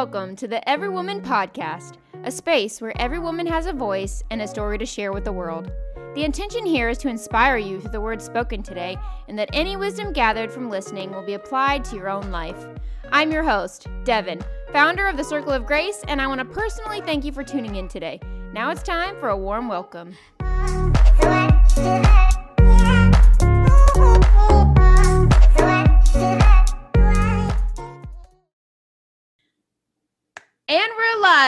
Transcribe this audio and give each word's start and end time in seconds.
Welcome 0.00 0.34
to 0.36 0.48
the 0.48 0.66
Every 0.66 0.88
Woman 0.88 1.20
Podcast, 1.20 1.98
a 2.24 2.30
space 2.30 2.80
where 2.80 2.98
every 2.98 3.18
woman 3.18 3.46
has 3.46 3.66
a 3.66 3.72
voice 3.74 4.22
and 4.30 4.40
a 4.40 4.48
story 4.48 4.78
to 4.78 4.86
share 4.86 5.12
with 5.12 5.24
the 5.24 5.32
world. 5.32 5.70
The 6.14 6.24
intention 6.24 6.64
here 6.64 6.88
is 6.88 6.96
to 6.98 7.10
inspire 7.10 7.58
you 7.58 7.82
through 7.82 7.90
the 7.90 8.00
words 8.00 8.24
spoken 8.24 8.62
today, 8.62 8.96
and 9.28 9.38
that 9.38 9.50
any 9.52 9.76
wisdom 9.76 10.14
gathered 10.14 10.50
from 10.50 10.70
listening 10.70 11.10
will 11.10 11.20
be 11.20 11.34
applied 11.34 11.84
to 11.84 11.96
your 11.96 12.08
own 12.08 12.30
life. 12.30 12.66
I'm 13.12 13.30
your 13.30 13.42
host, 13.42 13.88
Devin, 14.04 14.40
founder 14.72 15.06
of 15.06 15.18
the 15.18 15.22
Circle 15.22 15.52
of 15.52 15.66
Grace, 15.66 16.02
and 16.08 16.18
I 16.18 16.26
want 16.28 16.38
to 16.38 16.46
personally 16.46 17.02
thank 17.02 17.22
you 17.22 17.30
for 17.32 17.44
tuning 17.44 17.76
in 17.76 17.86
today. 17.86 18.20
Now 18.54 18.70
it's 18.70 18.82
time 18.82 19.20
for 19.20 19.28
a 19.28 19.36
warm 19.36 19.68
welcome. 19.68 20.16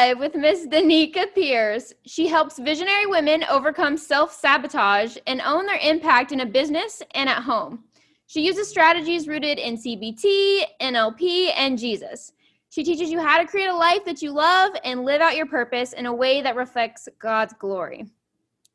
Live 0.03 0.19
with 0.19 0.35
Miss 0.35 0.67
Danica 0.67 1.33
Pierce. 1.33 1.95
She 2.07 2.27
helps 2.27 2.59
visionary 2.59 3.07
women 3.07 3.45
overcome 3.45 3.97
self 3.97 4.35
sabotage 4.35 5.17
and 5.29 5.41
own 5.43 5.65
their 5.65 5.79
impact 5.81 6.33
in 6.33 6.41
a 6.41 6.47
business 6.47 7.03
and 7.15 7.29
at 7.29 7.45
home. 7.45 7.85
She 8.27 8.45
uses 8.45 8.69
strategies 8.69 9.29
rooted 9.29 9.61
in 9.61 9.77
CBT, 9.77 10.63
NLP, 10.81 11.53
and 11.57 11.79
Jesus. 11.79 12.33
She 12.71 12.83
teaches 12.83 13.13
you 13.13 13.21
how 13.21 13.41
to 13.41 13.47
create 13.47 13.69
a 13.69 13.77
life 13.77 14.05
that 14.05 14.23
you 14.23 14.33
love 14.33 14.73
and 14.83 15.05
live 15.05 15.21
out 15.21 15.37
your 15.37 15.47
purpose 15.47 15.93
in 15.93 16.07
a 16.07 16.13
way 16.13 16.43
that 16.43 16.57
reflects 16.57 17.09
God's 17.21 17.53
glory. 17.53 18.05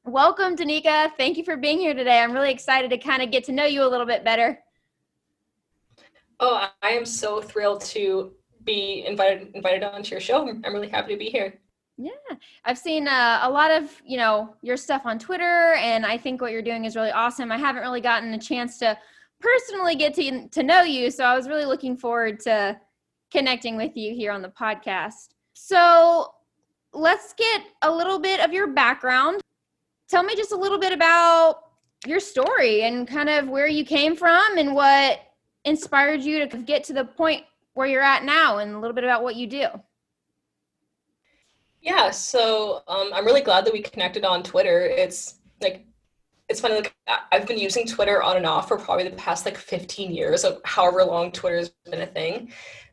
Welcome, 0.05 0.55
Danica. 0.55 1.11
Thank 1.17 1.35
you 1.35 1.43
for 1.43 1.57
being 1.57 1.77
here 1.77 1.93
today. 1.93 2.19
I'm 2.19 2.31
really 2.31 2.51
excited 2.51 2.89
to 2.91 2.97
kind 2.97 3.21
of 3.21 3.31
get 3.31 3.43
to 3.45 3.51
know 3.51 3.65
you 3.65 3.83
a 3.83 3.89
little 3.89 4.05
bit 4.05 4.23
better. 4.23 4.57
Oh, 6.39 6.69
I 6.81 6.91
am 6.91 7.05
so 7.05 7.41
thrilled 7.41 7.81
to 7.81 8.31
be 8.67 9.03
invited 9.07 9.49
invited 9.55 9.83
onto 9.83 10.11
your 10.11 10.19
show. 10.19 10.47
I'm 10.47 10.73
really 10.73 10.89
happy 10.89 11.13
to 11.13 11.17
be 11.17 11.31
here. 11.31 11.59
Yeah, 11.97 12.11
I've 12.63 12.77
seen 12.77 13.07
uh, 13.07 13.39
a 13.41 13.49
lot 13.49 13.71
of 13.71 13.89
you 14.05 14.17
know 14.17 14.55
your 14.61 14.77
stuff 14.77 15.01
on 15.05 15.17
Twitter, 15.17 15.73
and 15.79 16.05
I 16.05 16.19
think 16.19 16.41
what 16.41 16.51
you're 16.51 16.61
doing 16.61 16.85
is 16.85 16.95
really 16.95 17.09
awesome. 17.11 17.51
I 17.51 17.57
haven't 17.57 17.81
really 17.81 18.01
gotten 18.01 18.33
a 18.35 18.37
chance 18.37 18.77
to 18.79 18.95
personally 19.39 19.95
get 19.95 20.13
to 20.15 20.47
to 20.49 20.61
know 20.61 20.83
you, 20.83 21.09
so 21.09 21.23
I 21.23 21.35
was 21.35 21.47
really 21.47 21.65
looking 21.65 21.97
forward 21.97 22.39
to 22.41 22.79
connecting 23.31 23.75
with 23.75 23.97
you 23.97 24.13
here 24.13 24.31
on 24.31 24.43
the 24.43 24.49
podcast. 24.49 25.29
So 25.53 26.31
let's 26.93 27.33
get 27.33 27.63
a 27.81 27.91
little 27.91 28.19
bit 28.19 28.41
of 28.41 28.53
your 28.53 28.67
background. 28.67 29.41
Tell 30.07 30.23
me 30.23 30.35
just 30.35 30.51
a 30.51 30.55
little 30.55 30.79
bit 30.79 30.93
about 30.93 31.57
your 32.05 32.19
story 32.19 32.83
and 32.83 33.07
kind 33.07 33.27
of 33.27 33.49
where 33.49 33.67
you 33.67 33.83
came 33.83 34.15
from 34.15 34.57
and 34.57 34.75
what 34.75 35.19
inspired 35.65 36.21
you 36.21 36.47
to 36.47 36.57
get 36.57 36.83
to 36.85 36.93
the 36.93 37.03
point 37.03 37.43
where 37.77 37.87
you're 37.87 38.01
at 38.01 38.23
now 38.23 38.57
and 38.57 38.73
a 38.73 38.79
little 38.79 38.95
bit 38.95 39.03
about 39.03 39.23
what 39.23 39.35
you 39.35 39.47
do. 39.47 39.65
Yeah, 41.81 42.09
so 42.09 42.81
um, 42.87 43.11
I'm 43.13 43.23
really 43.23 43.41
glad 43.41 43.65
that 43.65 43.73
we 43.73 43.81
connected 43.81 44.25
on 44.25 44.43
Twitter. 44.43 44.81
It's 44.81 45.35
like 45.61 45.85
it's 46.49 46.59
funny 46.59 46.75
like 46.75 46.95
I've 47.31 47.45
been 47.45 47.59
using 47.59 47.85
Twitter 47.85 48.23
on 48.23 48.35
and 48.35 48.45
off 48.45 48.67
for 48.67 48.77
probably 48.77 49.07
the 49.07 49.15
past 49.15 49.45
like 49.45 49.57
15 49.57 50.11
years 50.11 50.43
of 50.43 50.59
however 50.65 51.03
long 51.03 51.31
Twitter's 51.31 51.69
been 51.85 52.01
a 52.01 52.07
thing, 52.07 52.51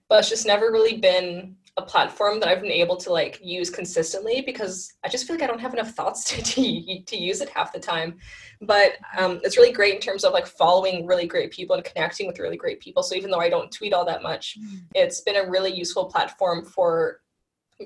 but 0.09 0.21
it's 0.21 0.29
just 0.29 0.47
never 0.47 0.71
really 0.71 0.99
been 0.99 1.57
a 1.77 1.83
platform 1.83 2.39
that 2.39 2.49
I've 2.49 2.61
been 2.61 2.71
able 2.71 2.97
to 2.99 3.11
like 3.11 3.41
use 3.43 3.69
consistently 3.69 4.43
because 4.47 4.93
I 5.03 5.09
just 5.09 5.27
feel 5.27 5.35
like 5.35 5.43
I 5.43 5.49
don't 5.49 5.61
have 5.61 5.75
enough 5.75 5.91
thoughts 5.91 6.25
to 6.31 6.43
to, 6.43 7.03
to 7.03 7.17
use 7.17 7.41
it 7.41 7.49
half 7.49 7.73
the 7.73 7.81
time. 7.81 8.19
But 8.61 8.93
um, 9.19 9.41
it's 9.43 9.57
really 9.57 9.73
great 9.73 9.95
in 9.95 10.01
terms 10.01 10.25
of 10.25 10.33
like 10.33 10.47
following 10.47 11.07
really 11.07 11.27
great 11.27 11.51
people 11.51 11.75
and 11.75 11.85
connecting 11.85 12.27
with 12.27 12.39
really 12.39 12.57
great 12.57 12.81
people. 12.81 13.03
So 13.03 13.15
even 13.15 13.31
though 13.31 13.41
I 13.41 13.51
don't 13.51 13.73
tweet 13.73 13.93
all 13.93 14.05
that 14.05 14.23
much, 14.23 14.57
mm. 14.59 14.81
it's 14.95 15.21
been 15.23 15.37
a 15.37 15.51
really 15.51 15.73
useful 15.73 16.07
platform 16.07 16.65
for 16.65 17.21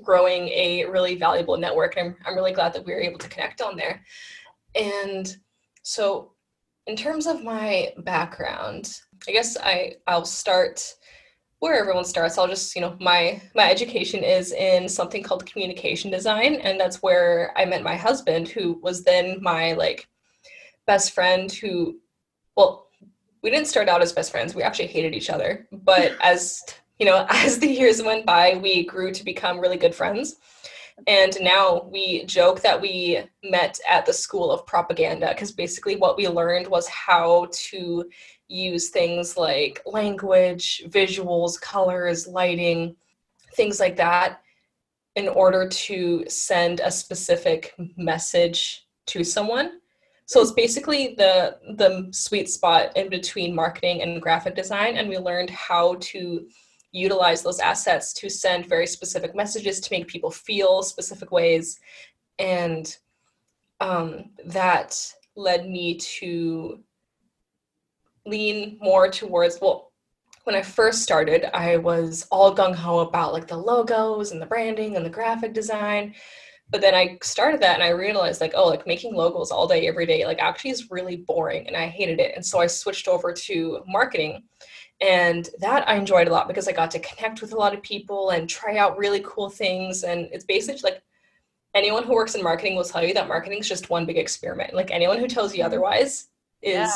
growing 0.03 0.49
a 0.49 0.85
really 0.85 1.15
valuable 1.15 1.57
network. 1.57 1.97
And 1.97 2.09
I'm, 2.09 2.15
I'm 2.25 2.35
really 2.35 2.53
glad 2.53 2.73
that 2.73 2.85
we 2.85 2.93
were 2.93 3.01
able 3.01 3.19
to 3.19 3.29
connect 3.29 3.61
on 3.61 3.75
there. 3.75 4.03
And 4.75 5.35
so 5.81 6.33
in 6.85 6.95
terms 6.95 7.25
of 7.25 7.43
my 7.43 7.91
background, 7.99 8.99
I 9.27 9.31
guess 9.31 9.57
I 9.57 9.95
I'll 10.07 10.25
start 10.25 10.95
where 11.59 11.77
everyone 11.77 12.05
starts. 12.05 12.37
I'll 12.37 12.47
just 12.47 12.75
you 12.75 12.81
know 12.81 12.95
my 12.99 13.41
my 13.55 13.69
education 13.69 14.23
is 14.23 14.51
in 14.51 14.87
something 14.87 15.23
called 15.23 15.45
communication 15.45 16.09
design 16.09 16.55
and 16.55 16.79
that's 16.79 17.01
where 17.01 17.53
i 17.57 17.65
met 17.65 17.83
my 17.83 17.95
husband 17.95 18.47
who 18.47 18.79
was 18.81 19.03
then 19.03 19.37
my 19.41 19.73
like 19.73 20.07
best 20.87 21.13
friend 21.13 21.51
who 21.51 21.99
well 22.55 22.87
we 23.41 23.49
didn't 23.49 23.67
start 23.67 23.87
out 23.87 24.01
as 24.01 24.11
best 24.11 24.31
friends. 24.31 24.53
We 24.53 24.63
actually 24.63 24.87
hated 24.87 25.13
each 25.13 25.29
other 25.29 25.67
but 25.71 26.13
as 26.23 26.61
you 26.97 27.05
know 27.05 27.25
as 27.29 27.59
the 27.59 27.67
years 27.67 28.01
went 28.01 28.25
by 28.25 28.59
we 28.61 28.85
grew 28.85 29.11
to 29.11 29.23
become 29.23 29.59
really 29.59 29.77
good 29.77 29.95
friends 29.95 30.35
and 31.07 31.37
now 31.41 31.87
we 31.91 32.23
joke 32.25 32.61
that 32.61 32.79
we 32.79 33.21
met 33.43 33.79
at 33.89 34.05
the 34.05 34.13
school 34.13 34.51
of 34.51 34.65
propaganda 34.65 35.29
because 35.29 35.51
basically 35.51 35.95
what 35.95 36.17
we 36.17 36.27
learned 36.27 36.67
was 36.67 36.87
how 36.87 37.47
to 37.51 38.09
use 38.47 38.89
things 38.89 39.37
like 39.37 39.81
language, 39.85 40.83
visuals, 40.87 41.59
colors, 41.59 42.27
lighting, 42.27 42.95
things 43.55 43.79
like 43.79 43.95
that 43.95 44.41
in 45.15 45.27
order 45.27 45.67
to 45.67 46.23
send 46.27 46.79
a 46.79 46.91
specific 46.91 47.73
message 47.97 48.87
to 49.05 49.23
someone. 49.23 49.79
So 50.25 50.41
it's 50.41 50.51
basically 50.51 51.15
the 51.17 51.57
the 51.75 52.09
sweet 52.11 52.49
spot 52.49 52.95
in 52.95 53.09
between 53.09 53.55
marketing 53.55 54.01
and 54.01 54.21
graphic 54.21 54.55
design 54.55 54.97
and 54.97 55.09
we 55.09 55.17
learned 55.17 55.49
how 55.49 55.95
to 56.01 56.47
utilize 56.91 57.41
those 57.41 57.59
assets 57.59 58.13
to 58.13 58.29
send 58.29 58.67
very 58.67 58.87
specific 58.87 59.35
messages 59.35 59.79
to 59.79 59.89
make 59.91 60.07
people 60.07 60.31
feel 60.31 60.81
specific 60.81 61.31
ways. 61.31 61.79
And 62.39 62.95
um, 63.79 64.31
that 64.45 65.13
led 65.35 65.67
me 65.67 65.95
to 65.95 66.79
lean 68.25 68.77
more 68.81 69.09
towards 69.09 69.59
well 69.61 69.91
when 70.43 70.55
i 70.55 70.61
first 70.61 71.01
started 71.01 71.45
i 71.55 71.77
was 71.77 72.27
all 72.31 72.55
gung-ho 72.55 72.99
about 72.99 73.33
like 73.33 73.47
the 73.47 73.57
logos 73.57 74.31
and 74.31 74.41
the 74.41 74.45
branding 74.45 74.95
and 74.95 75.05
the 75.05 75.09
graphic 75.09 75.53
design. 75.53 76.13
But 76.71 76.81
then 76.81 76.93
i 76.93 77.17
started 77.23 77.61
that 77.61 77.75
and 77.75 77.83
i 77.83 77.89
realized 77.89 78.41
like 78.41 78.53
oh 78.55 78.67
like 78.67 78.85
making 78.85 79.15
logos 79.15 79.49
all 79.49 79.67
day 79.67 79.87
every 79.87 80.05
day 80.05 80.25
like 80.25 80.39
actually 80.39 80.71
is 80.71 80.91
really 80.91 81.17
boring 81.17 81.65
and 81.65 81.75
i 81.75 81.87
hated 81.87 82.19
it. 82.19 82.35
And 82.35 82.45
so 82.45 82.59
i 82.59 82.67
switched 82.67 83.07
over 83.07 83.33
to 83.33 83.83
marketing 83.87 84.43
and 85.01 85.49
that 85.59 85.87
i 85.87 85.95
enjoyed 85.95 86.27
a 86.27 86.31
lot 86.31 86.47
because 86.47 86.67
i 86.67 86.71
got 86.71 86.91
to 86.91 86.99
connect 86.99 87.41
with 87.41 87.53
a 87.53 87.55
lot 87.55 87.73
of 87.73 87.81
people 87.81 88.31
and 88.31 88.49
try 88.49 88.77
out 88.77 88.97
really 88.97 89.21
cool 89.25 89.49
things. 89.49 90.03
And 90.03 90.27
it's 90.31 90.45
basically 90.45 90.81
like 90.83 91.01
anyone 91.73 92.03
who 92.03 92.13
works 92.13 92.35
in 92.35 92.43
marketing 92.43 92.75
will 92.75 92.83
tell 92.83 93.03
you 93.03 93.13
that 93.13 93.27
marketing 93.27 93.59
is 93.59 93.69
just 93.69 93.89
one 93.89 94.05
big 94.05 94.17
experiment. 94.17 94.73
Like 94.73 94.91
anyone 94.91 95.19
who 95.19 95.27
tells 95.27 95.53
you 95.53 95.59
mm-hmm. 95.59 95.67
otherwise 95.67 96.27
is 96.61 96.73
yeah. 96.73 96.91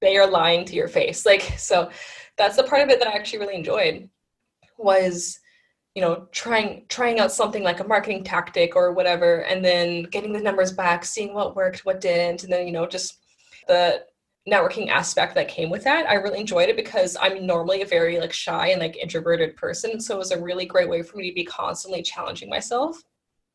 they 0.00 0.16
are 0.16 0.30
lying 0.30 0.64
to 0.66 0.74
your 0.74 0.88
face. 0.88 1.24
Like 1.30 1.42
so 1.56 1.90
that's 2.36 2.56
the 2.56 2.64
part 2.64 2.82
of 2.82 2.88
it 2.88 2.98
that 2.98 3.08
i 3.08 3.12
actually 3.12 3.38
really 3.38 3.54
enjoyed 3.54 4.08
was 4.78 5.38
you 5.94 6.02
know 6.02 6.26
trying 6.32 6.84
trying 6.88 7.20
out 7.20 7.32
something 7.32 7.62
like 7.62 7.80
a 7.80 7.86
marketing 7.86 8.24
tactic 8.24 8.74
or 8.74 8.92
whatever 8.92 9.42
and 9.44 9.64
then 9.64 10.02
getting 10.04 10.32
the 10.32 10.40
numbers 10.40 10.72
back 10.72 11.04
seeing 11.04 11.32
what 11.34 11.54
worked 11.54 11.84
what 11.84 12.00
didn't 12.00 12.42
and 12.42 12.52
then 12.52 12.66
you 12.66 12.72
know 12.72 12.86
just 12.86 13.20
the 13.68 14.04
networking 14.48 14.90
aspect 14.90 15.34
that 15.34 15.48
came 15.48 15.70
with 15.70 15.84
that 15.84 16.08
i 16.08 16.14
really 16.14 16.40
enjoyed 16.40 16.68
it 16.68 16.76
because 16.76 17.16
i'm 17.20 17.46
normally 17.46 17.82
a 17.82 17.86
very 17.86 18.18
like 18.18 18.32
shy 18.32 18.68
and 18.68 18.80
like 18.80 18.96
introverted 18.96 19.56
person 19.56 19.98
so 20.00 20.14
it 20.14 20.18
was 20.18 20.32
a 20.32 20.42
really 20.42 20.66
great 20.66 20.88
way 20.88 21.02
for 21.02 21.16
me 21.16 21.28
to 21.28 21.34
be 21.34 21.44
constantly 21.44 22.02
challenging 22.02 22.48
myself 22.48 23.02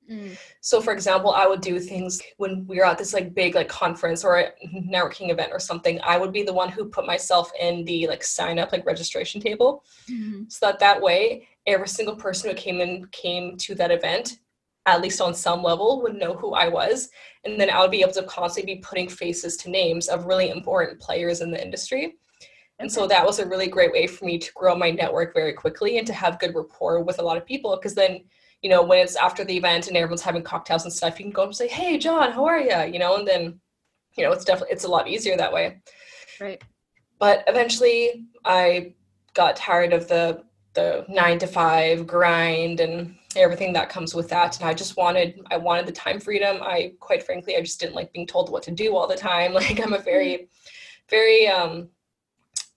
Mm. 0.09 0.37
So 0.61 0.81
for 0.81 0.91
example, 0.91 1.31
I 1.31 1.45
would 1.45 1.61
do 1.61 1.79
things 1.79 2.21
when 2.37 2.65
we 2.67 2.77
were 2.77 2.85
at 2.85 2.97
this 2.97 3.13
like 3.13 3.33
big 3.33 3.55
like 3.55 3.69
conference 3.69 4.23
or 4.23 4.39
a 4.39 4.51
networking 4.73 5.29
event 5.29 5.51
or 5.51 5.59
something, 5.59 5.99
I 6.03 6.17
would 6.17 6.33
be 6.33 6.43
the 6.43 6.53
one 6.53 6.69
who 6.69 6.85
put 6.85 7.05
myself 7.05 7.51
in 7.59 7.85
the 7.85 8.07
like 8.07 8.23
sign 8.23 8.59
up 8.59 8.71
like 8.71 8.85
registration 8.85 9.39
table. 9.39 9.83
Mm-hmm. 10.09 10.43
So 10.47 10.65
that 10.65 10.79
that 10.79 11.01
way 11.01 11.47
every 11.67 11.87
single 11.87 12.15
person 12.15 12.49
who 12.49 12.55
came 12.55 12.81
in 12.81 13.05
came 13.11 13.55
to 13.57 13.75
that 13.75 13.91
event 13.91 14.39
at 14.95 15.01
least 15.01 15.21
on 15.21 15.33
some 15.33 15.63
level 15.63 16.01
would 16.01 16.15
know 16.15 16.33
who 16.33 16.53
I 16.53 16.67
was 16.67 17.09
and 17.43 17.59
then 17.59 17.69
I 17.69 17.81
would 17.81 17.91
be 17.91 18.01
able 18.01 18.13
to 18.13 18.23
constantly 18.23 18.75
be 18.75 18.81
putting 18.81 19.09
faces 19.09 19.57
to 19.57 19.69
names 19.69 20.07
of 20.07 20.25
really 20.25 20.49
important 20.49 20.99
players 20.99 21.41
in 21.41 21.51
the 21.51 21.61
industry. 21.61 22.17
And 22.79 22.91
so 22.91 23.07
that 23.07 23.25
was 23.25 23.39
a 23.39 23.47
really 23.47 23.67
great 23.67 23.91
way 23.91 24.07
for 24.07 24.25
me 24.25 24.37
to 24.37 24.53
grow 24.53 24.75
my 24.75 24.91
network 24.91 25.33
very 25.33 25.53
quickly 25.53 25.97
and 25.97 26.07
to 26.07 26.13
have 26.13 26.39
good 26.39 26.55
rapport 26.55 27.03
with 27.03 27.19
a 27.19 27.23
lot 27.23 27.37
of 27.37 27.45
people 27.45 27.75
because 27.75 27.95
then 27.95 28.21
you 28.61 28.69
know, 28.69 28.83
when 28.83 28.99
it's 28.99 29.15
after 29.15 29.43
the 29.45 29.55
event 29.55 29.87
and 29.87 29.95
everyone's 29.95 30.21
having 30.21 30.43
cocktails 30.43 30.83
and 30.83 30.93
stuff, 30.93 31.17
you 31.17 31.25
can 31.25 31.31
go 31.31 31.43
and 31.43 31.55
say, 31.55 31.67
"Hey, 31.67 31.97
John, 31.97 32.31
how 32.31 32.45
are 32.45 32.59
you?" 32.59 32.91
You 32.91 32.99
know, 32.99 33.15
and 33.15 33.27
then, 33.27 33.59
you 34.17 34.23
know, 34.23 34.31
it's 34.31 34.43
definitely 34.43 34.73
it's 34.73 34.83
a 34.83 34.89
lot 34.89 35.07
easier 35.07 35.37
that 35.37 35.53
way. 35.53 35.81
Right. 36.41 36.61
But 37.19 37.43
eventually, 37.47 38.25
I 38.43 38.95
got 39.33 39.55
tired 39.55 39.93
of 39.93 40.07
the 40.07 40.43
the 40.79 41.05
nine 41.07 41.39
to 41.39 41.47
five 41.47 42.07
grind 42.07 42.79
and 42.79 43.15
everything 43.35 43.73
that 43.73 43.89
comes 43.89 44.15
with 44.15 44.29
that, 44.29 44.59
and 44.59 44.67
I 44.67 44.73
just 44.73 44.97
wanted 44.97 45.41
I 45.51 45.57
wanted 45.57 45.85
the 45.87 45.91
time 45.91 46.19
freedom. 46.19 46.57
I 46.61 46.93
quite 46.99 47.23
frankly, 47.23 47.55
I 47.55 47.61
just 47.61 47.79
didn't 47.79 47.95
like 47.95 48.13
being 48.13 48.27
told 48.27 48.49
what 48.49 48.63
to 48.63 48.71
do 48.71 48.95
all 48.95 49.07
the 49.07 49.15
time. 49.15 49.53
Like 49.59 49.79
I'm 49.83 49.93
a 49.93 49.99
very, 49.99 50.49
very 51.09 51.47
um, 51.47 51.89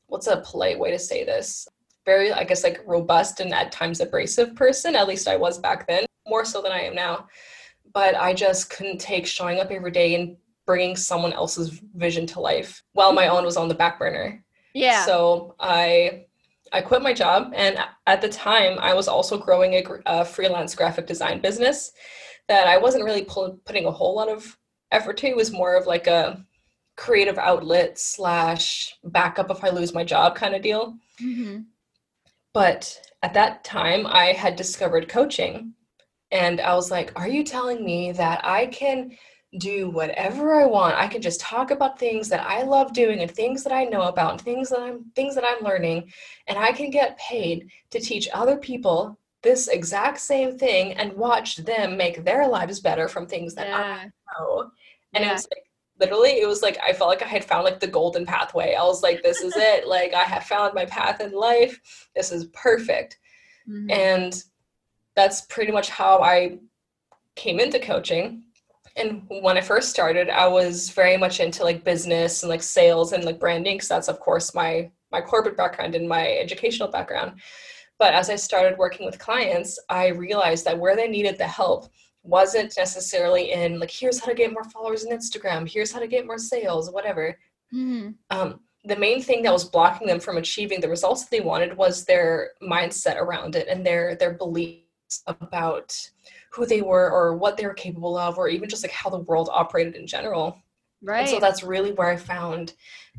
what's 0.07 0.27
a 0.27 0.43
polite 0.45 0.79
way 0.79 0.91
to 0.91 0.99
say 0.99 1.25
this? 1.25 1.69
very, 2.05 2.33
I 2.33 2.45
guess, 2.45 2.65
like 2.65 2.83
robust 2.87 3.41
and 3.41 3.53
at 3.53 3.73
times 3.73 4.01
abrasive 4.01 4.55
person. 4.55 4.97
At 4.97 5.09
least 5.09 5.29
I 5.29 5.37
was 5.37 5.59
back 5.59 5.87
then, 5.87 6.05
more 6.27 6.45
so 6.45 6.63
than 6.63 6.73
I 6.73 6.81
am 6.81 6.95
now. 6.95 7.29
But 7.93 8.15
I 8.15 8.35
just 8.35 8.71
couldn't 8.71 9.01
take 9.01 9.27
showing 9.27 9.61
up 9.61 9.71
every 9.71 9.91
day 9.91 10.15
and 10.15 10.37
bringing 10.67 10.97
someone 10.97 11.33
else's 11.33 11.81
vision 11.95 12.27
to 12.29 12.41
life 12.41 12.83
while 12.93 13.13
my 13.13 13.29
own 13.29 13.45
was 13.45 13.57
on 13.57 13.69
the 13.69 13.75
back 13.75 13.99
burner. 13.99 14.45
Yeah. 14.75 15.05
So 15.05 15.55
I 15.61 16.27
I 16.73 16.81
quit 16.81 17.03
my 17.03 17.13
job, 17.13 17.53
and 17.55 17.79
at 18.07 18.21
the 18.23 18.29
time, 18.29 18.79
I 18.81 18.95
was 18.95 19.09
also 19.09 19.37
growing 19.37 19.75
a, 19.75 19.85
a 20.07 20.25
freelance 20.25 20.75
graphic 20.75 21.07
design 21.07 21.41
business 21.41 21.93
that 22.49 22.67
I 22.67 22.79
wasn't 22.79 23.05
really 23.05 23.25
pull, 23.25 23.59
putting 23.65 23.87
a 23.87 23.91
whole 23.91 24.17
lot 24.17 24.29
of 24.29 24.57
effort 24.91 25.19
to. 25.19 25.27
It 25.27 25.37
was 25.37 25.53
more 25.53 25.77
of 25.77 25.87
like 25.87 26.07
a 26.07 26.45
creative 26.97 27.39
outlet 27.39 27.99
slash 27.99 28.95
backup 29.05 29.51
if 29.51 29.63
I 29.63 29.71
lose 29.71 29.95
my 29.95 30.05
job 30.05 30.35
kind 30.35 30.55
of 30.55 30.63
deal. 30.63 30.97
Mm-hmm. 31.23 31.63
But 32.55 33.01
at 33.23 33.35
that 33.35 33.65
time, 33.65 34.07
I 34.07 34.27
had 34.27 34.57
discovered 34.57 35.09
coaching, 35.09 35.75
and 36.31 36.61
I 36.61 36.75
was 36.75 36.91
like, 36.91 37.13
"Are 37.17 37.29
you 37.29 37.45
telling 37.45 37.85
me 37.85 38.13
that 38.13 38.45
I 38.45 38.67
can?" 38.67 39.17
Do 39.59 39.91
whatever 39.91 40.55
I 40.55 40.65
want. 40.65 40.97
I 40.97 41.07
can 41.07 41.21
just 41.21 41.41
talk 41.41 41.71
about 41.71 41.99
things 41.99 42.29
that 42.31 42.47
I 42.47 42.63
love 42.63 42.93
doing 42.93 43.21
and 43.21 43.31
things 43.31 43.63
that 43.65 43.73
I 43.73 43.85
know 43.85 44.03
about 44.03 44.33
and 44.33 44.41
things 44.41 44.71
that 44.71 44.81
I'm 44.81 45.05
things 45.15 45.35
that 45.35 45.45
I'm 45.47 45.63
learning 45.63 46.11
and 46.47 46.59
I 46.59 46.73
can 46.73 46.91
get 46.91 47.19
paid 47.19 47.69
to 47.91 48.01
teach 48.01 48.29
other 48.33 48.57
people 48.57 49.19
this 49.43 49.69
exact 49.69 50.21
same 50.21 50.57
thing 50.57 50.93
and 50.95 51.13
watch 51.15 51.57
them 51.57 51.97
make 51.97 52.25
their 52.25 52.47
lives 52.49 52.81
better 52.81 53.09
from 53.09 53.27
things 53.27 53.55
that 53.55 53.69
yeah. 53.69 53.99
I 54.05 54.11
know. 54.39 54.71
And 55.13 55.25
yeah. 55.25 55.31
it 55.31 55.35
was 55.35 55.49
like 55.51 55.65
literally 56.01 56.41
it 56.41 56.49
was 56.49 56.63
like 56.63 56.79
I 56.83 56.95
felt 56.95 57.11
like 57.11 57.23
I 57.23 57.27
had 57.27 57.45
found 57.45 57.65
like 57.65 57.81
the 57.81 57.87
golden 57.87 58.25
pathway. 58.25 58.75
I 58.75 58.85
was 58.85 59.03
like 59.03 59.23
this 59.23 59.43
is 59.43 59.55
it. 59.57 59.87
Like 59.93 60.15
I 60.15 60.23
have 60.23 60.45
found 60.45 60.73
my 60.73 60.87
path 60.87 61.21
in 61.21 61.33
life. 61.33 62.09
This 62.17 62.33
is 62.33 62.47
perfect. 62.47 63.19
Mm-hmm. 63.69 63.91
And 63.91 64.45
that's 65.15 65.43
pretty 65.43 65.73
much 65.73 65.91
how 65.91 66.23
I 66.23 66.59
came 67.35 67.61
into 67.61 67.79
coaching 67.79 68.45
and 68.97 69.23
when 69.29 69.57
I 69.57 69.61
first 69.61 69.91
started, 69.91 70.29
I 70.29 70.47
was 70.47 70.91
very 70.91 71.17
much 71.17 71.41
into 71.41 71.65
like 71.65 71.85
business 71.85 72.43
and 72.43 72.51
like 72.51 72.63
sales 72.63 73.13
and 73.13 73.25
like 73.25 73.41
branding 73.41 73.77
because 73.77 73.89
that's 73.89 74.09
of 74.09 74.21
course 74.21 74.55
my 74.55 74.91
my 75.11 75.21
corporate 75.21 75.57
background 75.57 75.95
and 75.95 76.09
my 76.09 76.27
educational 76.39 76.89
background. 76.89 77.41
But 77.99 78.15
as 78.15 78.31
I 78.31 78.37
started 78.37 78.79
working 78.79 79.07
with 79.07 79.19
clients, 79.19 79.79
I 79.89 80.09
realized 80.09 80.65
that 80.65 80.79
where 80.79 80.97
they 80.97 81.09
needed 81.09 81.39
the 81.39 81.47
help 81.47 81.89
wasn't 82.25 82.75
necessarily 82.77 83.53
in 83.53 83.79
like 83.79 83.91
here's 83.91 84.19
how 84.21 84.27
to 84.27 84.35
get 84.35 84.53
more 84.53 84.65
followers 84.65 85.05
on 85.05 85.13
Instagram, 85.13 85.69
here's 85.69 85.93
how 85.93 86.01
to 86.01 86.07
get 86.07 86.27
more 86.27 86.39
sales, 86.39 86.91
whatever. 86.91 87.39
Mm-hmm. 87.75 88.11
Um, 88.31 88.61
the 88.85 88.97
main 88.97 89.23
thing 89.23 89.43
that 89.43 89.53
was 89.53 89.65
blocking 89.65 90.07
them 90.07 90.21
from 90.21 90.37
achieving 90.37 90.81
the 90.81 90.89
results 90.89 91.23
that 91.23 91.31
they 91.31 91.41
wanted 91.41 91.77
was 91.77 92.05
their 92.05 92.51
mindset 92.63 93.17
around 93.17 93.55
it 93.55 93.69
and 93.69 93.87
their 93.87 94.17
their 94.17 94.35
beliefs 94.35 95.23
about 95.27 95.95
who 96.53 96.67
they 96.67 96.83
were 96.83 97.11
or 97.11 97.37
what 97.37 97.57
they 97.57 97.67
were 97.67 97.75
capable 97.75 98.17
of 98.17 98.39
or 98.39 98.49
even 98.49 98.69
just 98.69 98.85
like 98.85 98.93
how 98.93 99.11
the 99.11 99.19
world 99.21 99.49
operated 99.53 99.97
in 99.97 100.07
general. 100.07 100.57
Right 101.03 101.21
and 101.21 101.29
so 101.29 101.41
that's 101.41 101.65
really 101.65 101.93
where 101.93 102.09
i 102.09 102.17
found 102.17 102.75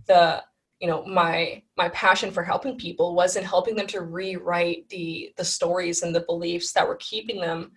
the 0.08 0.42
you 0.80 0.88
know 0.88 1.06
my 1.06 1.62
my 1.78 1.90
passion 1.90 2.32
for 2.32 2.44
helping 2.44 2.78
people 2.78 3.14
was 3.14 3.36
in 3.36 3.44
helping 3.44 3.76
them 3.76 3.88
to 3.88 4.02
rewrite 4.02 4.88
the 4.90 5.34
the 5.36 5.44
stories 5.44 6.02
and 6.02 6.16
the 6.16 6.22
beliefs 6.28 6.72
that 6.74 6.88
were 6.88 6.96
keeping 6.98 7.42
them 7.42 7.72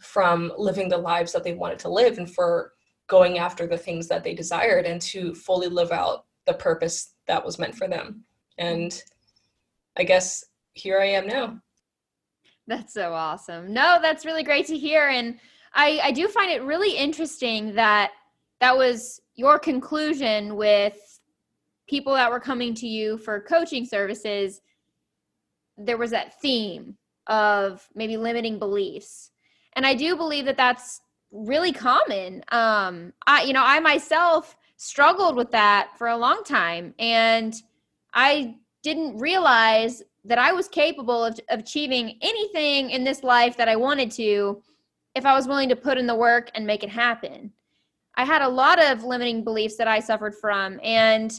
from 0.00 0.52
living 0.58 0.88
the 0.88 0.98
lives 0.98 1.32
that 1.32 1.44
they 1.44 1.54
wanted 1.54 1.78
to 1.78 1.88
live 1.88 2.18
and 2.18 2.32
for 2.34 2.72
going 3.08 3.38
after 3.38 3.66
the 3.66 3.78
things 3.78 4.08
that 4.08 4.24
they 4.24 4.34
desired 4.34 4.84
and 4.84 5.00
to 5.00 5.34
fully 5.34 5.68
live 5.68 5.92
out 5.92 6.24
the 6.46 6.54
purpose 6.54 7.14
that 7.28 7.44
was 7.44 7.58
meant 7.58 7.74
for 7.74 7.86
them. 7.86 8.24
And 8.58 9.00
i 9.96 10.04
guess 10.04 10.44
here 10.72 11.00
i 11.00 11.06
am 11.06 11.26
now 11.26 11.60
that's 12.72 12.94
so 12.94 13.12
awesome. 13.12 13.72
No, 13.72 13.98
that's 14.00 14.24
really 14.24 14.42
great 14.42 14.66
to 14.66 14.78
hear. 14.78 15.08
And 15.08 15.38
I, 15.74 16.00
I 16.02 16.12
do 16.12 16.28
find 16.28 16.50
it 16.50 16.62
really 16.62 16.96
interesting 16.96 17.74
that 17.74 18.12
that 18.60 18.76
was 18.76 19.20
your 19.34 19.58
conclusion 19.58 20.56
with 20.56 21.20
people 21.88 22.14
that 22.14 22.30
were 22.30 22.40
coming 22.40 22.74
to 22.74 22.86
you 22.86 23.18
for 23.18 23.40
coaching 23.40 23.84
services. 23.84 24.60
There 25.76 25.98
was 25.98 26.10
that 26.10 26.40
theme 26.40 26.96
of 27.26 27.86
maybe 27.94 28.16
limiting 28.16 28.58
beliefs. 28.58 29.30
And 29.74 29.86
I 29.86 29.94
do 29.94 30.16
believe 30.16 30.44
that 30.46 30.56
that's 30.56 31.00
really 31.30 31.72
common. 31.72 32.44
Um, 32.52 33.12
I, 33.26 33.42
you 33.44 33.52
know, 33.52 33.64
I 33.64 33.80
myself 33.80 34.56
struggled 34.76 35.36
with 35.36 35.50
that 35.52 35.90
for 35.96 36.08
a 36.08 36.16
long 36.16 36.42
time. 36.44 36.94
And 36.98 37.54
I 38.14 38.56
didn't 38.82 39.18
realize 39.18 40.02
that 40.24 40.38
I 40.38 40.52
was 40.52 40.68
capable 40.68 41.24
of, 41.24 41.38
of 41.50 41.60
achieving 41.60 42.18
anything 42.20 42.90
in 42.90 43.04
this 43.04 43.22
life 43.22 43.56
that 43.56 43.68
I 43.68 43.76
wanted 43.76 44.10
to 44.12 44.62
if 45.14 45.26
I 45.26 45.34
was 45.34 45.48
willing 45.48 45.68
to 45.68 45.76
put 45.76 45.98
in 45.98 46.06
the 46.06 46.14
work 46.14 46.50
and 46.54 46.66
make 46.66 46.82
it 46.82 46.88
happen. 46.88 47.52
I 48.14 48.24
had 48.24 48.42
a 48.42 48.48
lot 48.48 48.82
of 48.82 49.04
limiting 49.04 49.42
beliefs 49.42 49.76
that 49.76 49.88
I 49.88 50.00
suffered 50.00 50.34
from. 50.34 50.78
And 50.82 51.32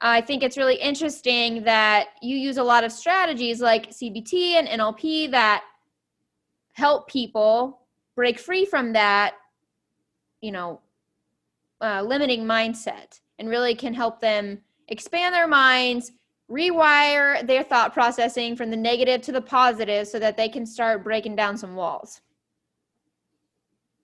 I 0.00 0.20
think 0.20 0.42
it's 0.42 0.56
really 0.56 0.76
interesting 0.76 1.64
that 1.64 2.08
you 2.22 2.36
use 2.36 2.58
a 2.58 2.62
lot 2.62 2.84
of 2.84 2.92
strategies 2.92 3.60
like 3.60 3.90
CBT 3.90 4.52
and 4.54 4.68
NLP 4.68 5.30
that 5.32 5.64
help 6.74 7.08
people 7.08 7.80
break 8.14 8.38
free 8.38 8.64
from 8.64 8.92
that, 8.92 9.34
you 10.40 10.52
know, 10.52 10.80
uh, 11.80 12.02
limiting 12.02 12.44
mindset 12.44 13.20
and 13.38 13.48
really 13.48 13.74
can 13.74 13.94
help 13.94 14.20
them 14.20 14.60
expand 14.88 15.34
their 15.34 15.48
minds, 15.48 16.12
rewire 16.50 17.46
their 17.46 17.62
thought 17.62 17.92
processing 17.92 18.56
from 18.56 18.70
the 18.70 18.76
negative 18.76 19.20
to 19.22 19.32
the 19.32 19.40
positive 19.40 20.08
so 20.08 20.18
that 20.18 20.36
they 20.36 20.48
can 20.48 20.64
start 20.64 21.04
breaking 21.04 21.36
down 21.36 21.56
some 21.56 21.76
walls. 21.76 22.20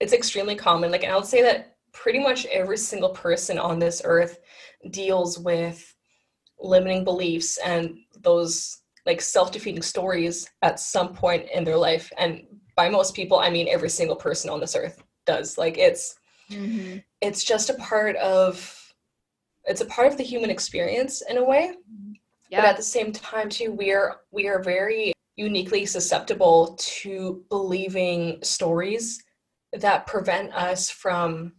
It's 0.01 0.13
extremely 0.13 0.55
common. 0.55 0.91
Like 0.91 1.05
i 1.05 1.15
would 1.15 1.27
say 1.27 1.43
that 1.43 1.77
pretty 1.93 2.19
much 2.19 2.45
every 2.47 2.77
single 2.77 3.11
person 3.11 3.59
on 3.59 3.79
this 3.79 4.03
earth 4.05 4.39
deals 4.91 5.39
with 5.39 5.95
limiting 6.61 7.05
beliefs 7.05 7.59
and 7.65 7.97
those 8.21 8.79
like 9.07 9.21
self-defeating 9.21 9.83
stories 9.83 10.51
at 10.63 10.81
some 10.81 11.15
point 11.15 11.47
in 11.55 11.65
their 11.65 11.77
life. 11.77 12.13
And 12.19 12.43
by 12.77 12.89
most 12.89 13.15
people 13.15 13.39
i 13.39 13.49
mean 13.49 13.69
every 13.69 13.89
single 13.89 14.17
person 14.17 14.51
on 14.51 14.61
this 14.61 14.77
earth 14.77 15.03
does. 15.25 15.57
Like 15.57 15.79
it's 15.79 16.17
mm-hmm. 16.51 16.99
it's 17.23 17.43
just 17.43 17.71
a 17.71 17.75
part 17.75 18.17
of 18.17 18.81
it's 19.65 19.81
a 19.81 19.87
part 19.87 20.09
of 20.09 20.19
the 20.19 20.25
human 20.25 20.51
experience 20.51 21.23
in 21.31 21.39
a 21.39 21.45
way 21.45 21.73
yeah. 22.55 22.63
but 22.63 22.71
at 22.71 22.77
the 22.77 22.83
same 22.83 23.13
time 23.13 23.49
too 23.49 23.73
we 23.73 23.93
are 23.93 24.21
we 24.31 24.49
are 24.49 24.63
very 24.63 25.13
uniquely 25.37 25.85
susceptible 25.85 26.77
to 26.79 27.45
believing 27.49 28.39
stories 28.43 29.23
that 29.73 30.07
prevent 30.07 30.53
us 30.55 30.89
from 30.89 31.53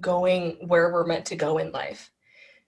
going 0.00 0.56
where 0.66 0.92
we're 0.92 1.06
meant 1.06 1.24
to 1.24 1.36
go 1.36 1.58
in 1.58 1.72
life 1.72 2.10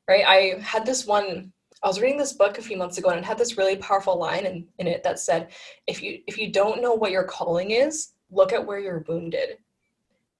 right? 0.08 0.24
I 0.26 0.60
had 0.60 0.86
this 0.86 1.06
one 1.06 1.52
i 1.82 1.88
was 1.88 2.00
reading 2.00 2.18
this 2.18 2.32
book 2.32 2.56
a 2.56 2.62
few 2.62 2.76
months 2.76 2.96
ago 2.96 3.10
and 3.10 3.18
it 3.18 3.24
had 3.24 3.36
this 3.36 3.58
really 3.58 3.76
powerful 3.76 4.18
line 4.18 4.46
in, 4.46 4.66
in 4.78 4.86
it 4.86 5.02
that 5.02 5.18
said 5.18 5.48
if 5.86 6.02
you 6.02 6.20
if 6.26 6.38
you 6.38 6.50
don't 6.50 6.80
know 6.80 6.94
what 6.94 7.10
your 7.10 7.24
calling 7.24 7.72
is 7.72 8.12
look 8.30 8.52
at 8.52 8.64
where 8.64 8.78
you're 8.78 9.04
wounded. 9.08 9.58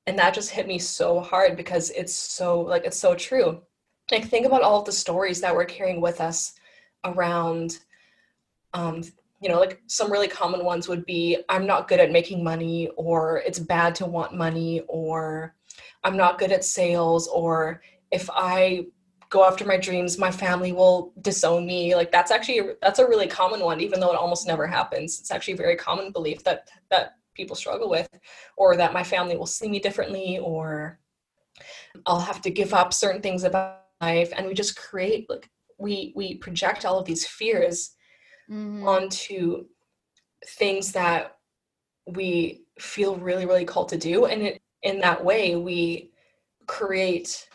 And 0.07 0.19
that 0.19 0.35
just 0.35 0.51
hit 0.51 0.67
me 0.67 0.79
so 0.79 1.21
hard 1.21 1.57
because 1.57 1.91
it's 1.91 2.15
so 2.15 2.61
like 2.61 2.85
it's 2.85 2.97
so 2.97 3.15
true. 3.15 3.63
Like 4.11 4.29
think 4.29 4.47
about 4.47 4.63
all 4.63 4.81
of 4.81 4.87
the 4.87 4.93
stories 4.93 5.41
that 5.41 5.55
we're 5.55 5.65
carrying 5.65 6.01
with 6.01 6.21
us 6.21 6.53
around 7.07 7.79
um, 8.75 9.03
you 9.41 9.49
know 9.49 9.61
like 9.61 9.83
some 9.87 10.11
really 10.11 10.29
common 10.29 10.65
ones 10.65 10.89
would 10.89 11.05
be 11.05 11.39
i'm 11.49 11.67
not 11.67 11.89
good 11.89 12.01
at 12.01 12.11
making 12.11 12.43
money 12.43 12.89
or 12.97 13.43
it's 13.47 13.59
bad 13.59 13.95
to 13.95 14.07
want 14.07 14.35
money 14.35 14.83
or 14.89 15.55
i'm 16.05 16.17
not 16.17 16.39
good 16.39 16.53
at 16.53 16.65
sales 16.65 17.29
or 17.29 17.83
if 18.11 18.31
i 18.33 18.87
go 19.29 19.45
after 19.45 19.65
my 19.65 19.77
dreams 19.77 20.19
my 20.19 20.31
family 20.31 20.73
will 20.73 21.13
disown 21.21 21.67
me. 21.67 21.95
Like 21.95 22.13
that's 22.13 22.31
actually 22.31 22.75
that's 22.81 22.99
a 22.99 23.07
really 23.07 23.27
common 23.27 23.61
one 23.61 23.81
even 23.81 24.01
though 24.01 24.13
it 24.13 24.19
almost 24.19 24.47
never 24.47 24.67
happens. 24.67 25.21
It's 25.21 25.31
actually 25.31 25.55
a 25.55 25.59
very 25.59 25.77
common 25.77 26.13
belief 26.13 26.45
that 26.45 26.69
that 26.91 27.17
people 27.35 27.57
struggle 27.57 27.91
with 27.91 28.09
or 28.57 28.77
that 28.77 28.93
my 28.93 29.03
family 29.03 29.37
will 29.37 29.47
see 29.47 29.69
me 29.69 29.79
differently 29.79 30.39
or 30.39 30.99
i'll 32.07 32.19
have 32.19 32.41
to 32.41 32.51
give 32.51 32.73
up 32.73 32.95
certain 32.95 33.21
things 33.21 33.45
about 33.45 33.83
life. 34.01 34.33
And 34.37 34.47
we 34.47 34.55
just 34.55 34.77
create 34.77 35.29
like 35.29 35.51
we 35.79 36.13
we 36.17 36.37
project 36.37 36.85
all 36.85 36.99
of 36.99 37.07
these 37.07 37.27
fears 37.27 37.95
mm-hmm. 38.51 38.87
onto 38.87 39.65
things 40.47 40.93
that 40.93 41.37
we 42.07 42.63
feel 42.79 43.17
really 43.17 43.47
really 43.47 43.65
called 43.65 43.89
to 43.91 43.99
do. 43.99 44.27
And 44.27 44.43
it, 44.43 44.63
in 44.83 45.01
that 45.01 45.25
way 45.25 45.57
we 45.57 46.11
create 46.67 47.49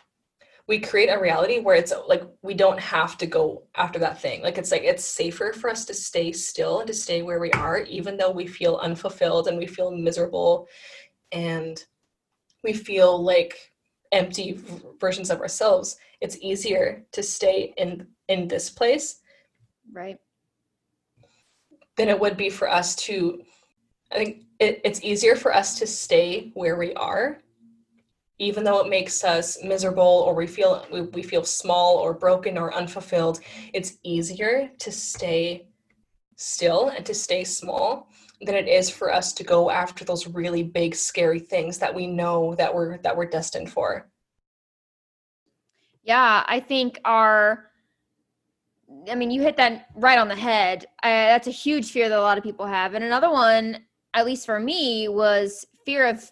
we 0.68 0.80
create 0.80 1.10
a 1.10 1.20
reality 1.20 1.60
where 1.60 1.76
it's 1.76 1.94
like 2.08 2.24
we 2.44 2.54
don't 2.54 2.80
have 2.80 3.18
to 3.18 3.26
go 3.26 3.64
after 3.76 4.00
that 4.00 4.22
thing. 4.22 4.42
Like 4.42 4.58
it's 4.58 4.72
like 4.72 4.84
it's 4.84 5.04
safer 5.04 5.54
for 5.54 5.70
us 5.70 5.86
to 5.86 5.94
stay 5.94 6.32
still 6.32 6.80
and 6.80 6.88
to 6.88 6.94
stay 6.94 7.22
where 7.24 7.40
we 7.40 7.52
are 7.52 7.80
even 7.80 8.16
though 8.16 8.32
we 8.32 8.48
feel 8.48 8.78
unfulfilled 8.78 9.48
and 9.48 9.58
we 9.58 9.68
feel 9.68 9.92
miserable. 9.92 10.68
And 11.32 11.84
we 12.64 12.74
feel 12.74 13.22
like 13.22 13.71
empty 14.12 14.60
versions 15.00 15.30
of 15.30 15.40
ourselves 15.40 15.98
it's 16.20 16.38
easier 16.42 17.04
to 17.12 17.24
stay 17.24 17.74
in 17.78 18.08
in 18.28 18.48
this 18.48 18.70
place 18.70 19.22
right. 19.94 20.20
than 21.98 22.10
it 22.10 22.20
would 22.20 22.38
be 22.38 22.50
for 22.50 22.70
us 22.70 22.96
to 22.96 23.42
i 24.12 24.16
think 24.16 24.44
it, 24.60 24.82
it's 24.84 25.04
easier 25.04 25.36
for 25.36 25.54
us 25.54 25.80
to 25.80 25.88
stay 25.88 26.52
where 26.54 26.78
we 26.78 26.94
are 26.96 27.40
even 28.38 28.64
though 28.64 28.80
it 28.80 28.90
makes 28.90 29.24
us 29.24 29.64
miserable 29.64 30.24
or 30.26 30.34
we 30.34 30.48
feel 30.48 30.86
we, 30.92 31.02
we 31.02 31.22
feel 31.22 31.44
small 31.44 31.98
or 31.98 32.14
broken 32.14 32.58
or 32.58 32.74
unfulfilled 32.74 33.40
it's 33.74 33.98
easier 34.04 34.70
to 34.80 34.92
stay 34.92 35.68
still 36.36 36.90
and 36.90 37.06
to 37.06 37.14
stay 37.14 37.44
small 37.44 38.10
than 38.42 38.56
it 38.56 38.68
is 38.68 38.90
for 38.90 39.14
us 39.14 39.34
to 39.34 39.44
go 39.44 39.70
after 39.70 40.04
those 40.04 40.28
really 40.28 40.64
big 40.64 40.96
scary 40.96 41.40
things 41.40 41.78
that 41.78 41.94
we 41.94 42.08
know 42.08 42.56
that 42.56 42.74
we're 42.74 42.98
that 43.00 43.16
we're 43.16 43.26
destined 43.26 43.72
for. 43.72 44.10
Yeah 46.04 46.44
i 46.48 46.60
think 46.60 47.00
our 47.06 47.72
i 49.10 49.16
mean 49.16 49.30
you 49.32 49.42
hit 49.42 49.58
that 49.58 49.88
right 49.96 50.18
on 50.18 50.28
the 50.28 50.36
head. 50.36 50.86
I, 51.04 51.10
that's 51.10 51.48
a 51.48 51.52
huge 51.52 51.92
fear 51.92 52.10
that 52.10 52.18
a 52.18 52.22
lot 52.22 52.38
of 52.38 52.44
people 52.44 52.66
have. 52.66 52.94
And 52.94 53.04
another 53.04 53.32
one 53.32 53.80
at 54.14 54.26
least 54.26 54.46
for 54.46 54.60
me 54.60 55.08
was 55.08 55.66
fear 55.86 56.08
of 56.08 56.32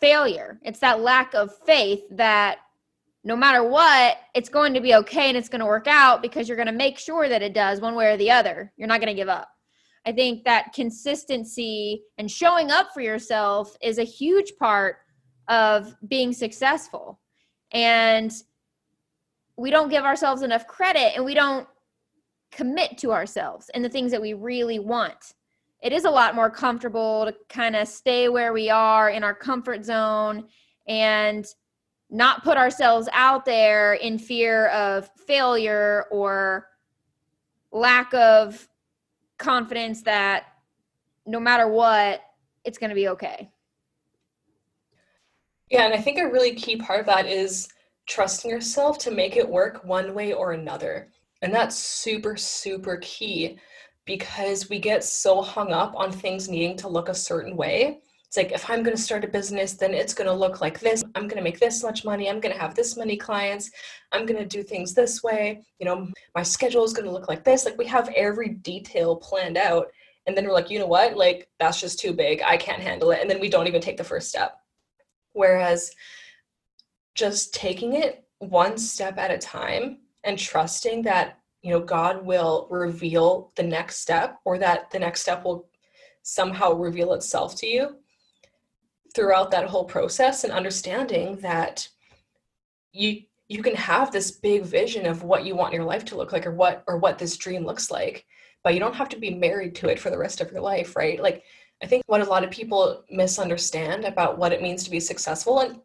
failure. 0.00 0.60
It's 0.62 0.78
that 0.80 1.00
lack 1.00 1.34
of 1.34 1.56
faith 1.66 2.02
that 2.12 2.58
no 3.24 3.36
matter 3.36 3.62
what 3.62 4.18
it's 4.34 4.48
going 4.48 4.72
to 4.74 4.80
be 4.80 4.94
okay 4.94 5.28
and 5.28 5.36
it's 5.36 5.48
going 5.48 5.60
to 5.60 5.66
work 5.66 5.86
out 5.86 6.22
because 6.22 6.48
you're 6.48 6.56
going 6.56 6.66
to 6.66 6.72
make 6.72 6.98
sure 6.98 7.28
that 7.28 7.42
it 7.42 7.52
does 7.52 7.80
one 7.80 7.94
way 7.94 8.12
or 8.12 8.16
the 8.16 8.30
other. 8.30 8.72
You're 8.76 8.88
not 8.88 9.00
going 9.00 9.14
to 9.14 9.20
give 9.20 9.28
up 9.28 9.48
I 10.06 10.12
think 10.12 10.44
that 10.44 10.72
consistency 10.72 12.02
and 12.18 12.30
showing 12.30 12.70
up 12.70 12.88
for 12.94 13.00
yourself 13.00 13.76
is 13.82 13.98
a 13.98 14.04
huge 14.04 14.54
part 14.58 14.96
of 15.48 15.94
being 16.08 16.32
successful. 16.32 17.20
And 17.72 18.32
we 19.56 19.70
don't 19.70 19.90
give 19.90 20.04
ourselves 20.04 20.42
enough 20.42 20.66
credit 20.66 21.12
and 21.14 21.24
we 21.24 21.34
don't 21.34 21.68
commit 22.50 22.96
to 22.98 23.12
ourselves 23.12 23.70
and 23.74 23.84
the 23.84 23.88
things 23.88 24.10
that 24.10 24.22
we 24.22 24.32
really 24.32 24.78
want. 24.78 25.34
It 25.82 25.92
is 25.92 26.04
a 26.04 26.10
lot 26.10 26.34
more 26.34 26.50
comfortable 26.50 27.26
to 27.26 27.34
kind 27.48 27.76
of 27.76 27.86
stay 27.86 28.28
where 28.28 28.52
we 28.52 28.70
are 28.70 29.10
in 29.10 29.22
our 29.22 29.34
comfort 29.34 29.84
zone 29.84 30.46
and 30.88 31.46
not 32.10 32.42
put 32.42 32.56
ourselves 32.56 33.08
out 33.12 33.44
there 33.44 33.94
in 33.94 34.18
fear 34.18 34.66
of 34.68 35.10
failure 35.26 36.06
or 36.10 36.66
lack 37.70 38.12
of 38.14 38.68
confidence 39.40 40.02
that 40.02 40.44
no 41.26 41.40
matter 41.40 41.66
what, 41.66 42.20
it's 42.64 42.78
going 42.78 42.90
to 42.90 42.94
be 42.94 43.08
okay. 43.08 43.50
Yeah, 45.70 45.84
and 45.84 45.94
I 45.94 45.98
think 45.98 46.18
a 46.18 46.30
really 46.30 46.54
key 46.54 46.76
part 46.76 47.00
of 47.00 47.06
that 47.06 47.26
is 47.26 47.68
trusting 48.06 48.50
yourself 48.50 48.98
to 48.98 49.10
make 49.10 49.36
it 49.36 49.48
work 49.48 49.84
one 49.84 50.14
way 50.14 50.32
or 50.32 50.52
another. 50.52 51.08
And 51.42 51.52
that's 51.54 51.76
super, 51.76 52.36
super 52.36 52.98
key 53.00 53.58
because 54.04 54.68
we 54.68 54.78
get 54.78 55.04
so 55.04 55.40
hung 55.40 55.72
up 55.72 55.94
on 55.96 56.10
things 56.10 56.48
needing 56.48 56.76
to 56.78 56.88
look 56.88 57.08
a 57.08 57.14
certain 57.14 57.56
way 57.56 58.00
it's 58.30 58.36
like 58.36 58.52
if 58.52 58.70
i'm 58.70 58.84
going 58.84 58.96
to 58.96 59.02
start 59.02 59.24
a 59.24 59.28
business 59.28 59.72
then 59.72 59.92
it's 59.92 60.14
going 60.14 60.28
to 60.28 60.32
look 60.32 60.60
like 60.60 60.78
this. 60.78 61.02
I'm 61.16 61.24
going 61.24 61.38
to 61.38 61.42
make 61.42 61.58
this 61.58 61.82
much 61.82 62.04
money. 62.04 62.30
I'm 62.30 62.38
going 62.38 62.54
to 62.54 62.60
have 62.60 62.76
this 62.76 62.96
many 62.96 63.16
clients. 63.16 63.72
I'm 64.12 64.24
going 64.24 64.38
to 64.38 64.46
do 64.46 64.62
things 64.62 64.94
this 64.94 65.20
way. 65.24 65.64
You 65.80 65.86
know 65.86 66.08
my 66.36 66.44
schedule 66.44 66.84
is 66.84 66.92
going 66.92 67.06
to 67.06 67.10
look 67.10 67.26
like 67.26 67.42
this. 67.42 67.64
Like 67.64 67.76
we 67.76 67.86
have 67.86 68.08
every 68.14 68.50
detail 68.50 69.16
planned 69.16 69.56
out. 69.56 69.88
And 70.28 70.36
then 70.36 70.44
we're 70.44 70.52
like 70.52 70.70
you 70.70 70.78
know 70.78 70.86
what? 70.86 71.16
Like 71.16 71.48
that's 71.58 71.80
just 71.80 71.98
too 71.98 72.12
big. 72.12 72.40
I 72.42 72.56
can't 72.56 72.80
handle 72.80 73.10
it. 73.10 73.18
And 73.20 73.28
then 73.28 73.40
we 73.40 73.48
don't 73.48 73.66
even 73.66 73.80
take 73.80 73.96
the 73.96 74.04
first 74.04 74.28
step. 74.28 74.56
Whereas 75.32 75.90
just 77.16 77.52
taking 77.52 77.94
it 77.94 78.24
one 78.38 78.78
step 78.78 79.18
at 79.18 79.32
a 79.32 79.38
time 79.38 79.98
and 80.22 80.38
trusting 80.38 81.02
that 81.02 81.40
you 81.62 81.72
know 81.72 81.80
god 81.80 82.24
will 82.24 82.68
reveal 82.70 83.52
the 83.56 83.62
next 83.62 83.96
step 83.96 84.38
or 84.44 84.56
that 84.56 84.88
the 84.92 84.98
next 85.00 85.22
step 85.22 85.44
will 85.44 85.68
somehow 86.22 86.72
reveal 86.72 87.12
itself 87.12 87.56
to 87.56 87.66
you 87.66 87.96
throughout 89.14 89.50
that 89.50 89.66
whole 89.66 89.84
process 89.84 90.44
and 90.44 90.52
understanding 90.52 91.36
that 91.36 91.88
you 92.92 93.22
you 93.48 93.62
can 93.64 93.74
have 93.74 94.12
this 94.12 94.30
big 94.30 94.62
vision 94.62 95.06
of 95.06 95.24
what 95.24 95.44
you 95.44 95.56
want 95.56 95.74
your 95.74 95.84
life 95.84 96.04
to 96.04 96.16
look 96.16 96.32
like 96.32 96.46
or 96.46 96.52
what 96.52 96.84
or 96.86 96.98
what 96.98 97.18
this 97.18 97.36
dream 97.36 97.64
looks 97.64 97.90
like 97.90 98.24
but 98.62 98.74
you 98.74 98.80
don't 98.80 98.94
have 98.94 99.08
to 99.08 99.18
be 99.18 99.34
married 99.34 99.74
to 99.74 99.88
it 99.88 99.98
for 99.98 100.10
the 100.10 100.18
rest 100.18 100.40
of 100.40 100.52
your 100.52 100.60
life 100.60 100.96
right? 100.96 101.20
Like 101.20 101.42
i 101.82 101.86
think 101.86 102.02
what 102.06 102.20
a 102.20 102.24
lot 102.24 102.44
of 102.44 102.50
people 102.50 103.04
misunderstand 103.10 104.04
about 104.04 104.38
what 104.38 104.52
it 104.52 104.62
means 104.62 104.84
to 104.84 104.90
be 104.90 105.00
successful 105.00 105.60
and 105.60 105.80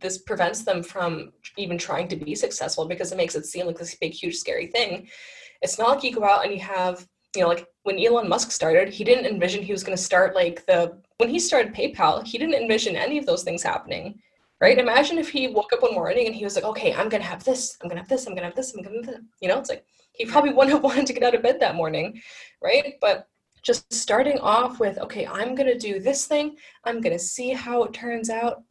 this 0.00 0.18
prevents 0.18 0.62
them 0.62 0.82
from 0.82 1.32
even 1.56 1.78
trying 1.78 2.08
to 2.08 2.16
be 2.16 2.34
successful 2.34 2.86
because 2.86 3.12
it 3.12 3.16
makes 3.16 3.34
it 3.34 3.46
seem 3.46 3.66
like 3.66 3.78
this 3.78 3.94
big 3.94 4.12
huge 4.12 4.36
scary 4.36 4.66
thing. 4.66 5.08
It's 5.62 5.78
not 5.78 5.90
like 5.90 6.04
you 6.04 6.14
go 6.14 6.24
out 6.24 6.44
and 6.44 6.52
you 6.52 6.60
have 6.60 7.06
you 7.36 7.42
know 7.42 7.48
like 7.48 7.66
when 7.82 8.02
elon 8.04 8.28
musk 8.28 8.50
started 8.50 8.88
he 8.88 9.04
didn't 9.04 9.26
envision 9.26 9.62
he 9.62 9.72
was 9.72 9.84
going 9.84 9.96
to 9.96 10.02
start 10.02 10.34
like 10.34 10.64
the 10.66 10.98
when 11.18 11.30
he 11.30 11.38
started 11.38 11.74
PayPal, 11.74 12.26
he 12.26 12.38
didn't 12.38 12.54
envision 12.54 12.96
any 12.96 13.18
of 13.18 13.26
those 13.26 13.42
things 13.42 13.62
happening, 13.62 14.20
right? 14.60 14.78
Imagine 14.78 15.18
if 15.18 15.30
he 15.30 15.48
woke 15.48 15.72
up 15.72 15.82
one 15.82 15.94
morning 15.94 16.26
and 16.26 16.34
he 16.34 16.44
was 16.44 16.56
like, 16.56 16.64
okay, 16.64 16.92
I'm 16.92 17.08
going 17.08 17.22
to 17.22 17.28
have 17.28 17.44
this, 17.44 17.76
I'm 17.80 17.88
going 17.88 17.96
to 17.96 18.02
have 18.02 18.08
this, 18.08 18.26
I'm 18.26 18.34
going 18.34 18.42
to 18.42 18.48
have 18.48 18.54
this, 18.56 18.74
I'm 18.74 18.82
going 18.82 19.02
to. 19.04 19.20
You 19.40 19.48
know, 19.48 19.58
it's 19.58 19.70
like 19.70 19.84
he 20.12 20.26
probably 20.26 20.52
wouldn't 20.54 20.74
have 20.74 20.84
wanted 20.84 21.06
to 21.06 21.12
get 21.12 21.22
out 21.22 21.34
of 21.34 21.42
bed 21.42 21.60
that 21.60 21.74
morning, 21.74 22.20
right? 22.62 22.94
But 23.00 23.28
just 23.62 23.92
starting 23.92 24.38
off 24.40 24.78
with, 24.78 24.98
okay, 24.98 25.26
I'm 25.26 25.54
going 25.54 25.66
to 25.66 25.78
do 25.78 25.98
this 25.98 26.26
thing, 26.26 26.56
I'm 26.84 27.00
going 27.00 27.16
to 27.16 27.22
see 27.22 27.50
how 27.50 27.82
it 27.84 27.92
turns 27.92 28.30
out. 28.30 28.62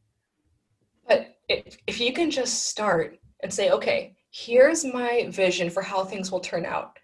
But 1.08 1.36
if, 1.50 1.78
if 1.88 2.00
you 2.00 2.14
can 2.14 2.32
just 2.32 2.66
start 2.66 3.20
and 3.42 3.54
say, 3.54 3.72
okay, 3.72 4.16
here's 4.32 4.86
my 4.86 5.28
vision 5.30 5.70
for 5.70 5.82
how 5.82 6.04
things 6.04 6.32
will 6.32 6.40
turn 6.40 6.66
out. 6.66 6.98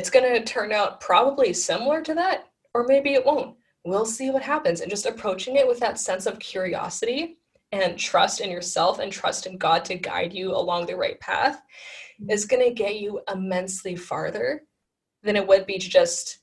It's 0.00 0.10
going 0.10 0.34
to 0.34 0.42
turn 0.42 0.72
out 0.72 1.00
probably 1.00 1.52
similar 1.52 2.00
to 2.00 2.14
that, 2.14 2.48
or 2.72 2.86
maybe 2.86 3.12
it 3.12 3.26
won't 3.26 3.56
we'll 3.84 4.06
see 4.06 4.30
what 4.30 4.42
happens. 4.42 4.80
And 4.80 4.90
just 4.90 5.06
approaching 5.06 5.56
it 5.56 5.66
with 5.66 5.80
that 5.80 5.98
sense 5.98 6.26
of 6.26 6.38
curiosity 6.38 7.38
and 7.72 7.98
trust 7.98 8.40
in 8.40 8.50
yourself 8.50 8.98
and 8.98 9.12
trust 9.12 9.46
in 9.46 9.56
God 9.56 9.84
to 9.86 9.94
guide 9.94 10.32
you 10.32 10.54
along 10.54 10.86
the 10.86 10.96
right 10.96 11.18
path 11.20 11.62
is 12.28 12.44
going 12.44 12.66
to 12.66 12.74
get 12.74 12.96
you 12.96 13.20
immensely 13.32 13.96
farther 13.96 14.62
than 15.22 15.36
it 15.36 15.46
would 15.46 15.66
be 15.66 15.78
to 15.78 15.88
just 15.88 16.38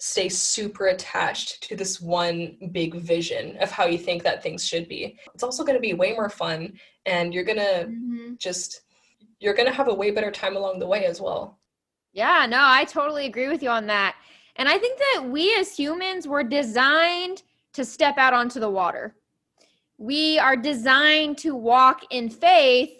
stay 0.00 0.28
super 0.28 0.86
attached 0.86 1.62
to 1.64 1.74
this 1.74 2.00
one 2.00 2.56
big 2.72 2.94
vision 2.94 3.56
of 3.58 3.70
how 3.70 3.86
you 3.86 3.98
think 3.98 4.22
that 4.22 4.42
things 4.42 4.64
should 4.64 4.88
be. 4.88 5.18
It's 5.34 5.42
also 5.42 5.64
going 5.64 5.76
to 5.76 5.80
be 5.80 5.94
way 5.94 6.12
more 6.12 6.30
fun 6.30 6.78
and 7.04 7.34
you're 7.34 7.44
going 7.44 7.58
to 7.58 7.86
mm-hmm. 7.88 8.34
just 8.38 8.82
you're 9.40 9.54
going 9.54 9.68
to 9.68 9.74
have 9.74 9.88
a 9.88 9.94
way 9.94 10.10
better 10.10 10.30
time 10.30 10.56
along 10.56 10.78
the 10.78 10.86
way 10.86 11.04
as 11.04 11.20
well. 11.20 11.58
Yeah, 12.12 12.46
no, 12.48 12.58
I 12.60 12.84
totally 12.84 13.26
agree 13.26 13.48
with 13.48 13.62
you 13.62 13.70
on 13.70 13.86
that. 13.86 14.16
And 14.56 14.68
I 14.68 14.78
think 14.78 14.98
that 14.98 15.24
we 15.28 15.54
as 15.56 15.76
humans 15.76 16.26
were 16.26 16.42
designed 16.42 17.42
to 17.74 17.84
step 17.84 18.18
out 18.18 18.34
onto 18.34 18.58
the 18.58 18.70
water. 18.70 19.14
We 19.98 20.38
are 20.38 20.56
designed 20.56 21.38
to 21.38 21.54
walk 21.54 22.02
in 22.10 22.30
faith, 22.30 22.90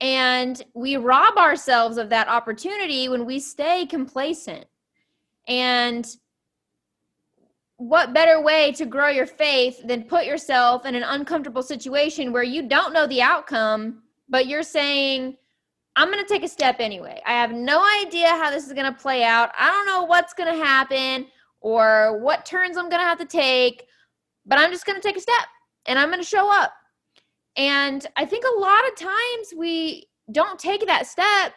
and 0.00 0.62
we 0.74 0.96
rob 0.96 1.36
ourselves 1.36 1.98
of 1.98 2.10
that 2.10 2.28
opportunity 2.28 3.08
when 3.08 3.24
we 3.26 3.40
stay 3.40 3.86
complacent. 3.86 4.66
And 5.46 6.06
what 7.78 8.12
better 8.12 8.40
way 8.42 8.72
to 8.72 8.86
grow 8.86 9.08
your 9.08 9.26
faith 9.26 9.80
than 9.86 10.02
put 10.02 10.26
yourself 10.26 10.84
in 10.84 10.94
an 10.94 11.04
uncomfortable 11.04 11.62
situation 11.62 12.32
where 12.32 12.42
you 12.42 12.68
don't 12.68 12.92
know 12.92 13.06
the 13.06 13.22
outcome, 13.22 14.02
but 14.28 14.46
you're 14.46 14.62
saying, 14.62 15.36
I'm 15.98 16.12
going 16.12 16.24
to 16.24 16.32
take 16.32 16.44
a 16.44 16.48
step 16.48 16.76
anyway. 16.78 17.20
I 17.26 17.32
have 17.32 17.50
no 17.50 17.84
idea 18.04 18.28
how 18.28 18.52
this 18.52 18.64
is 18.64 18.72
going 18.72 18.86
to 18.86 18.96
play 18.96 19.24
out. 19.24 19.50
I 19.58 19.68
don't 19.68 19.84
know 19.84 20.04
what's 20.04 20.32
going 20.32 20.56
to 20.56 20.64
happen 20.64 21.26
or 21.60 22.20
what 22.20 22.46
turns 22.46 22.76
I'm 22.76 22.88
going 22.88 23.00
to 23.00 23.06
have 23.06 23.18
to 23.18 23.24
take, 23.24 23.84
but 24.46 24.60
I'm 24.60 24.70
just 24.70 24.86
going 24.86 24.94
to 24.94 25.02
take 25.02 25.16
a 25.16 25.20
step 25.20 25.46
and 25.86 25.98
I'm 25.98 26.08
going 26.08 26.20
to 26.20 26.24
show 26.24 26.48
up. 26.48 26.72
And 27.56 28.06
I 28.16 28.26
think 28.26 28.44
a 28.44 28.60
lot 28.60 28.86
of 28.86 28.96
times 28.96 29.54
we 29.56 30.06
don't 30.30 30.56
take 30.56 30.86
that 30.86 31.08
step. 31.08 31.52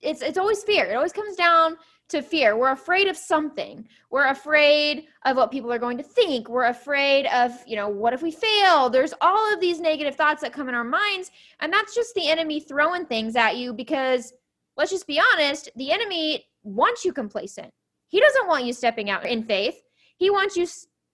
It's 0.00 0.22
it's 0.22 0.38
always 0.38 0.64
fear. 0.64 0.86
It 0.86 0.96
always 0.96 1.12
comes 1.12 1.36
down 1.36 1.76
to 2.08 2.22
fear. 2.22 2.56
We're 2.56 2.72
afraid 2.72 3.08
of 3.08 3.16
something. 3.16 3.86
We're 4.10 4.28
afraid 4.28 5.06
of 5.24 5.36
what 5.36 5.50
people 5.50 5.72
are 5.72 5.78
going 5.78 5.98
to 5.98 6.04
think. 6.04 6.48
We're 6.48 6.66
afraid 6.66 7.26
of, 7.26 7.52
you 7.66 7.76
know, 7.76 7.88
what 7.88 8.12
if 8.12 8.22
we 8.22 8.30
fail? 8.30 8.88
There's 8.88 9.14
all 9.20 9.52
of 9.52 9.60
these 9.60 9.80
negative 9.80 10.14
thoughts 10.14 10.42
that 10.42 10.52
come 10.52 10.68
in 10.68 10.74
our 10.74 10.84
minds. 10.84 11.30
And 11.60 11.72
that's 11.72 11.94
just 11.94 12.14
the 12.14 12.28
enemy 12.28 12.60
throwing 12.60 13.06
things 13.06 13.34
at 13.34 13.56
you 13.56 13.72
because 13.72 14.32
let's 14.76 14.90
just 14.90 15.06
be 15.06 15.20
honest, 15.32 15.68
the 15.76 15.90
enemy 15.90 16.46
wants 16.62 17.04
you 17.04 17.12
complacent. 17.12 17.72
He 18.08 18.20
doesn't 18.20 18.46
want 18.46 18.64
you 18.64 18.72
stepping 18.72 19.10
out 19.10 19.26
in 19.26 19.42
faith. 19.42 19.82
He 20.16 20.30
wants 20.30 20.56
you 20.56 20.66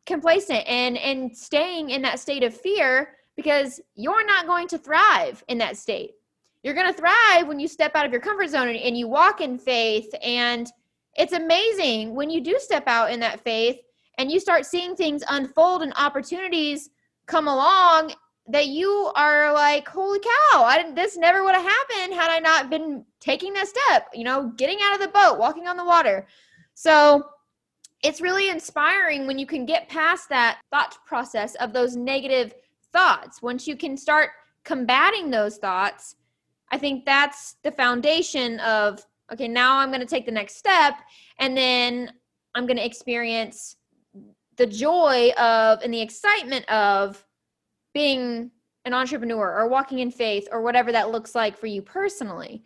complacent 0.05 0.67
and 0.67 0.99
and 0.99 1.37
staying 1.37 1.91
in 1.91 2.03
that 2.03 2.19
state 2.19 2.43
of 2.43 2.55
fear 2.55 3.15
because 3.37 3.81
you're 3.95 4.27
not 4.27 4.47
going 4.47 4.69
to 4.69 4.79
thrive 4.79 5.43
in 5.49 5.59
that 5.59 5.77
state. 5.77 6.13
You're 6.63 6.75
going 6.75 6.93
to 6.93 6.99
thrive 6.99 7.49
when 7.49 7.59
you 7.59 7.67
step 7.67 7.97
out 7.97 8.07
of 8.07 8.13
your 8.13 8.21
comfort 8.21 8.49
zone 8.51 8.69
and 8.69 8.97
you 8.97 9.09
walk 9.09 9.41
in 9.41 9.59
faith 9.59 10.13
and 10.23 10.71
it's 11.16 11.33
amazing 11.33 12.14
when 12.14 12.31
you 12.31 12.40
do 12.40 12.59
step 12.59 12.85
out 12.87 13.11
in 13.11 13.21
that 13.21 13.40
faith 13.40 13.78
and 14.19 14.31
you 14.31 14.40
start 14.40 14.66
seeing 14.66 14.95
things 14.95 15.23
unfold 15.28 15.83
and 15.83 15.92
opportunities 15.97 16.90
come 17.26 17.49
along 17.49 18.12
that 18.49 18.66
you 18.69 19.11
are 19.14 19.52
like 19.52 19.87
holy 19.87 20.19
cow 20.19 20.64
i 20.64 20.76
didn't 20.76 20.95
this 20.95 21.16
never 21.16 21.45
would 21.45 21.54
have 21.54 21.64
happened 21.64 22.14
had 22.14 22.31
i 22.31 22.38
not 22.38 22.71
been 22.71 23.04
taking 23.21 23.52
that 23.52 23.69
step 23.69 24.09
you 24.12 24.25
know 24.25 24.52
getting 24.57 24.78
out 24.83 24.95
of 24.95 25.00
the 25.00 25.09
boat 25.09 25.38
walking 25.38 25.69
on 25.69 25.76
the 25.76 25.85
water 25.85 26.26
so 26.75 27.25
it's 28.02 28.21
really 28.21 28.50
inspiring 28.50 29.26
when 29.26 29.38
you 29.38 29.47
can 29.47 29.64
get 29.64 29.88
past 29.88 30.28
that 30.28 30.61
thought 30.71 30.99
process 31.07 31.54
of 31.57 31.73
those 31.73 31.97
negative 31.97 32.54
thoughts. 32.92 33.40
Once 33.42 33.66
you 33.66 33.76
can 33.76 33.97
start 33.97 34.31
combating 34.64 35.31
those 35.31 35.57
thoughts, 35.59 36.16
I 36.71 36.78
think 36.78 37.04
that's 37.04 37.57
the 37.62 37.71
foundation 37.71 38.59
of 38.61 39.04
okay, 39.33 39.49
now 39.49 39.79
I'm 39.79 39.89
going 39.89 40.01
to 40.01 40.07
take 40.07 40.27
the 40.27 40.33
next 40.33 40.57
step 40.57 40.95
and 41.39 41.57
then 41.57 42.12
I'm 42.55 42.67
going 42.67 42.77
to 42.77 42.85
experience 42.85 43.77
the 44.57 44.67
joy 44.67 45.31
of 45.39 45.81
and 45.83 45.93
the 45.93 46.01
excitement 46.01 46.69
of 46.71 47.25
being 47.95 48.51
an 48.85 48.95
entrepreneur 48.95 49.59
or 49.59 49.69
walking 49.69 50.01
in 50.01 50.11
faith 50.11 50.49
or 50.53 50.62
whatever 50.62 50.93
that 50.93 51.11
looks 51.11 51.35
like 51.35 51.57
for 51.57 51.67
you 51.67 51.83
personally. 51.83 52.65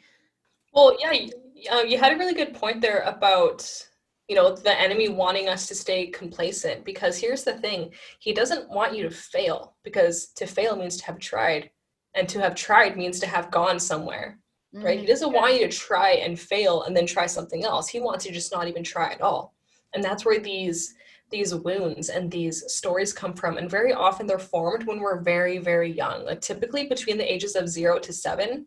Well, 0.73 0.97
yeah, 1.01 1.29
uh, 1.73 1.83
you 1.83 1.99
had 1.99 2.13
a 2.13 2.17
really 2.17 2.35
good 2.35 2.55
point 2.55 2.81
there 2.81 3.01
about 3.01 3.87
you 4.29 4.35
know 4.35 4.57
the 4.57 4.79
enemy 4.81 5.09
wanting 5.09 5.49
us 5.49 5.69
to 5.69 5.75
stay 5.75 6.09
complacent 6.09 6.85
because 6.85 7.17
here's 7.17 7.45
the 7.45 7.55
thing 7.55 7.93
he 8.19 8.33
doesn't 8.33 8.69
want 8.69 8.97
you 8.97 9.05
to 9.05 9.11
fail 9.11 9.77
because 9.85 10.29
to 10.35 10.47
fail 10.47 10.75
means 10.75 10.97
to 10.97 11.07
have 11.07 11.19
tried 11.19 11.71
and 12.15 12.29
to 12.29 12.41
have 12.41 12.55
tried 12.55 12.97
means 12.97 13.21
to 13.21 13.27
have 13.27 13.51
gone 13.51 13.79
somewhere. 13.79 14.39
Right? 14.83 14.99
He 14.99 15.05
mm-hmm. 15.05 15.11
doesn't 15.11 15.33
yeah. 15.33 15.41
want 15.41 15.55
you 15.55 15.69
to 15.69 15.77
try 15.77 16.13
and 16.13 16.39
fail 16.39 16.83
and 16.83 16.97
then 16.97 17.07
try 17.07 17.27
something 17.27 17.65
else. 17.65 17.89
He 17.89 18.01
wants 18.01 18.25
you 18.25 18.31
to 18.31 18.35
just 18.35 18.53
not 18.53 18.69
even 18.69 18.83
try 18.83 19.13
at 19.13 19.21
all. 19.21 19.55
And 19.95 20.03
that's 20.03 20.25
where 20.25 20.39
these 20.39 20.95
these 21.29 21.53
wounds 21.53 22.09
and 22.09 22.31
these 22.31 22.63
stories 22.73 23.13
come 23.13 23.35
from. 23.35 23.57
And 23.59 23.69
very 23.69 23.93
often 23.93 24.29
they're 24.29 24.39
formed 24.39 24.87
when 24.87 25.01
we're 25.01 25.21
very 25.21 25.59
very 25.59 25.91
young. 25.91 26.25
Like 26.25 26.41
typically 26.41 26.87
between 26.87 27.19
the 27.19 27.33
ages 27.33 27.57
of 27.57 27.69
0 27.69 27.99
to 28.01 28.13
7 28.13 28.67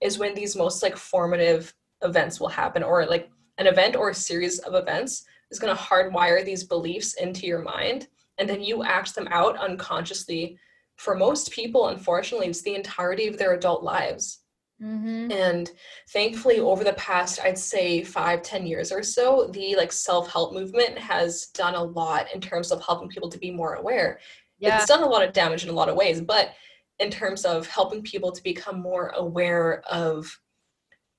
is 0.00 0.18
when 0.18 0.34
these 0.34 0.56
most 0.56 0.82
like 0.82 0.96
formative 0.96 1.74
events 2.02 2.40
will 2.40 2.48
happen 2.48 2.82
or 2.82 3.04
like 3.04 3.30
an 3.58 3.66
event 3.66 3.96
or 3.96 4.10
a 4.10 4.14
series 4.14 4.58
of 4.60 4.74
events 4.74 5.24
is 5.50 5.58
going 5.58 5.76
to 5.76 5.82
hardwire 5.82 6.42
these 6.42 6.64
beliefs 6.64 7.14
into 7.14 7.46
your 7.46 7.60
mind. 7.60 8.08
And 8.38 8.48
then 8.48 8.62
you 8.62 8.82
act 8.82 9.14
them 9.14 9.28
out 9.30 9.58
unconsciously 9.58 10.58
for 11.00 11.14
most 11.14 11.50
people 11.50 11.88
unfortunately 11.88 12.46
it's 12.46 12.60
the 12.60 12.74
entirety 12.74 13.26
of 13.26 13.38
their 13.38 13.54
adult 13.54 13.82
lives 13.82 14.39
mm-hmm. 14.82 15.30
and 15.30 15.72
thankfully 16.10 16.60
over 16.60 16.84
the 16.84 16.92
past 16.94 17.40
i'd 17.44 17.58
say 17.58 18.02
five 18.02 18.42
ten 18.42 18.66
years 18.66 18.90
or 18.92 19.02
so 19.02 19.48
the 19.52 19.76
like 19.76 19.92
self-help 19.92 20.52
movement 20.52 20.98
has 20.98 21.46
done 21.48 21.74
a 21.74 21.82
lot 21.82 22.26
in 22.34 22.40
terms 22.40 22.72
of 22.72 22.82
helping 22.84 23.08
people 23.08 23.28
to 23.28 23.38
be 23.38 23.50
more 23.50 23.74
aware. 23.74 24.18
Yeah. 24.58 24.76
it's 24.76 24.86
done 24.86 25.02
a 25.02 25.06
lot 25.06 25.26
of 25.26 25.32
damage 25.32 25.64
in 25.64 25.70
a 25.70 25.74
lot 25.74 25.88
of 25.88 25.96
ways 25.96 26.20
but 26.20 26.52
in 26.98 27.10
terms 27.10 27.44
of 27.44 27.66
helping 27.66 28.02
people 28.02 28.30
to 28.30 28.42
become 28.42 28.80
more 28.80 29.08
aware 29.16 29.82
of 29.90 30.30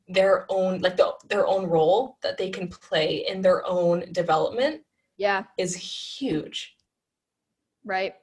their 0.07 0.45
own 0.49 0.79
like 0.81 0.97
the, 0.97 1.13
their 1.27 1.47
own 1.47 1.65
role 1.65 2.17
that 2.21 2.37
they 2.37 2.49
can 2.49 2.67
play 2.67 3.25
in 3.27 3.41
their 3.41 3.65
own 3.65 4.05
development 4.11 4.81
yeah. 5.17 5.43
is 5.57 5.75
huge. 5.75 6.75
Right. 7.83 8.13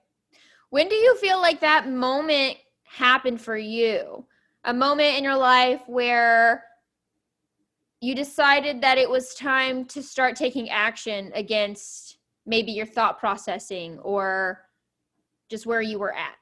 When 0.70 0.88
do 0.88 0.94
you 0.94 1.16
feel 1.16 1.40
like 1.40 1.60
that 1.60 1.88
moment 1.88 2.56
happened 2.84 3.40
for 3.40 3.56
you 3.56 4.26
a 4.64 4.74
moment 4.74 5.16
in 5.16 5.24
your 5.24 5.36
life 5.36 5.80
where 5.86 6.64
you 8.00 8.14
decided 8.14 8.80
that 8.80 8.98
it 8.98 9.08
was 9.08 9.34
time 9.34 9.84
to 9.86 10.02
start 10.02 10.36
taking 10.36 10.70
action 10.70 11.32
against 11.34 12.18
maybe 12.46 12.72
your 12.72 12.86
thought 12.86 13.18
processing 13.18 13.98
or 14.00 14.64
just 15.50 15.66
where 15.66 15.82
you 15.82 15.98
were 15.98 16.14
at 16.14 16.36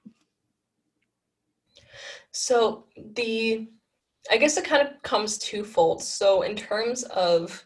so 2.31 2.85
the 3.15 3.69
I 4.31 4.37
guess 4.37 4.57
it 4.57 4.65
kind 4.65 4.87
of 4.87 5.03
comes 5.03 5.39
twofold. 5.39 6.03
So, 6.03 6.43
in 6.43 6.57
terms 6.57 7.05
of 7.05 7.65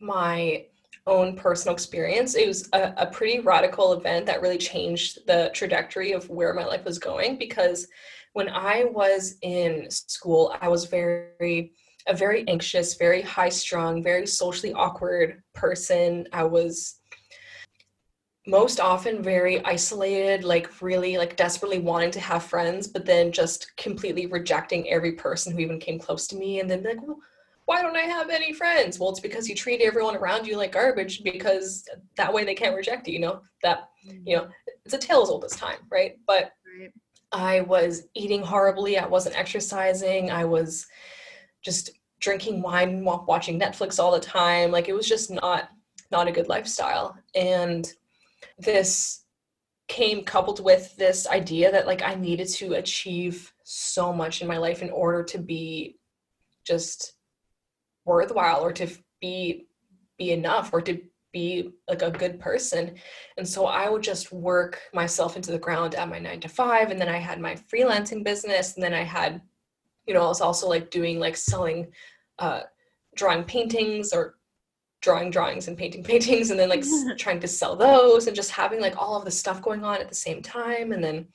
my 0.00 0.66
own 1.06 1.36
personal 1.36 1.74
experience, 1.74 2.34
it 2.34 2.46
was 2.46 2.68
a, 2.72 2.92
a, 2.96 3.06
pretty 3.06 3.38
radical 3.38 3.92
event 3.92 4.26
that 4.26 4.42
really 4.42 4.58
changed 4.58 5.24
the 5.26 5.50
trajectory 5.54 6.12
of 6.12 6.28
where 6.28 6.52
my 6.52 6.64
life 6.64 6.84
was 6.84 6.98
going. 6.98 7.36
Because 7.38 7.86
when 8.36 8.50
I 8.50 8.84
was 8.84 9.36
in 9.40 9.90
school, 9.90 10.54
I 10.60 10.68
was 10.68 10.84
very, 10.84 11.72
a 12.06 12.14
very 12.14 12.46
anxious, 12.48 12.94
very 12.94 13.22
high 13.22 13.48
strung, 13.48 14.02
very 14.02 14.26
socially 14.26 14.74
awkward 14.74 15.42
person. 15.54 16.28
I 16.34 16.44
was 16.44 17.00
most 18.46 18.78
often 18.78 19.22
very 19.22 19.64
isolated 19.64 20.44
like 20.44 20.82
really 20.82 21.16
like 21.16 21.34
desperately 21.34 21.80
wanting 21.80 22.12
to 22.12 22.20
have 22.20 22.44
friends 22.44 22.86
but 22.86 23.04
then 23.04 23.32
just 23.32 23.76
completely 23.76 24.26
rejecting 24.26 24.88
every 24.88 25.12
person 25.12 25.52
who 25.52 25.58
even 25.58 25.80
came 25.80 25.98
close 25.98 26.28
to 26.28 26.36
me 26.36 26.60
and 26.60 26.70
then 26.70 26.80
like 26.84 27.04
well, 27.04 27.18
why 27.64 27.82
don't 27.82 27.96
i 27.96 28.02
have 28.02 28.30
any 28.30 28.52
friends 28.52 29.00
well 29.00 29.10
it's 29.10 29.18
because 29.18 29.48
you 29.48 29.54
treat 29.56 29.80
everyone 29.80 30.14
around 30.14 30.46
you 30.46 30.56
like 30.56 30.70
garbage 30.70 31.24
because 31.24 31.88
that 32.16 32.32
way 32.32 32.44
they 32.44 32.54
can't 32.54 32.76
reject 32.76 33.08
you 33.08 33.14
you 33.14 33.18
know 33.18 33.40
that 33.64 33.88
you 34.24 34.36
know 34.36 34.46
it's 34.84 34.94
a 34.94 34.98
tale 34.98 35.22
as 35.22 35.28
old 35.28 35.44
as 35.44 35.56
time 35.56 35.78
right 35.90 36.16
but 36.24 36.52
right. 36.80 36.92
I 37.32 37.60
was 37.62 38.06
eating 38.14 38.42
horribly 38.42 38.98
i 38.98 39.06
wasn't 39.06 39.38
exercising 39.38 40.30
i 40.30 40.44
was 40.44 40.86
just 41.62 41.90
drinking 42.20 42.62
wine 42.62 43.04
watching 43.04 43.58
netflix 43.58 43.98
all 43.98 44.12
the 44.12 44.20
time 44.20 44.70
like 44.70 44.88
it 44.88 44.94
was 44.94 45.08
just 45.08 45.30
not 45.30 45.70
not 46.10 46.28
a 46.28 46.32
good 46.32 46.48
lifestyle. 46.48 47.16
And 47.34 47.90
this 48.58 49.24
came 49.88 50.24
coupled 50.24 50.64
with 50.64 50.96
this 50.96 51.26
idea 51.28 51.70
that 51.70 51.86
like 51.86 52.02
I 52.02 52.14
needed 52.14 52.48
to 52.48 52.74
achieve 52.74 53.52
so 53.62 54.12
much 54.12 54.42
in 54.42 54.48
my 54.48 54.56
life 54.56 54.82
in 54.82 54.90
order 54.90 55.22
to 55.24 55.38
be 55.38 55.98
just 56.64 57.14
worthwhile 58.04 58.64
or 58.64 58.72
to 58.72 58.88
be 59.20 59.66
be 60.18 60.32
enough 60.32 60.70
or 60.72 60.80
to 60.80 61.00
be 61.36 61.70
like 61.88 62.02
a 62.02 62.10
good 62.10 62.40
person. 62.40 62.94
And 63.36 63.46
so 63.46 63.66
i 63.66 63.88
would 63.90 64.02
just 64.02 64.32
work 64.32 64.80
myself 64.94 65.36
into 65.36 65.52
the 65.52 65.64
ground 65.66 65.94
at 65.94 66.08
my 66.08 66.18
9 66.18 66.40
to 66.40 66.48
5 66.48 66.90
and 66.90 67.00
then 67.00 67.08
i 67.08 67.18
had 67.18 67.40
my 67.40 67.54
freelancing 67.70 68.24
business 68.24 68.74
and 68.74 68.82
then 68.84 68.94
i 68.94 69.02
had 69.02 69.40
you 70.06 70.14
know 70.14 70.24
i 70.24 70.28
was 70.34 70.40
also 70.40 70.66
like 70.68 70.90
doing 70.90 71.18
like 71.18 71.36
selling 71.36 71.80
uh 72.38 72.60
drawing 73.16 73.44
paintings 73.44 74.12
or 74.12 74.36
drawing 75.02 75.30
drawings 75.30 75.68
and 75.68 75.76
painting 75.78 76.02
paintings 76.10 76.50
and 76.50 76.58
then 76.58 76.68
like 76.68 76.84
trying 77.18 77.40
to 77.40 77.48
sell 77.48 77.76
those 77.76 78.26
and 78.26 78.36
just 78.36 78.50
having 78.50 78.80
like 78.80 78.96
all 78.96 79.16
of 79.16 79.24
the 79.24 79.30
stuff 79.30 79.62
going 79.62 79.84
on 79.84 80.00
at 80.00 80.08
the 80.08 80.14
same 80.14 80.42
time. 80.42 80.92
And 80.92 81.02
then 81.02 81.26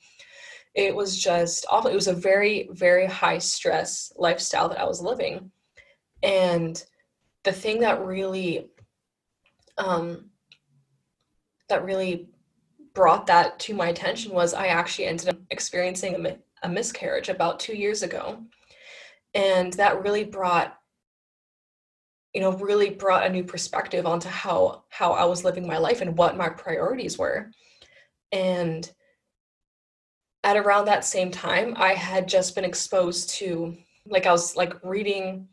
it 0.74 0.94
was 0.94 1.18
just 1.18 1.66
awful. 1.70 1.90
It 1.90 1.94
was 1.94 2.08
a 2.08 2.14
very 2.30 2.68
very 2.72 3.06
high 3.06 3.38
stress 3.38 4.12
lifestyle 4.16 4.68
that 4.68 4.80
i 4.80 4.84
was 4.84 5.00
living. 5.00 5.50
And 6.22 6.82
the 7.44 7.52
thing 7.52 7.80
that 7.80 8.04
really 8.04 8.68
um 9.84 10.30
that 11.68 11.84
really 11.84 12.28
brought 12.94 13.26
that 13.26 13.58
to 13.58 13.74
my 13.74 13.88
attention 13.88 14.32
was 14.32 14.54
i 14.54 14.66
actually 14.66 15.06
ended 15.06 15.28
up 15.28 15.38
experiencing 15.50 16.26
a, 16.26 16.36
a 16.62 16.68
miscarriage 16.68 17.28
about 17.28 17.60
two 17.60 17.76
years 17.76 18.02
ago. 18.02 18.42
And 19.34 19.72
that 19.74 20.02
really 20.02 20.24
brought 20.24 20.76
you 22.34 22.40
know 22.40 22.52
really 22.52 22.88
brought 22.88 23.26
a 23.26 23.30
new 23.30 23.44
perspective 23.44 24.06
onto 24.06 24.28
how 24.28 24.84
how 24.88 25.12
i 25.12 25.24
was 25.24 25.44
living 25.44 25.66
my 25.66 25.76
life 25.76 26.00
and 26.00 26.16
what 26.16 26.36
my 26.36 26.48
priorities 26.48 27.18
were. 27.18 27.50
And 28.30 28.90
at 30.44 30.56
around 30.56 30.86
that 30.86 31.04
same 31.04 31.30
time 31.30 31.74
i 31.76 31.92
had 31.94 32.26
just 32.28 32.54
been 32.54 32.64
exposed 32.64 33.30
to 33.30 33.76
like 34.06 34.26
i 34.26 34.32
was 34.32 34.56
like 34.56 34.74
reading 34.82 35.48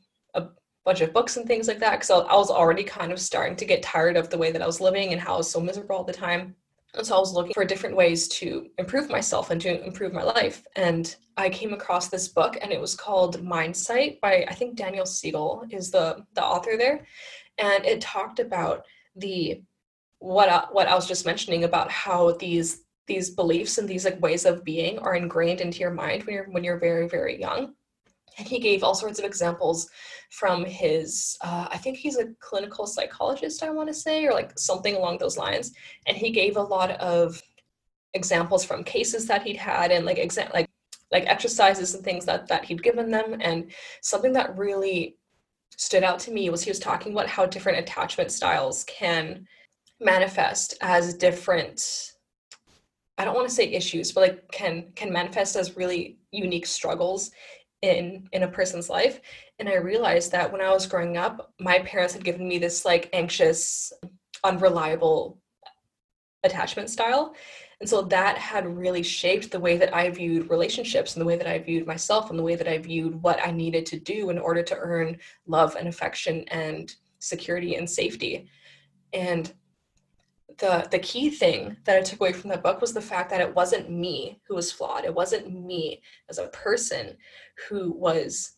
bunch 0.85 1.01
of 1.01 1.13
books 1.13 1.37
and 1.37 1.45
things 1.45 1.67
like 1.67 1.79
that 1.79 1.99
because 1.99 2.09
I 2.09 2.35
was 2.35 2.49
already 2.49 2.83
kind 2.83 3.11
of 3.11 3.19
starting 3.19 3.55
to 3.57 3.65
get 3.65 3.83
tired 3.83 4.17
of 4.17 4.29
the 4.29 4.37
way 4.37 4.51
that 4.51 4.61
i 4.61 4.65
was 4.65 4.81
living 4.81 5.11
and 5.11 5.21
how 5.21 5.35
i 5.35 5.37
was 5.37 5.51
so 5.51 5.59
miserable 5.59 5.97
all 5.97 6.03
the 6.03 6.13
time 6.13 6.55
and 6.95 7.05
so 7.05 7.15
I 7.15 7.19
was 7.19 7.33
looking 7.33 7.53
for 7.53 7.65
different 7.65 7.95
ways 7.95 8.27
to 8.29 8.67
improve 8.79 9.09
myself 9.09 9.51
and 9.51 9.61
to 9.61 9.83
improve 9.85 10.11
my 10.11 10.23
life. 10.23 10.65
And 10.75 11.15
I 11.37 11.49
came 11.49 11.73
across 11.73 12.09
this 12.09 12.27
book 12.27 12.57
and 12.61 12.71
it 12.71 12.81
was 12.81 12.95
called 12.95 13.43
Mindsight 13.43 14.19
by 14.21 14.45
I 14.47 14.53
think 14.55 14.75
Daniel 14.75 15.05
Siegel 15.05 15.65
is 15.69 15.91
the 15.91 16.25
the 16.33 16.43
author 16.43 16.77
there. 16.77 17.05
And 17.59 17.85
it 17.85 18.01
talked 18.01 18.39
about 18.39 18.85
the 19.15 19.61
what 20.17 20.49
I, 20.49 20.65
what 20.71 20.87
I 20.87 20.95
was 20.95 21.07
just 21.07 21.25
mentioning 21.25 21.63
about 21.63 21.91
how 21.91 22.31
these 22.33 22.85
these 23.05 23.29
beliefs 23.29 23.77
and 23.77 23.87
these 23.87 24.05
like 24.05 24.21
ways 24.21 24.45
of 24.45 24.63
being 24.63 24.97
are 24.99 25.15
ingrained 25.15 25.61
into 25.61 25.79
your 25.79 25.91
mind 25.91 26.23
when 26.23 26.35
you're 26.35 26.49
when 26.49 26.63
you're 26.63 26.79
very 26.79 27.07
very 27.07 27.39
young 27.39 27.73
and 28.39 28.47
he 28.47 28.57
gave 28.57 28.83
all 28.83 28.95
sorts 28.95 29.19
of 29.19 29.25
examples 29.25 29.89
from 30.31 30.65
his 30.65 31.37
uh, 31.43 31.67
i 31.69 31.77
think 31.77 31.97
he's 31.97 32.17
a 32.17 32.33
clinical 32.39 32.87
psychologist 32.87 33.61
i 33.61 33.69
want 33.69 33.87
to 33.87 33.93
say 33.93 34.25
or 34.25 34.33
like 34.33 34.57
something 34.57 34.95
along 34.95 35.17
those 35.17 35.37
lines. 35.37 35.73
And 36.07 36.17
he 36.17 36.31
gave 36.31 36.57
a 36.57 36.61
lot 36.61 36.91
of 36.99 37.41
examples 38.13 38.63
from 38.63 38.83
cases 38.83 39.27
that 39.27 39.43
he'd 39.43 39.57
had 39.57 39.91
and 39.91 40.05
like 40.05 40.17
exa- 40.17 40.53
like 40.53 40.67
like 41.11 41.25
exercises 41.25 41.95
and 41.95 42.03
things 42.03 42.25
that 42.25 42.47
that 42.47 42.65
he'd 42.65 42.83
given 42.83 43.11
them. 43.11 43.37
And 43.39 43.71
something 44.01 44.33
that 44.33 44.57
really 44.57 45.17
stood 45.77 46.03
out 46.03 46.19
to 46.19 46.31
me 46.31 46.49
was 46.49 46.63
he 46.63 46.71
was 46.71 46.79
talking 46.79 47.13
about 47.13 47.27
how 47.27 47.45
different 47.45 47.79
attachment 47.79 48.31
styles 48.31 48.83
can 48.85 49.47
manifest 50.01 50.75
as 50.81 51.13
different 51.13 52.13
i 53.17 53.25
don't 53.25 53.35
want 53.35 53.47
to 53.47 53.53
say 53.53 53.65
issues 53.65 54.13
but 54.13 54.21
like 54.21 54.51
can 54.51 54.85
can 54.95 55.11
manifest 55.11 55.57
as 55.57 55.75
really 55.75 56.17
unique 56.31 56.65
struggles 56.65 57.31
in 57.81 58.27
in 58.33 58.43
a 58.43 58.47
person's 58.47 58.89
life 58.89 59.21
and 59.59 59.69
i 59.69 59.75
realized 59.75 60.31
that 60.31 60.51
when 60.51 60.61
i 60.61 60.69
was 60.69 60.85
growing 60.85 61.15
up 61.15 61.53
my 61.59 61.79
parents 61.79 62.13
had 62.13 62.23
given 62.23 62.47
me 62.47 62.57
this 62.57 62.83
like 62.83 63.09
anxious 63.13 63.93
unreliable 64.43 65.39
attachment 66.43 66.89
style. 66.89 67.35
And 67.79 67.89
so 67.89 68.01
that 68.03 68.37
had 68.37 68.65
really 68.67 69.03
shaped 69.03 69.51
the 69.51 69.59
way 69.59 69.77
that 69.77 69.95
I 69.95 70.09
viewed 70.09 70.49
relationships 70.49 71.15
and 71.15 71.21
the 71.21 71.25
way 71.25 71.37
that 71.37 71.47
I 71.47 71.59
viewed 71.59 71.87
myself 71.87 72.29
and 72.29 72.37
the 72.37 72.43
way 72.43 72.55
that 72.55 72.67
I 72.67 72.77
viewed 72.77 73.21
what 73.21 73.39
I 73.45 73.51
needed 73.51 73.85
to 73.87 73.99
do 73.99 74.29
in 74.29 74.37
order 74.37 74.63
to 74.63 74.75
earn 74.77 75.17
love 75.47 75.75
and 75.75 75.87
affection 75.87 76.43
and 76.49 76.93
security 77.19 77.75
and 77.75 77.89
safety. 77.89 78.49
And 79.13 79.51
the 80.59 80.87
the 80.91 80.99
key 80.99 81.29
thing 81.29 81.77
that 81.85 81.97
I 81.97 82.01
took 82.01 82.19
away 82.19 82.33
from 82.33 82.49
that 82.49 82.63
book 82.63 82.81
was 82.81 82.93
the 82.93 83.01
fact 83.01 83.29
that 83.29 83.41
it 83.41 83.55
wasn't 83.55 83.89
me 83.89 84.39
who 84.47 84.55
was 84.55 84.71
flawed. 84.71 85.05
It 85.05 85.13
wasn't 85.13 85.53
me 85.53 86.01
as 86.29 86.37
a 86.37 86.47
person 86.47 87.17
who 87.67 87.91
was 87.93 88.57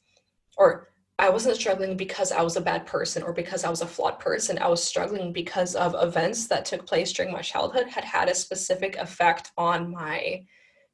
or 0.58 0.90
I 1.20 1.30
wasn't 1.30 1.56
struggling 1.56 1.96
because 1.96 2.32
I 2.32 2.42
was 2.42 2.58
a 2.58 2.62
bad 2.62 2.88
person 2.88 3.22
or 3.22 3.32
because 3.32 3.64
I 3.64 3.70
was 3.70 3.82
a 3.82 3.88
flawed 3.88 4.20
person. 4.20 4.58
I 4.58 4.68
was 4.68 4.84
struggling 4.84 5.32
because 5.32 5.76
of 5.76 5.96
events 6.00 6.48
that 6.48 6.66
took 6.66 6.88
place 6.88 7.14
during 7.14 7.32
my 7.32 7.42
childhood 7.42 7.88
had 7.88 8.04
had 8.04 8.28
a 8.28 8.34
specific 8.34 8.96
effect 8.98 9.52
on 9.56 9.92
my 9.92 10.44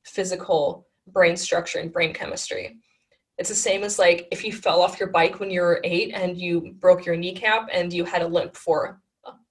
physical 0.04 0.86
brain 1.08 1.38
structure 1.38 1.80
and 1.80 1.94
brain 1.94 2.14
chemistry. 2.14 2.78
It's 3.38 3.50
the 3.50 3.56
same 3.56 3.84
as 3.84 3.98
like 3.98 4.28
if 4.32 4.44
you 4.44 4.52
fell 4.52 4.82
off 4.82 5.00
your 5.00 5.10
bike 5.10 5.40
when 5.40 5.50
you 5.50 5.62
were 5.62 5.80
eight 5.86 6.12
and 6.14 6.38
you 6.38 6.74
broke 6.80 7.06
your 7.06 7.16
kneecap 7.16 7.70
and 7.72 7.94
you 7.94 8.04
had 8.04 8.22
a 8.22 8.28
limp 8.28 8.58
for 8.58 9.00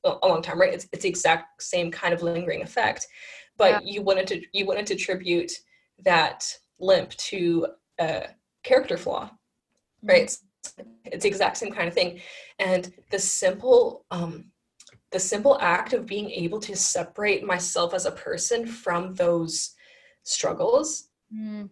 a 0.06 0.26
long 0.26 0.42
time, 0.42 0.60
right? 0.60 0.72
It's, 0.72 0.86
it's 0.92 1.02
the 1.02 1.08
exact 1.08 1.62
same 1.62 1.90
kind 1.90 2.14
of 2.14 2.22
lingering 2.22 2.62
effect, 2.62 3.06
but 3.56 3.84
yeah. 3.84 3.92
you 3.92 4.02
wouldn't 4.02 4.32
you 4.52 4.66
wouldn't 4.66 4.90
attribute 4.90 5.52
that 6.04 6.46
limp 6.78 7.10
to 7.10 7.66
a 7.98 8.28
character 8.62 8.96
flaw, 8.96 9.30
right? 10.02 10.26
Mm-hmm 10.26 10.46
it's 11.04 11.22
the 11.22 11.28
exact 11.28 11.56
same 11.56 11.72
kind 11.72 11.88
of 11.88 11.94
thing 11.94 12.20
and 12.58 12.92
the 13.10 13.18
simple 13.18 14.04
um 14.10 14.44
the 15.12 15.20
simple 15.20 15.56
act 15.60 15.92
of 15.92 16.06
being 16.06 16.30
able 16.30 16.58
to 16.58 16.74
separate 16.74 17.44
myself 17.44 17.94
as 17.94 18.06
a 18.06 18.10
person 18.10 18.66
from 18.66 19.14
those 19.14 19.74
struggles 20.24 21.08
mm. 21.34 21.68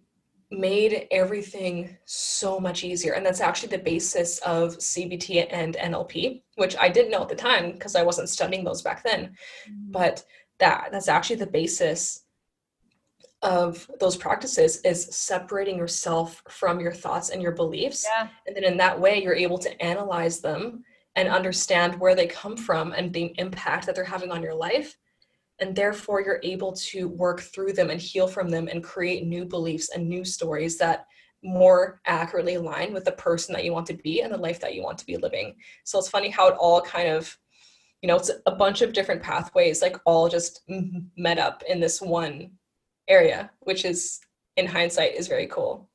Made 0.51 1.07
everything 1.11 1.97
so 2.05 2.61
much 2.61 2.85
easier 2.85 3.15
and 3.15 3.25
that's 3.25 3.41
actually 3.41 3.69
the 3.69 3.83
basis 3.83 4.39
of 4.41 4.77
cbt 4.79 5.47
and 5.51 5.77
nlp 5.77 6.43
which 6.57 6.77
i 6.77 6.89
didn't 6.89 7.11
know 7.11 7.23
at 7.23 7.29
the 7.29 7.35
time 7.35 7.73
because 7.73 7.97
i 7.97 8.03
wasn't 8.03 8.29
studying 8.29 8.65
those 8.65 8.83
back 8.83 9.03
then 9.03 9.35
mm. 9.69 9.91
but 9.91 10.25
that 10.59 10.89
that's 10.93 11.09
actually 11.09 11.37
the 11.37 11.47
basis 11.47 12.25
of 13.45 13.89
those 14.01 14.17
practices 14.17 14.81
is 14.85 15.05
separating 15.15 15.77
yourself 15.77 16.43
from 16.49 16.81
your 16.81 16.93
thoughts 16.93 17.29
and 17.29 17.43
your 17.43 17.53
beliefs. 17.53 18.07
Yeah. 18.11 18.29
And 18.47 18.57
then 18.57 18.65
in 18.65 18.79
that 18.79 18.99
way, 18.99 19.23
you're 19.23 19.35
able 19.35 19.59
to 19.59 19.83
analyze 19.83 20.41
them 20.41 20.83
and 21.15 21.29
understand 21.29 22.01
where 22.01 22.15
they 22.15 22.27
come 22.27 22.57
from 22.57 22.93
and 22.93 23.13
the 23.13 23.35
impact 23.37 23.85
that 23.87 23.95
they're 23.95 24.03
having 24.03 24.33
on 24.33 24.43
your 24.43 24.55
life. 24.55 24.97
And 25.61 25.75
therefore, 25.75 26.21
you're 26.21 26.41
able 26.43 26.73
to 26.73 27.09
work 27.09 27.41
through 27.41 27.75
them 27.75 27.91
and 27.91 28.01
heal 28.01 28.27
from 28.27 28.49
them 28.49 28.69
and 28.69 28.83
create 28.83 29.27
new 29.27 29.45
beliefs 29.45 29.91
and 29.95 30.09
new 30.09 30.25
stories 30.25 30.79
that 30.79 31.07
more 31.45 32.01
accurately 32.07 32.55
align 32.55 32.93
with 32.93 33.05
the 33.05 33.13
person 33.13 33.53
that 33.53 33.65
you 33.65 33.73
want 33.73 33.87
to 33.87 33.95
be 33.95 34.23
and 34.23 34.33
the 34.33 34.39
life 34.39 34.59
that 34.61 34.75
you 34.75 34.83
want 34.83 34.99
to 34.99 35.07
be 35.07 35.17
living. 35.17 35.55
So 35.85 35.99
it's 35.99 36.09
funny 36.09 36.31
how 36.31 36.49
it 36.49 36.57
all 36.59 36.81
kind 36.81 37.09
of, 37.09 37.37
you 38.03 38.09
know, 38.09 38.17
it's 38.17 38.31
a 38.47 38.55
bunch 38.55 38.83
of 38.83 38.93
different 38.93 39.23
pathways, 39.23 39.83
like 39.83 39.97
all 40.07 40.29
just 40.29 40.63
met 41.17 41.39
up 41.39 41.63
in 41.69 41.81
this 41.81 42.01
one 42.01 42.53
area, 43.09 43.51
which 43.61 43.85
is 43.85 44.21
in 44.57 44.67
hindsight 44.67 45.15
is 45.15 45.29
very 45.29 45.47
cool. 45.47 45.89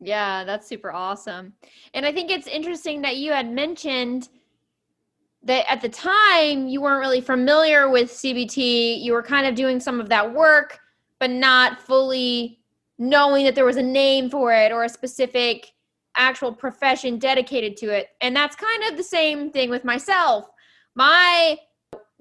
Yeah, 0.00 0.44
that's 0.44 0.68
super 0.68 0.92
awesome. 0.92 1.54
And 1.94 2.04
I 2.04 2.12
think 2.12 2.30
it's 2.30 2.46
interesting 2.46 3.00
that 3.02 3.16
you 3.16 3.32
had 3.32 3.50
mentioned 3.50 4.28
that 5.44 5.70
at 5.70 5.80
the 5.80 5.88
time 5.88 6.66
you 6.68 6.80
weren't 6.80 7.00
really 7.00 7.20
familiar 7.20 7.88
with 7.88 8.10
CBT. 8.10 9.02
You 9.02 9.12
were 9.12 9.22
kind 9.22 9.46
of 9.46 9.54
doing 9.54 9.78
some 9.78 10.00
of 10.00 10.08
that 10.08 10.32
work, 10.32 10.80
but 11.20 11.30
not 11.30 11.80
fully 11.80 12.60
knowing 12.98 13.44
that 13.44 13.54
there 13.54 13.64
was 13.64 13.76
a 13.76 13.82
name 13.82 14.30
for 14.30 14.52
it 14.52 14.72
or 14.72 14.84
a 14.84 14.88
specific 14.88 15.72
actual 16.16 16.52
profession 16.52 17.18
dedicated 17.18 17.76
to 17.76 17.90
it. 17.90 18.08
And 18.20 18.34
that's 18.34 18.56
kind 18.56 18.84
of 18.84 18.96
the 18.96 19.02
same 19.02 19.50
thing 19.50 19.68
with 19.68 19.84
myself. 19.84 20.48
My 20.94 21.58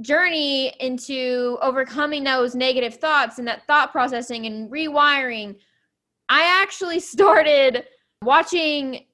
journey 0.02 0.74
into 0.80 1.58
overcoming 1.62 2.24
those 2.24 2.56
negative 2.56 2.96
thoughts 2.96 3.40
and 3.40 3.48
that 3.48 3.66
thought 3.68 3.92
processing 3.92 4.48
and 4.48 4.70
rewiring, 4.72 5.56
I 6.30 6.62
actually 6.62 7.00
started 7.00 7.86
watching 8.22 9.06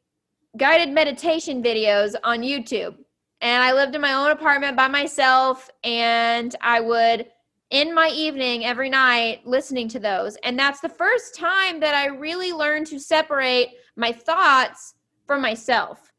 guided 0.57 0.89
meditation 0.89 1.61
videos 1.61 2.15
on 2.23 2.39
YouTube. 2.39 2.95
And 3.41 3.63
I 3.63 3.73
lived 3.73 3.95
in 3.95 4.01
my 4.01 4.13
own 4.13 4.31
apartment 4.31 4.75
by 4.75 4.87
myself, 4.87 5.69
and 5.83 6.53
I 6.61 6.81
would, 6.81 7.27
in 7.69 7.93
my 7.93 8.09
evening 8.09 8.65
every 8.65 8.89
night, 8.89 9.41
listening 9.45 9.87
to 9.89 9.99
those. 9.99 10.35
And 10.43 10.59
that's 10.59 10.81
the 10.81 10.89
first 10.89 11.35
time 11.35 11.79
that 11.79 11.95
I 11.95 12.07
really 12.07 12.51
learned 12.51 12.87
to 12.87 12.99
separate 12.99 13.69
my 13.95 14.11
thoughts 14.11 14.95
from 15.25 15.41
myself. 15.41 16.11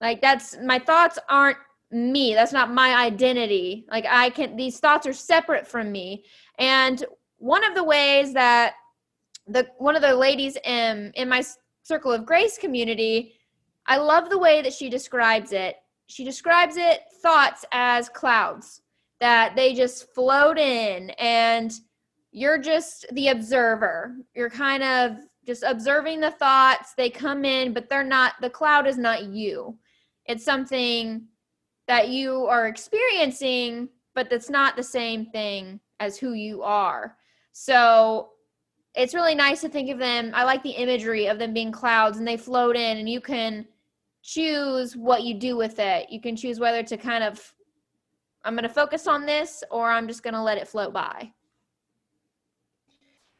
Like, 0.00 0.20
that's 0.20 0.56
my 0.62 0.78
thoughts 0.78 1.18
aren't 1.28 1.58
me 1.90 2.34
that's 2.34 2.52
not 2.52 2.72
my 2.72 2.94
identity 2.94 3.86
like 3.90 4.04
i 4.10 4.28
can 4.28 4.56
these 4.56 4.78
thoughts 4.78 5.06
are 5.06 5.12
separate 5.12 5.66
from 5.66 5.90
me 5.90 6.22
and 6.58 7.04
one 7.38 7.64
of 7.64 7.74
the 7.74 7.82
ways 7.82 8.34
that 8.34 8.74
the 9.46 9.66
one 9.78 9.96
of 9.96 10.02
the 10.02 10.14
ladies 10.14 10.58
in 10.64 11.10
in 11.14 11.28
my 11.28 11.42
circle 11.82 12.12
of 12.12 12.26
grace 12.26 12.58
community 12.58 13.32
i 13.86 13.96
love 13.96 14.28
the 14.28 14.38
way 14.38 14.60
that 14.60 14.72
she 14.72 14.90
describes 14.90 15.52
it 15.52 15.76
she 16.08 16.24
describes 16.24 16.76
it 16.76 17.02
thoughts 17.22 17.64
as 17.72 18.08
clouds 18.08 18.82
that 19.20 19.54
they 19.56 19.72
just 19.72 20.12
float 20.14 20.58
in 20.58 21.10
and 21.10 21.80
you're 22.32 22.58
just 22.58 23.06
the 23.12 23.28
observer 23.28 24.16
you're 24.34 24.50
kind 24.50 24.82
of 24.82 25.16
just 25.46 25.62
observing 25.62 26.20
the 26.20 26.30
thoughts 26.32 26.94
they 26.94 27.08
come 27.08 27.44
in 27.44 27.72
but 27.72 27.88
they're 27.88 28.04
not 28.04 28.34
the 28.42 28.50
cloud 28.50 28.86
is 28.86 28.98
not 28.98 29.24
you 29.24 29.78
it's 30.28 30.44
something 30.44 31.26
that 31.88 32.10
you 32.10 32.44
are 32.46 32.68
experiencing, 32.68 33.88
but 34.14 34.30
that's 34.30 34.50
not 34.50 34.76
the 34.76 34.82
same 34.82 35.26
thing 35.26 35.80
as 35.98 36.18
who 36.18 36.34
you 36.34 36.62
are. 36.62 37.16
So 37.52 38.30
it's 38.94 39.14
really 39.14 39.34
nice 39.34 39.62
to 39.62 39.68
think 39.68 39.90
of 39.90 39.98
them. 39.98 40.30
I 40.34 40.44
like 40.44 40.62
the 40.62 40.70
imagery 40.70 41.26
of 41.26 41.38
them 41.38 41.54
being 41.54 41.72
clouds 41.72 42.18
and 42.18 42.28
they 42.28 42.36
float 42.36 42.76
in, 42.76 42.98
and 42.98 43.08
you 43.08 43.20
can 43.20 43.66
choose 44.22 44.96
what 44.96 45.22
you 45.22 45.34
do 45.34 45.56
with 45.56 45.78
it. 45.78 46.10
You 46.10 46.20
can 46.20 46.36
choose 46.36 46.60
whether 46.60 46.82
to 46.82 46.96
kind 46.96 47.24
of, 47.24 47.54
I'm 48.44 48.54
going 48.54 48.62
to 48.62 48.68
focus 48.68 49.06
on 49.06 49.26
this 49.26 49.62
or 49.70 49.90
I'm 49.90 50.08
just 50.08 50.22
going 50.22 50.34
to 50.34 50.42
let 50.42 50.58
it 50.58 50.68
float 50.68 50.92
by. 50.92 51.32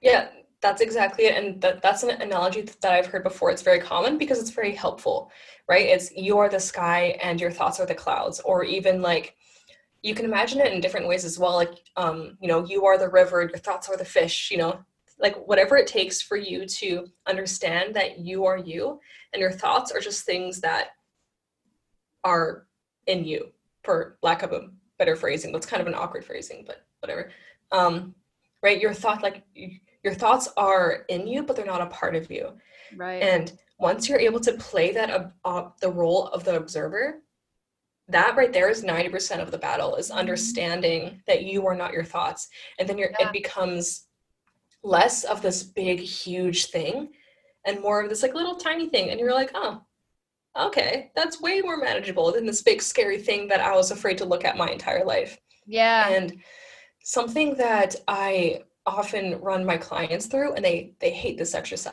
Yeah, 0.00 0.28
that's 0.60 0.80
exactly 0.80 1.26
it. 1.26 1.42
And 1.42 1.60
that, 1.60 1.82
that's 1.82 2.02
an 2.02 2.20
analogy 2.20 2.62
that 2.62 2.92
I've 2.92 3.06
heard 3.06 3.22
before. 3.22 3.50
It's 3.50 3.62
very 3.62 3.80
common 3.80 4.18
because 4.18 4.40
it's 4.40 4.50
very 4.50 4.74
helpful, 4.74 5.30
right? 5.68 5.86
It's 5.86 6.12
you 6.16 6.38
are 6.38 6.48
the 6.48 6.60
sky 6.60 7.18
and 7.22 7.40
your 7.40 7.50
thoughts 7.50 7.80
are 7.80 7.86
the 7.86 7.94
clouds, 7.94 8.40
or 8.40 8.64
even 8.64 9.02
like 9.02 9.36
you 10.02 10.14
can 10.14 10.24
imagine 10.24 10.60
it 10.60 10.72
in 10.72 10.80
different 10.80 11.08
ways 11.08 11.24
as 11.24 11.38
well. 11.38 11.54
Like, 11.54 11.74
um, 11.96 12.36
you 12.40 12.48
know, 12.48 12.64
you 12.64 12.86
are 12.86 12.98
the 12.98 13.08
river, 13.08 13.42
your 13.42 13.58
thoughts 13.58 13.88
are 13.88 13.96
the 13.96 14.04
fish, 14.04 14.50
you 14.50 14.58
know, 14.58 14.84
like 15.20 15.36
whatever 15.46 15.76
it 15.76 15.86
takes 15.86 16.22
for 16.22 16.36
you 16.36 16.66
to 16.66 17.06
understand 17.26 17.94
that 17.94 18.18
you 18.18 18.44
are 18.44 18.58
you 18.58 19.00
and 19.32 19.40
your 19.40 19.50
thoughts 19.50 19.92
are 19.92 20.00
just 20.00 20.24
things 20.24 20.60
that 20.60 20.88
are 22.24 22.66
in 23.06 23.24
you, 23.24 23.48
for 23.82 24.18
lack 24.22 24.42
of 24.42 24.52
a 24.52 24.68
better 24.98 25.16
phrasing. 25.16 25.52
That's 25.52 25.66
kind 25.66 25.80
of 25.80 25.86
an 25.86 25.94
awkward 25.94 26.24
phrasing, 26.24 26.64
but 26.66 26.84
whatever. 27.00 27.30
Um, 27.72 28.14
right? 28.62 28.80
Your 28.80 28.92
thought, 28.92 29.22
like, 29.22 29.44
your 30.04 30.14
thoughts 30.14 30.48
are 30.56 31.04
in 31.08 31.26
you 31.26 31.42
but 31.42 31.56
they're 31.56 31.66
not 31.66 31.80
a 31.80 31.86
part 31.86 32.14
of 32.14 32.30
you 32.30 32.52
right 32.96 33.22
and 33.22 33.52
once 33.78 34.08
you're 34.08 34.18
able 34.18 34.40
to 34.40 34.52
play 34.54 34.92
that 34.92 35.10
uh, 35.10 35.28
uh, 35.44 35.68
the 35.80 35.90
role 35.90 36.28
of 36.28 36.44
the 36.44 36.56
observer 36.56 37.22
that 38.10 38.36
right 38.36 38.54
there 38.54 38.70
is 38.70 38.82
90% 38.82 39.42
of 39.42 39.50
the 39.50 39.58
battle 39.58 39.96
is 39.96 40.08
mm-hmm. 40.08 40.18
understanding 40.18 41.22
that 41.26 41.44
you 41.44 41.66
are 41.66 41.74
not 41.74 41.92
your 41.92 42.04
thoughts 42.04 42.48
and 42.78 42.88
then 42.88 42.98
yeah. 42.98 43.06
it 43.20 43.32
becomes 43.32 44.06
less 44.82 45.24
of 45.24 45.42
this 45.42 45.62
big 45.62 46.00
huge 46.00 46.66
thing 46.66 47.10
and 47.66 47.80
more 47.80 48.02
of 48.02 48.08
this 48.08 48.22
like 48.22 48.34
little 48.34 48.56
tiny 48.56 48.88
thing. 48.88 49.10
And 49.10 49.20
you're 49.20 49.34
like 49.34 49.50
oh 49.54 49.82
okay 50.58 51.10
that's 51.14 51.40
way 51.40 51.60
more 51.60 51.76
manageable 51.76 52.32
than 52.32 52.46
this 52.46 52.62
big 52.62 52.82
scary 52.82 53.18
thing 53.18 53.46
that 53.46 53.60
i 53.60 53.74
was 53.76 53.90
afraid 53.90 54.18
to 54.18 54.24
look 54.24 54.44
at 54.44 54.56
my 54.56 54.68
entire 54.68 55.04
life. 55.04 55.38
Yeah. 55.66 56.08
And 56.08 56.40
something 57.02 57.54
that 57.56 57.96
i 58.08 58.62
often 58.86 59.38
run 59.40 59.64
my 59.64 59.76
clients 59.76 60.26
through 60.26 60.54
and 60.54 60.64
they 60.64 60.94
they 61.00 61.10
hate 61.10 61.36
this 61.36 61.54
exercise 61.54 61.92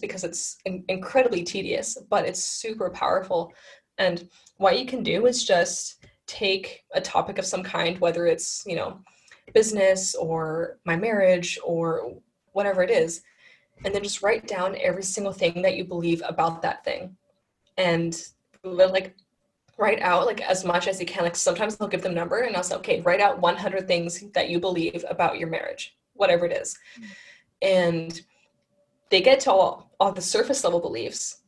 because 0.00 0.24
it's 0.24 0.56
in- 0.64 0.84
incredibly 0.88 1.42
tedious 1.42 1.98
but 2.08 2.24
it's 2.24 2.44
super 2.44 2.90
powerful. 2.90 3.52
And 3.98 4.28
what 4.58 4.78
you 4.78 4.86
can 4.86 5.02
do 5.02 5.26
is 5.26 5.44
just 5.44 6.04
take 6.26 6.84
a 6.94 7.00
topic 7.00 7.38
of 7.38 7.46
some 7.46 7.62
kind 7.62 7.98
whether 7.98 8.26
it's 8.26 8.62
you 8.66 8.76
know 8.76 9.00
business 9.52 10.14
or 10.14 10.78
my 10.84 10.96
marriage 10.96 11.58
or 11.64 12.16
whatever 12.56 12.82
it 12.82 12.90
is 12.90 13.22
and 13.84 13.94
then 13.94 14.02
just 14.02 14.22
write 14.22 14.48
down 14.48 14.76
every 14.80 15.02
single 15.02 15.32
thing 15.32 15.62
that 15.62 15.76
you 15.76 15.84
believe 15.84 16.22
about 16.26 16.62
that 16.62 16.82
thing 16.84 17.14
and 17.76 18.28
like 18.64 19.14
write 19.78 20.00
out 20.00 20.24
like 20.24 20.40
as 20.40 20.64
much 20.64 20.88
as 20.88 20.98
you 20.98 21.06
can. 21.06 21.24
Like 21.24 21.36
sometimes 21.36 21.76
I'll 21.78 21.88
give 21.88 22.02
them 22.02 22.14
number 22.14 22.40
and 22.40 22.56
I'll 22.56 22.62
say, 22.62 22.76
okay, 22.76 23.00
write 23.02 23.20
out 23.20 23.40
100 23.40 23.86
things 23.86 24.24
that 24.34 24.48
you 24.48 24.58
believe 24.58 25.04
about 25.08 25.38
your 25.38 25.48
marriage, 25.48 25.94
whatever 26.14 26.46
it 26.46 26.52
is. 26.52 26.78
And 27.60 28.18
they 29.10 29.20
get 29.20 29.40
to 29.40 29.52
all, 29.52 29.94
all 30.00 30.12
the 30.12 30.22
surface 30.22 30.64
level 30.64 30.80
beliefs, 30.80 31.42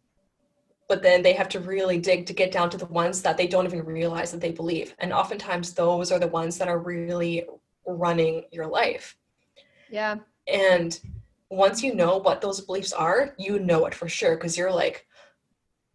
but 0.88 1.02
then 1.02 1.22
they 1.22 1.32
have 1.32 1.48
to 1.50 1.60
really 1.60 1.98
dig 1.98 2.26
to 2.26 2.34
get 2.34 2.52
down 2.52 2.68
to 2.70 2.76
the 2.76 2.86
ones 2.86 3.22
that 3.22 3.38
they 3.38 3.46
don't 3.46 3.64
even 3.64 3.84
realize 3.84 4.30
that 4.30 4.40
they 4.40 4.52
believe. 4.52 4.94
And 4.98 5.12
oftentimes 5.12 5.72
those 5.72 6.12
are 6.12 6.18
the 6.18 6.28
ones 6.28 6.58
that 6.58 6.68
are 6.68 6.78
really 6.78 7.46
running 7.86 8.44
your 8.52 8.66
life. 8.66 9.16
Yeah. 9.90 10.16
And 10.52 10.98
once 11.50 11.82
you 11.82 11.94
know 11.94 12.18
what 12.18 12.40
those 12.40 12.60
beliefs 12.60 12.92
are, 12.92 13.34
you 13.38 13.58
know 13.58 13.86
it 13.86 13.94
for 13.94 14.08
sure 14.08 14.36
because 14.36 14.56
you're 14.56 14.72
like, 14.72 15.06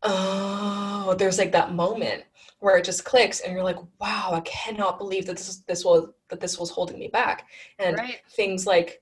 oh, 0.03 1.15
there's 1.17 1.37
like 1.37 1.51
that 1.51 1.73
moment 1.73 2.23
where 2.59 2.77
it 2.77 2.85
just 2.85 3.03
clicks 3.03 3.41
and 3.41 3.53
you're 3.53 3.63
like, 3.63 3.79
wow, 3.99 4.31
I 4.31 4.41
cannot 4.41 4.97
believe 4.97 5.25
that 5.25 5.37
this 5.37 5.57
this 5.67 5.83
was 5.83 6.09
that 6.29 6.39
this 6.39 6.57
was 6.57 6.69
holding 6.69 6.99
me 6.99 7.07
back. 7.07 7.47
And 7.79 7.97
right. 7.97 8.21
things 8.29 8.65
like 8.65 9.01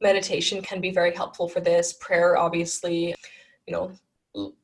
meditation 0.00 0.62
can 0.62 0.80
be 0.80 0.90
very 0.90 1.14
helpful 1.14 1.48
for 1.48 1.60
this. 1.60 1.92
Prayer, 1.94 2.36
obviously, 2.36 3.14
you 3.66 3.72
know, 3.72 3.92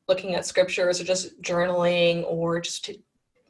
looking 0.07 0.35
at 0.35 0.45
scriptures 0.45 1.01
or 1.01 1.03
just 1.03 1.41
journaling 1.41 2.23
or 2.25 2.59
just 2.59 2.85
to, 2.85 2.97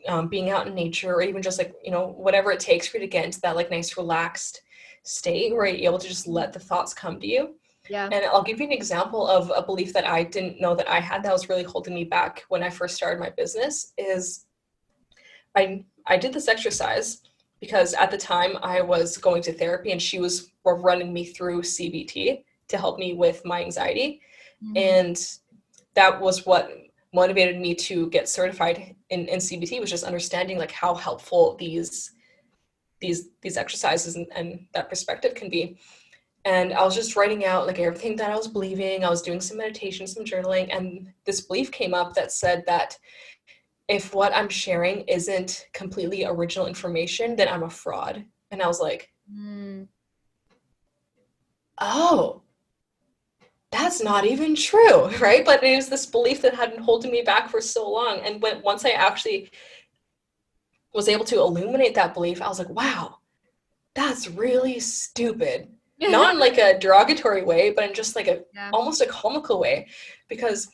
um, 0.07 0.27
being 0.27 0.49
out 0.49 0.67
in 0.67 0.75
nature 0.75 1.13
or 1.13 1.21
even 1.21 1.41
just 1.41 1.57
like 1.57 1.73
you 1.83 1.91
know 1.91 2.07
whatever 2.07 2.51
it 2.51 2.59
takes 2.59 2.87
for 2.87 2.97
you 2.97 3.01
to 3.01 3.07
get 3.07 3.25
into 3.25 3.39
that 3.41 3.55
like 3.55 3.71
nice 3.71 3.97
relaxed 3.97 4.61
state 5.03 5.53
where 5.53 5.65
you're 5.65 5.89
able 5.89 5.99
to 5.99 6.07
just 6.07 6.27
let 6.27 6.53
the 6.53 6.59
thoughts 6.59 6.93
come 6.93 7.19
to 7.19 7.27
you. 7.27 7.55
Yeah. 7.89 8.05
And 8.05 8.25
i'll 8.25 8.43
give 8.43 8.61
you 8.61 8.65
an 8.65 8.71
example 8.71 9.27
of 9.27 9.51
a 9.53 9.61
belief 9.61 9.91
that 9.91 10.07
i 10.07 10.23
didn't 10.23 10.61
know 10.61 10.73
that 10.73 10.89
i 10.89 11.01
had 11.01 11.21
that 11.23 11.33
was 11.33 11.49
really 11.49 11.63
holding 11.63 11.93
me 11.93 12.05
back 12.05 12.45
when 12.47 12.63
i 12.63 12.69
first 12.69 12.95
started 12.95 13.19
my 13.19 13.29
business 13.31 13.91
is 13.97 14.45
i 15.57 15.83
i 16.07 16.15
did 16.15 16.31
this 16.31 16.47
exercise 16.47 17.23
because 17.59 17.93
at 17.93 18.09
the 18.09 18.17
time 18.17 18.57
i 18.63 18.79
was 18.79 19.17
going 19.17 19.41
to 19.41 19.51
therapy 19.51 19.91
and 19.91 20.01
she 20.01 20.17
was 20.17 20.51
running 20.63 21.11
me 21.11 21.25
through 21.25 21.61
cbt 21.61 22.45
to 22.69 22.77
help 22.77 22.97
me 22.97 23.15
with 23.15 23.43
my 23.43 23.61
anxiety. 23.61 24.21
Mm-hmm. 24.63 24.77
and 24.77 25.37
that 25.93 26.21
was 26.21 26.45
what 26.45 26.71
motivated 27.13 27.59
me 27.59 27.75
to 27.75 28.09
get 28.09 28.27
certified 28.27 28.95
in, 29.09 29.27
in 29.27 29.39
CBT 29.39 29.79
was 29.79 29.89
just 29.89 30.03
understanding 30.03 30.57
like 30.57 30.71
how 30.71 30.95
helpful 30.95 31.55
these 31.59 32.11
these 33.03 33.29
these 33.41 33.57
exercises 33.57 34.15
and, 34.15 34.25
and 34.33 34.65
that 34.73 34.89
perspective 34.89 35.35
can 35.35 35.49
be. 35.49 35.77
And 36.45 36.73
I 36.73 36.83
was 36.83 36.95
just 36.95 37.15
writing 37.15 37.45
out 37.45 37.67
like 37.67 37.79
everything 37.79 38.15
that 38.17 38.31
I 38.31 38.35
was 38.35 38.47
believing. 38.47 39.05
I 39.05 39.09
was 39.09 39.21
doing 39.21 39.39
some 39.39 39.57
meditation, 39.57 40.07
some 40.07 40.25
journaling, 40.25 40.75
and 40.75 41.09
this 41.25 41.41
belief 41.41 41.71
came 41.71 41.93
up 41.93 42.15
that 42.15 42.31
said 42.31 42.63
that 42.65 42.97
if 43.87 44.13
what 44.13 44.33
I'm 44.33 44.49
sharing 44.49 45.01
isn't 45.01 45.67
completely 45.73 46.25
original 46.25 46.67
information, 46.67 47.35
then 47.35 47.47
I'm 47.47 47.63
a 47.63 47.69
fraud. 47.69 48.25
And 48.51 48.61
I 48.61 48.67
was 48.67 48.79
like, 48.79 49.09
mm. 49.31 49.87
oh, 51.79 52.41
that's 53.71 54.01
not 54.01 54.25
even 54.25 54.55
true, 54.55 55.07
right? 55.19 55.45
But 55.45 55.63
it 55.63 55.75
was 55.75 55.89
this 55.89 56.05
belief 56.05 56.41
that 56.41 56.55
had 56.55 56.71
been 56.71 56.83
holding 56.83 57.11
me 57.11 57.21
back 57.21 57.49
for 57.49 57.61
so 57.61 57.89
long. 57.89 58.19
And 58.19 58.41
when 58.41 58.61
once 58.61 58.85
I 58.85 58.91
actually 58.91 59.49
was 60.93 61.07
able 61.07 61.25
to 61.25 61.39
illuminate 61.39 61.95
that 61.95 62.13
belief, 62.13 62.41
I 62.41 62.47
was 62.47 62.59
like, 62.59 62.69
wow, 62.69 63.17
that's 63.95 64.29
really 64.29 64.79
stupid. 64.79 65.69
not 66.11 66.33
in 66.33 66.39
like 66.39 66.57
a 66.57 66.77
derogatory 66.77 67.43
way, 67.43 67.71
but 67.71 67.85
in 67.85 67.93
just 67.93 68.15
like 68.15 68.27
a 68.27 68.41
yeah. 68.53 68.69
almost 68.73 69.01
a 69.01 69.05
comical 69.05 69.59
way. 69.59 69.87
Because 70.27 70.67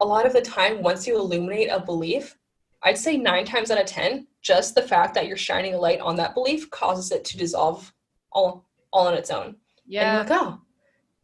a 0.00 0.06
lot 0.06 0.26
of 0.26 0.32
the 0.32 0.42
time, 0.42 0.82
once 0.82 1.06
you 1.06 1.16
illuminate 1.16 1.68
a 1.70 1.80
belief, 1.80 2.36
I'd 2.82 2.98
say 2.98 3.16
nine 3.16 3.44
times 3.44 3.70
out 3.70 3.80
of 3.80 3.86
ten, 3.86 4.26
just 4.42 4.74
the 4.74 4.82
fact 4.82 5.14
that 5.14 5.26
you're 5.26 5.36
shining 5.36 5.74
a 5.74 5.78
light 5.78 6.00
on 6.00 6.16
that 6.16 6.34
belief 6.34 6.70
causes 6.70 7.10
it 7.12 7.24
to 7.26 7.38
dissolve 7.38 7.92
all 8.30 8.66
all 8.92 9.08
on 9.08 9.14
its 9.14 9.30
own. 9.30 9.56
Yeah. 9.86 10.20
And 10.20 10.28
like, 10.28 10.38
oh, 10.40 10.60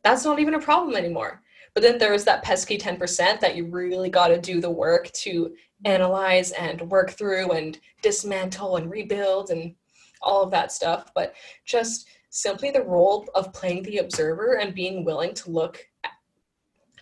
that's 0.03 0.25
not 0.25 0.39
even 0.39 0.55
a 0.55 0.61
problem 0.61 0.97
anymore. 0.97 1.43
But 1.75 1.83
then 1.83 1.99
there's 1.99 2.25
that 2.25 2.43
pesky 2.43 2.79
10% 2.79 3.41
that 3.41 3.55
you 3.55 3.67
really 3.67 4.11
got 4.11 4.29
to 4.29 4.41
do 4.41 4.61
the 4.61 4.71
work 4.71 5.11
to 5.13 5.55
analyze 5.85 6.53
and 6.53 6.81
work 6.91 7.11
through 7.11 7.53
and 7.53 7.79
dismantle 8.03 8.77
and 8.77 8.91
rebuild 8.91 9.51
and 9.51 9.75
all 10.23 10.43
of 10.43 10.51
that 10.51 10.73
stuff. 10.73 11.11
But 11.15 11.35
just 11.65 12.09
simply 12.31 12.71
the 12.71 12.83
role 12.83 13.29
of 13.35 13.53
playing 13.53 13.83
the 13.83 13.99
observer 13.99 14.59
and 14.59 14.75
being 14.75 15.05
willing 15.05 15.35
to 15.35 15.51
look 15.51 15.87
at, 16.05 16.13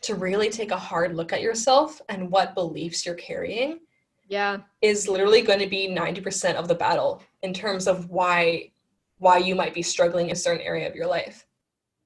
to 0.03 0.15
really 0.15 0.49
take 0.49 0.71
a 0.71 0.77
hard 0.77 1.15
look 1.15 1.33
at 1.33 1.43
yourself 1.43 2.01
and 2.09 2.31
what 2.31 2.55
beliefs 2.55 3.05
you're 3.05 3.15
carrying 3.17 3.81
yeah 4.29 4.59
is 4.81 5.09
literally 5.09 5.43
going 5.43 5.59
to 5.59 5.67
be 5.67 5.89
90% 5.89 6.55
of 6.55 6.69
the 6.69 6.75
battle 6.75 7.21
in 7.43 7.53
terms 7.53 7.89
of 7.89 8.09
why 8.09 8.71
why 9.19 9.39
you 9.39 9.55
might 9.55 9.75
be 9.75 9.83
struggling 9.83 10.27
in 10.27 10.33
a 10.33 10.37
certain 10.37 10.65
area 10.65 10.89
of 10.89 10.95
your 10.95 11.09
life 11.09 11.47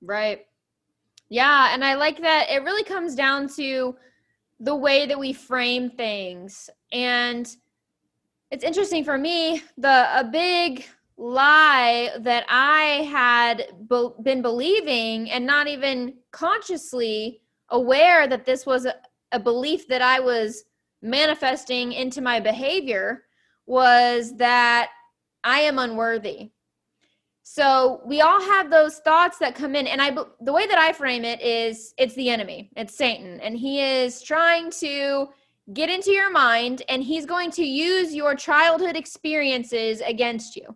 right 0.01 0.47
yeah, 1.33 1.73
and 1.73 1.83
I 1.83 1.95
like 1.95 2.21
that 2.21 2.51
it 2.51 2.63
really 2.63 2.85
comes 2.85 3.15
down 3.15 3.49
to 3.57 3.97
the 4.63 4.77
way 4.77 5.07
that 5.07 5.19
we 5.19 5.33
frame 5.33 5.91
things. 5.91 6.71
And 6.93 7.49
it's 8.53 8.63
interesting 8.63 9.05
for 9.05 9.19
me, 9.19 9.61
the 9.77 10.21
a 10.21 10.25
big 10.25 10.87
lie 11.17 12.11
that 12.21 12.45
I 12.49 13.09
had 13.11 13.67
be- 13.89 14.11
been 14.23 14.41
believing 14.41 15.31
and 15.31 15.45
not 15.45 15.67
even 15.67 16.15
consciously 16.31 17.43
aware 17.71 18.29
that 18.29 18.45
this 18.45 18.65
was 18.65 18.87
a, 18.87 18.95
a 19.33 19.41
belief 19.41 19.89
that 19.89 20.01
I 20.01 20.21
was 20.21 20.65
manifesting 21.03 21.93
into 21.93 22.21
my 22.21 22.39
behavior 22.39 23.25
was 23.67 24.37
that 24.37 24.91
I 25.43 25.61
am 25.61 25.79
unworthy. 25.79 26.53
So 27.43 28.01
we 28.05 28.21
all 28.21 28.41
have 28.41 28.71
those 28.71 28.99
thoughts 28.99 29.39
that 29.39 29.55
come 29.55 29.75
in, 29.75 29.87
and 29.87 30.01
I 30.01 30.17
the 30.41 30.53
way 30.53 30.67
that 30.67 30.79
I 30.79 30.93
frame 30.93 31.25
it 31.25 31.41
is 31.43 31.93
it's 31.99 32.15
the 32.15 32.31
enemy, 32.31 32.71
it's 32.77 32.97
Satan, 32.97 33.41
and 33.41 33.57
he 33.57 33.81
is 33.81 34.23
trying 34.23 34.71
to 34.73 35.29
get 35.73 35.91
into 35.91 36.13
your 36.13 36.31
mind, 36.31 36.83
and 36.89 37.03
he's 37.03 37.27
going 37.27 37.51
to 37.53 37.65
use 37.65 38.15
your 38.15 38.35
childhood 38.35 38.97
experiences 38.97 40.01
against 40.01 40.57
you. 40.57 40.75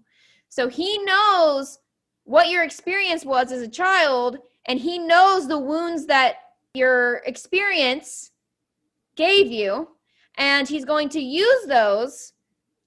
So 0.49 0.69
he 0.69 0.99
knows 1.05 1.79
what 2.25 2.49
your 2.49 2.65
experience 2.65 3.25
was 3.25 3.53
as 3.53 3.63
a 3.63 3.69
child, 3.69 4.39
and 4.67 4.81
he 4.81 4.99
knows 4.99 5.47
the 5.47 5.59
wounds 5.59 6.07
that 6.07 6.37
your 6.75 7.23
experience 7.27 8.33
gave 9.17 9.47
you, 9.53 9.89
and 10.37 10.69
he's 10.69 10.85
going 10.85 11.09
to 11.11 11.21
use 11.21 11.67
those 11.67 12.33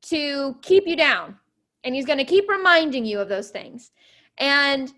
to 0.02 0.58
keep 0.62 0.86
you 0.86 0.98
down 0.98 1.38
and 1.84 1.96
he's 1.96 2.06
going 2.06 2.18
to 2.18 2.26
keep 2.26 2.50
reminding 2.50 3.06
you 3.06 3.20
of 3.20 3.30
those 3.30 3.50
things. 3.50 3.92
And 4.38 4.92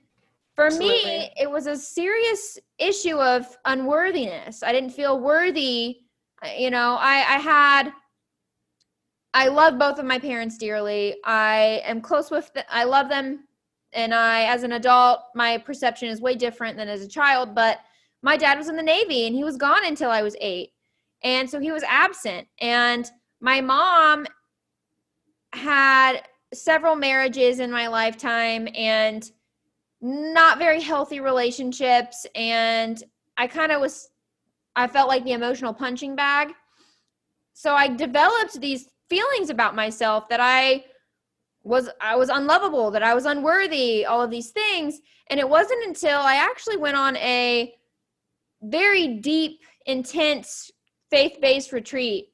for 0.56 0.66
Absolutely. 0.66 1.04
me 1.04 1.32
it 1.40 1.50
was 1.50 1.68
a 1.68 1.76
serious 1.76 2.60
issue 2.78 3.18
of 3.18 3.58
unworthiness. 3.66 4.64
I 4.64 4.72
didn't 4.72 4.92
feel 4.92 5.20
worthy. 5.20 6.00
You 6.58 6.72
know 6.72 6.98
i 7.00 7.18
i 7.18 7.38
had 7.38 7.92
i 9.34 9.48
love 9.48 9.78
both 9.78 10.00
of 10.00 10.06
my 10.06 10.20
parents 10.20 10.58
dearly. 10.58 11.18
I 11.24 11.82
am 11.86 12.02
close 12.02 12.32
with 12.32 12.52
them 12.54 12.66
i 12.70 12.84
love 12.84 13.10
them. 13.10 13.48
And 13.94 14.14
i 14.14 14.44
as 14.44 14.64
an 14.64 14.74
adult 14.74 15.22
my 15.36 15.58
perception 15.58 16.10
is 16.10 16.22
way 16.22 16.36
different 16.36 16.78
than 16.78 16.90
as 16.90 17.02
a 17.02 17.08
child 17.08 17.56
but 17.56 17.80
my 18.24 18.38
dad 18.38 18.58
was 18.58 18.70
in 18.70 18.76
the 18.76 18.84
navy 18.84 19.26
and 19.26 19.36
he 19.36 19.44
was 19.44 19.58
gone 19.58 19.86
until 19.86 20.12
i 20.12 20.22
was 20.22 20.36
eight. 20.42 20.72
And 21.24 21.50
so 21.50 21.60
he 21.60 21.72
was 21.72 21.84
absent. 21.84 22.48
And 22.60 23.10
my 23.40 23.62
mom 23.62 24.26
had 25.54 26.22
several 26.54 26.96
marriages 26.96 27.60
in 27.60 27.72
my 27.72 27.88
lifetime 27.88 28.68
and 28.76 29.32
not 30.02 30.58
very 30.58 30.82
healthy 30.82 31.20
relationships 31.20 32.26
and 32.36 33.04
I 33.38 33.48
kind 33.48 33.72
of 33.72 33.82
was 33.82 34.10
I 34.76 34.88
felt 34.88 35.10
like 35.10 35.24
the 35.24 35.34
emotional 35.34 35.74
punching 35.74 36.16
bag. 36.16 36.54
So 37.54 37.74
I 37.76 37.88
developed 37.90 38.60
these 38.60 38.90
feelings 39.10 39.50
about 39.50 39.76
myself 39.76 40.30
that 40.30 40.40
I 40.42 40.86
was 41.64 41.90
I 42.00 42.16
was 42.16 42.30
unlovable, 42.30 42.92
that 42.92 43.04
I 43.04 43.14
was 43.14 43.26
unworthy, 43.26 44.06
all 44.06 44.22
of 44.22 44.32
these 44.32 44.52
things. 44.52 45.00
And 45.30 45.40
it 45.40 45.48
wasn't 45.48 45.86
until 45.86 46.20
I 46.20 46.36
actually 46.36 46.78
went 46.78 46.98
on 46.98 47.18
a 47.18 47.74
very 48.64 49.20
deep, 49.20 49.62
intense 49.86 50.72
faith-based 51.10 51.72
retreat 51.72 52.31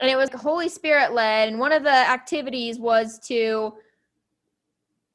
and 0.00 0.10
it 0.10 0.16
was 0.16 0.30
Holy 0.30 0.68
Spirit 0.68 1.12
led. 1.12 1.48
And 1.48 1.58
one 1.58 1.72
of 1.72 1.82
the 1.82 1.90
activities 1.90 2.78
was 2.78 3.18
to 3.28 3.74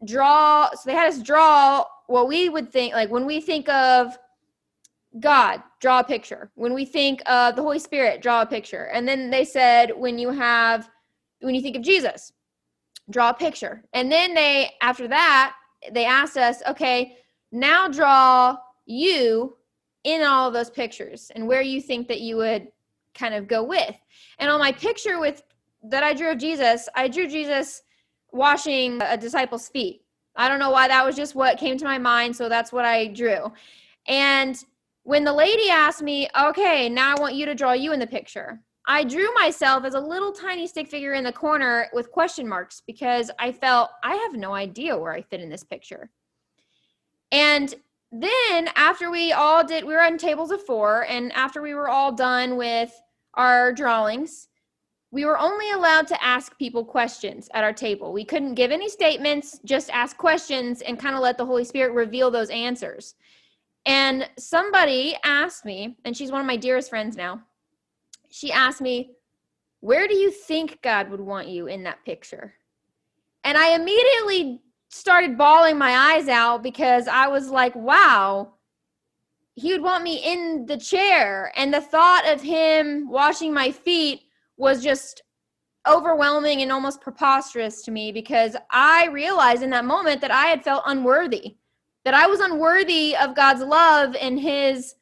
draw. 0.05 0.69
So 0.71 0.81
they 0.85 0.93
had 0.93 1.09
us 1.09 1.21
draw 1.21 1.85
what 2.07 2.27
we 2.27 2.49
would 2.49 2.71
think, 2.71 2.93
like 2.93 3.09
when 3.09 3.25
we 3.25 3.41
think 3.41 3.69
of 3.69 4.17
God, 5.19 5.61
draw 5.79 5.99
a 5.99 6.03
picture. 6.03 6.51
When 6.55 6.73
we 6.73 6.85
think 6.85 7.21
of 7.25 7.55
the 7.55 7.61
Holy 7.61 7.79
Spirit, 7.79 8.21
draw 8.21 8.41
a 8.41 8.45
picture. 8.45 8.85
And 8.93 9.07
then 9.07 9.29
they 9.29 9.43
said, 9.43 9.91
when 9.95 10.19
you 10.19 10.29
have, 10.29 10.89
when 11.41 11.55
you 11.55 11.61
think 11.61 11.75
of 11.75 11.81
Jesus, 11.81 12.31
draw 13.09 13.31
a 13.31 13.33
picture. 13.33 13.83
And 13.93 14.11
then 14.11 14.33
they, 14.33 14.71
after 14.81 15.07
that, 15.07 15.55
they 15.91 16.05
asked 16.05 16.37
us, 16.37 16.61
okay, 16.67 17.17
now 17.51 17.87
draw 17.87 18.57
you 18.85 19.55
in 20.03 20.23
all 20.23 20.51
those 20.51 20.69
pictures 20.69 21.31
and 21.35 21.47
where 21.47 21.61
you 21.61 21.81
think 21.81 22.07
that 22.07 22.21
you 22.21 22.37
would 22.37 22.67
kind 23.19 23.33
of 23.33 23.47
go 23.47 23.63
with. 23.63 23.95
And 24.39 24.49
on 24.49 24.59
my 24.59 24.71
picture 24.71 25.19
with 25.19 25.43
that 25.83 26.03
I 26.03 26.13
drew 26.13 26.31
of 26.31 26.37
Jesus, 26.37 26.87
I 26.95 27.07
drew 27.07 27.27
Jesus 27.27 27.83
washing 28.31 29.01
a 29.01 29.17
disciple's 29.17 29.67
feet. 29.67 30.03
I 30.35 30.47
don't 30.47 30.59
know 30.59 30.71
why 30.71 30.87
that 30.87 31.05
was 31.05 31.15
just 31.15 31.35
what 31.35 31.57
came 31.57 31.77
to 31.77 31.85
my 31.85 31.97
mind, 31.97 32.35
so 32.35 32.47
that's 32.47 32.71
what 32.71 32.85
I 32.85 33.07
drew. 33.07 33.51
And 34.07 34.55
when 35.03 35.23
the 35.23 35.33
lady 35.33 35.69
asked 35.69 36.01
me, 36.01 36.29
"Okay, 36.39 36.87
now 36.87 37.15
I 37.15 37.19
want 37.19 37.35
you 37.35 37.45
to 37.45 37.55
draw 37.55 37.73
you 37.73 37.91
in 37.91 37.99
the 37.99 38.07
picture." 38.07 38.61
I 38.87 39.03
drew 39.03 39.31
myself 39.33 39.83
as 39.83 39.93
a 39.93 39.99
little 39.99 40.31
tiny 40.31 40.65
stick 40.65 40.87
figure 40.87 41.13
in 41.13 41.23
the 41.23 41.33
corner 41.33 41.89
with 41.93 42.11
question 42.11 42.47
marks 42.47 42.81
because 42.87 43.29
I 43.37 43.51
felt 43.51 43.91
I 44.03 44.15
have 44.15 44.33
no 44.33 44.53
idea 44.53 44.97
where 44.97 45.13
I 45.13 45.21
fit 45.21 45.41
in 45.41 45.49
this 45.49 45.63
picture. 45.63 46.09
And 47.31 47.75
then 48.11 48.69
after 48.75 49.11
we 49.11 49.31
all 49.31 49.63
did 49.63 49.83
we 49.83 49.93
were 49.93 50.01
on 50.01 50.17
tables 50.17 50.49
of 50.49 50.65
4 50.65 51.05
and 51.05 51.31
after 51.33 51.61
we 51.61 51.75
were 51.75 51.89
all 51.89 52.11
done 52.11 52.57
with 52.57 52.91
our 53.35 53.71
drawings, 53.73 54.49
we 55.11 55.25
were 55.25 55.39
only 55.39 55.71
allowed 55.71 56.07
to 56.07 56.23
ask 56.23 56.57
people 56.59 56.85
questions 56.85 57.49
at 57.53 57.63
our 57.63 57.73
table. 57.73 58.13
We 58.13 58.23
couldn't 58.23 58.53
give 58.53 58.71
any 58.71 58.89
statements, 58.89 59.59
just 59.65 59.89
ask 59.89 60.17
questions 60.17 60.81
and 60.81 60.99
kind 60.99 61.15
of 61.15 61.21
let 61.21 61.37
the 61.37 61.45
Holy 61.45 61.63
Spirit 61.63 61.93
reveal 61.93 62.29
those 62.29 62.49
answers. 62.51 63.15
And 63.85 64.29
somebody 64.37 65.17
asked 65.23 65.65
me, 65.65 65.97
and 66.05 66.15
she's 66.15 66.31
one 66.31 66.41
of 66.41 66.47
my 66.47 66.57
dearest 66.57 66.89
friends 66.89 67.15
now, 67.15 67.41
she 68.29 68.51
asked 68.51 68.81
me, 68.81 69.11
Where 69.79 70.07
do 70.07 70.15
you 70.15 70.29
think 70.29 70.79
God 70.83 71.09
would 71.09 71.21
want 71.21 71.47
you 71.47 71.67
in 71.67 71.83
that 71.83 72.05
picture? 72.05 72.53
And 73.43 73.57
I 73.57 73.73
immediately 73.73 74.61
started 74.89 75.37
bawling 75.37 75.77
my 75.77 76.13
eyes 76.13 76.27
out 76.27 76.61
because 76.61 77.07
I 77.07 77.27
was 77.27 77.49
like, 77.49 77.75
Wow, 77.75 78.53
he 79.59 79.73
would 79.73 79.81
want 79.81 80.03
me 80.03 80.17
in 80.23 80.65
the 80.65 80.77
chair. 80.77 81.51
And 81.55 81.73
the 81.73 81.81
thought 81.81 82.27
of 82.27 82.41
him 82.41 83.09
washing 83.09 83.53
my 83.53 83.71
feet 83.71 84.21
was 84.57 84.83
just 84.83 85.21
overwhelming 85.87 86.61
and 86.61 86.71
almost 86.71 87.01
preposterous 87.01 87.83
to 87.83 87.91
me 87.91 88.11
because 88.11 88.55
I 88.71 89.07
realized 89.07 89.63
in 89.63 89.69
that 89.71 89.85
moment 89.85 90.21
that 90.21 90.31
I 90.31 90.45
had 90.45 90.63
felt 90.63 90.83
unworthy, 90.85 91.57
that 92.05 92.13
I 92.13 92.27
was 92.27 92.39
unworthy 92.39 93.15
of 93.15 93.35
God's 93.35 93.61
love 93.61 94.15
and 94.19 94.39
his 94.39 94.95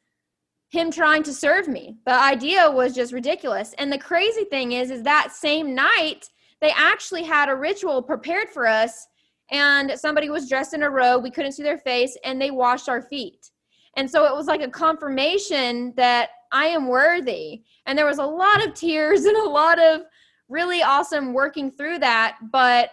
him 0.70 0.90
trying 0.90 1.22
to 1.22 1.32
serve 1.32 1.66
me. 1.66 1.96
The 2.04 2.12
idea 2.12 2.70
was 2.70 2.94
just 2.94 3.12
ridiculous. 3.12 3.74
And 3.78 3.90
the 3.90 3.98
crazy 3.98 4.44
thing 4.44 4.72
is 4.72 4.90
is 4.90 5.02
that 5.04 5.32
same 5.32 5.74
night 5.74 6.28
they 6.60 6.72
actually 6.76 7.22
had 7.22 7.48
a 7.48 7.54
ritual 7.54 8.02
prepared 8.02 8.50
for 8.50 8.66
us 8.66 9.06
and 9.50 9.92
somebody 9.96 10.28
was 10.28 10.48
dressed 10.48 10.74
in 10.74 10.82
a 10.82 10.90
robe, 10.90 11.22
we 11.22 11.30
couldn't 11.30 11.52
see 11.52 11.62
their 11.62 11.78
face 11.78 12.18
and 12.24 12.40
they 12.40 12.50
washed 12.50 12.88
our 12.88 13.00
feet. 13.00 13.50
And 13.98 14.08
so 14.08 14.26
it 14.26 14.32
was 14.32 14.46
like 14.46 14.62
a 14.62 14.70
confirmation 14.70 15.92
that 15.96 16.30
I 16.52 16.66
am 16.66 16.86
worthy. 16.86 17.64
And 17.84 17.98
there 17.98 18.06
was 18.06 18.18
a 18.18 18.24
lot 18.24 18.64
of 18.64 18.72
tears 18.72 19.24
and 19.24 19.36
a 19.36 19.48
lot 19.48 19.80
of 19.80 20.02
really 20.48 20.82
awesome 20.82 21.32
working 21.32 21.68
through 21.68 21.98
that. 21.98 22.38
But 22.52 22.90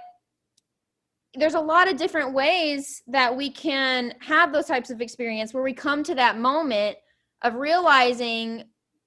there's 1.35 1.53
a 1.53 1.59
lot 1.59 1.87
of 1.87 1.97
different 1.97 2.33
ways 2.33 3.03
that 3.05 3.37
we 3.37 3.51
can 3.51 4.15
have 4.19 4.51
those 4.51 4.65
types 4.65 4.89
of 4.89 4.99
experience 4.99 5.53
where 5.53 5.61
we 5.61 5.73
come 5.73 6.01
to 6.01 6.15
that 6.15 6.39
moment 6.39 6.97
of 7.43 7.53
realizing 7.53 8.63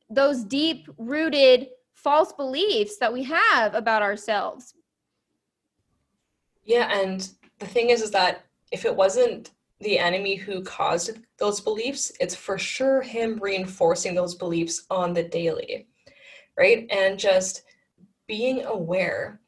those 0.09 0.45
deep 0.45 0.89
rooted 0.99 1.67
false 1.95 2.33
beliefs 2.33 2.99
that 2.99 3.13
we 3.13 3.25
have 3.25 3.75
about 3.75 4.03
ourselves. 4.03 4.73
Yeah, 6.65 6.97
and 6.97 7.29
the 7.59 7.67
thing 7.67 7.91
is 7.91 8.03
is 8.03 8.13
that 8.13 8.45
if 8.71 8.85
it 8.85 8.95
wasn't 8.95 9.51
the 9.81 9.99
enemy 9.99 10.35
who 10.35 10.63
caused 10.63 11.19
those 11.39 11.61
beliefs, 11.61 12.13
it's 12.21 12.35
for 12.35 12.59
sure 12.59 13.01
him 13.01 13.39
reinforcing 13.41 14.15
those 14.15 14.35
beliefs 14.35 14.87
on 14.91 15.13
the 15.13 15.23
daily, 15.23 15.87
right? 16.57 16.87
And 16.91 17.19
just 17.19 17.63
being 18.27 18.65
aware 18.65 19.41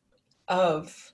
of 0.49 1.13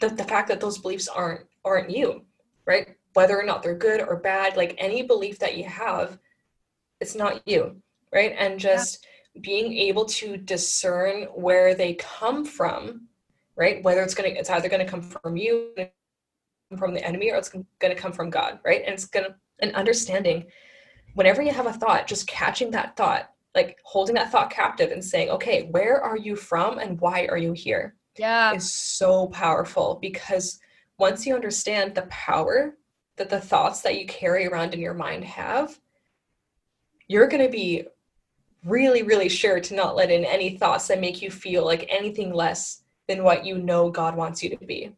the, 0.00 0.08
the 0.08 0.24
fact 0.24 0.48
that 0.48 0.60
those 0.60 0.78
beliefs 0.78 1.08
aren't 1.08 1.46
aren't 1.64 1.90
you, 1.90 2.24
right? 2.64 2.96
Whether 3.14 3.38
or 3.38 3.44
not 3.44 3.62
they're 3.62 3.74
good 3.74 4.00
or 4.00 4.16
bad, 4.16 4.56
like 4.56 4.74
any 4.78 5.02
belief 5.02 5.38
that 5.40 5.56
you 5.56 5.64
have, 5.64 6.18
it's 7.00 7.14
not 7.14 7.42
you, 7.46 7.80
right? 8.12 8.34
And 8.38 8.58
just 8.58 9.06
yeah. 9.34 9.40
being 9.42 9.72
able 9.72 10.04
to 10.04 10.36
discern 10.36 11.24
where 11.34 11.74
they 11.74 11.94
come 11.94 12.44
from, 12.44 13.08
right? 13.56 13.82
Whether 13.82 14.02
it's 14.02 14.14
gonna, 14.14 14.28
it's 14.28 14.50
either 14.50 14.68
gonna 14.68 14.84
come 14.84 15.02
from 15.02 15.36
you, 15.36 15.70
from 16.78 16.94
the 16.94 17.04
enemy 17.04 17.30
or 17.30 17.36
it's 17.36 17.48
going 17.48 17.66
to 17.80 17.94
come 17.94 18.12
from 18.12 18.30
God, 18.30 18.58
right? 18.64 18.82
And 18.84 18.94
it's 18.94 19.06
going 19.06 19.26
to, 19.26 19.34
an 19.60 19.74
understanding 19.74 20.46
whenever 21.14 21.40
you 21.40 21.50
have 21.50 21.66
a 21.66 21.72
thought, 21.72 22.06
just 22.06 22.26
catching 22.26 22.70
that 22.72 22.96
thought, 22.96 23.30
like 23.54 23.78
holding 23.84 24.14
that 24.16 24.30
thought 24.30 24.50
captive 24.50 24.92
and 24.92 25.02
saying, 25.02 25.30
okay, 25.30 25.68
where 25.70 26.00
are 26.00 26.16
you 26.16 26.36
from 26.36 26.78
and 26.78 27.00
why 27.00 27.26
are 27.26 27.38
you 27.38 27.52
here? 27.52 27.94
Yeah. 28.18 28.52
Is 28.52 28.70
so 28.70 29.28
powerful 29.28 29.98
because 30.00 30.58
once 30.98 31.26
you 31.26 31.34
understand 31.34 31.94
the 31.94 32.02
power 32.02 32.76
that 33.16 33.30
the 33.30 33.40
thoughts 33.40 33.80
that 33.80 33.98
you 33.98 34.06
carry 34.06 34.46
around 34.46 34.74
in 34.74 34.80
your 34.80 34.94
mind 34.94 35.24
have, 35.24 35.78
you're 37.08 37.28
going 37.28 37.42
to 37.42 37.50
be 37.50 37.86
really, 38.64 39.02
really 39.02 39.28
sure 39.28 39.60
to 39.60 39.74
not 39.74 39.96
let 39.96 40.10
in 40.10 40.24
any 40.24 40.58
thoughts 40.58 40.88
that 40.88 41.00
make 41.00 41.22
you 41.22 41.30
feel 41.30 41.64
like 41.64 41.86
anything 41.88 42.32
less 42.32 42.82
than 43.06 43.22
what 43.22 43.46
you 43.46 43.58
know 43.58 43.90
God 43.90 44.16
wants 44.16 44.42
you 44.42 44.50
to 44.50 44.66
be. 44.66 44.92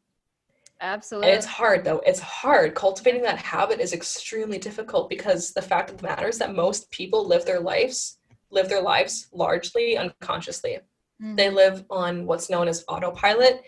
Absolutely. 0.80 1.30
And 1.30 1.36
it's 1.36 1.46
hard 1.46 1.84
though. 1.84 2.00
It's 2.06 2.20
hard. 2.20 2.74
Cultivating 2.74 3.22
that 3.22 3.38
habit 3.38 3.80
is 3.80 3.92
extremely 3.92 4.58
difficult 4.58 5.10
because 5.10 5.52
the 5.52 5.62
fact 5.62 5.90
of 5.90 5.98
the 5.98 6.06
matter 6.06 6.28
is 6.28 6.38
that 6.38 6.54
most 6.54 6.90
people 6.90 7.26
live 7.26 7.44
their 7.44 7.60
lives, 7.60 8.18
live 8.50 8.68
their 8.68 8.82
lives 8.82 9.28
largely 9.32 9.96
unconsciously. 9.96 10.78
Mm-hmm. 11.20 11.36
They 11.36 11.50
live 11.50 11.84
on 11.90 12.26
what's 12.26 12.48
known 12.48 12.68
as 12.68 12.84
autopilot. 12.88 13.62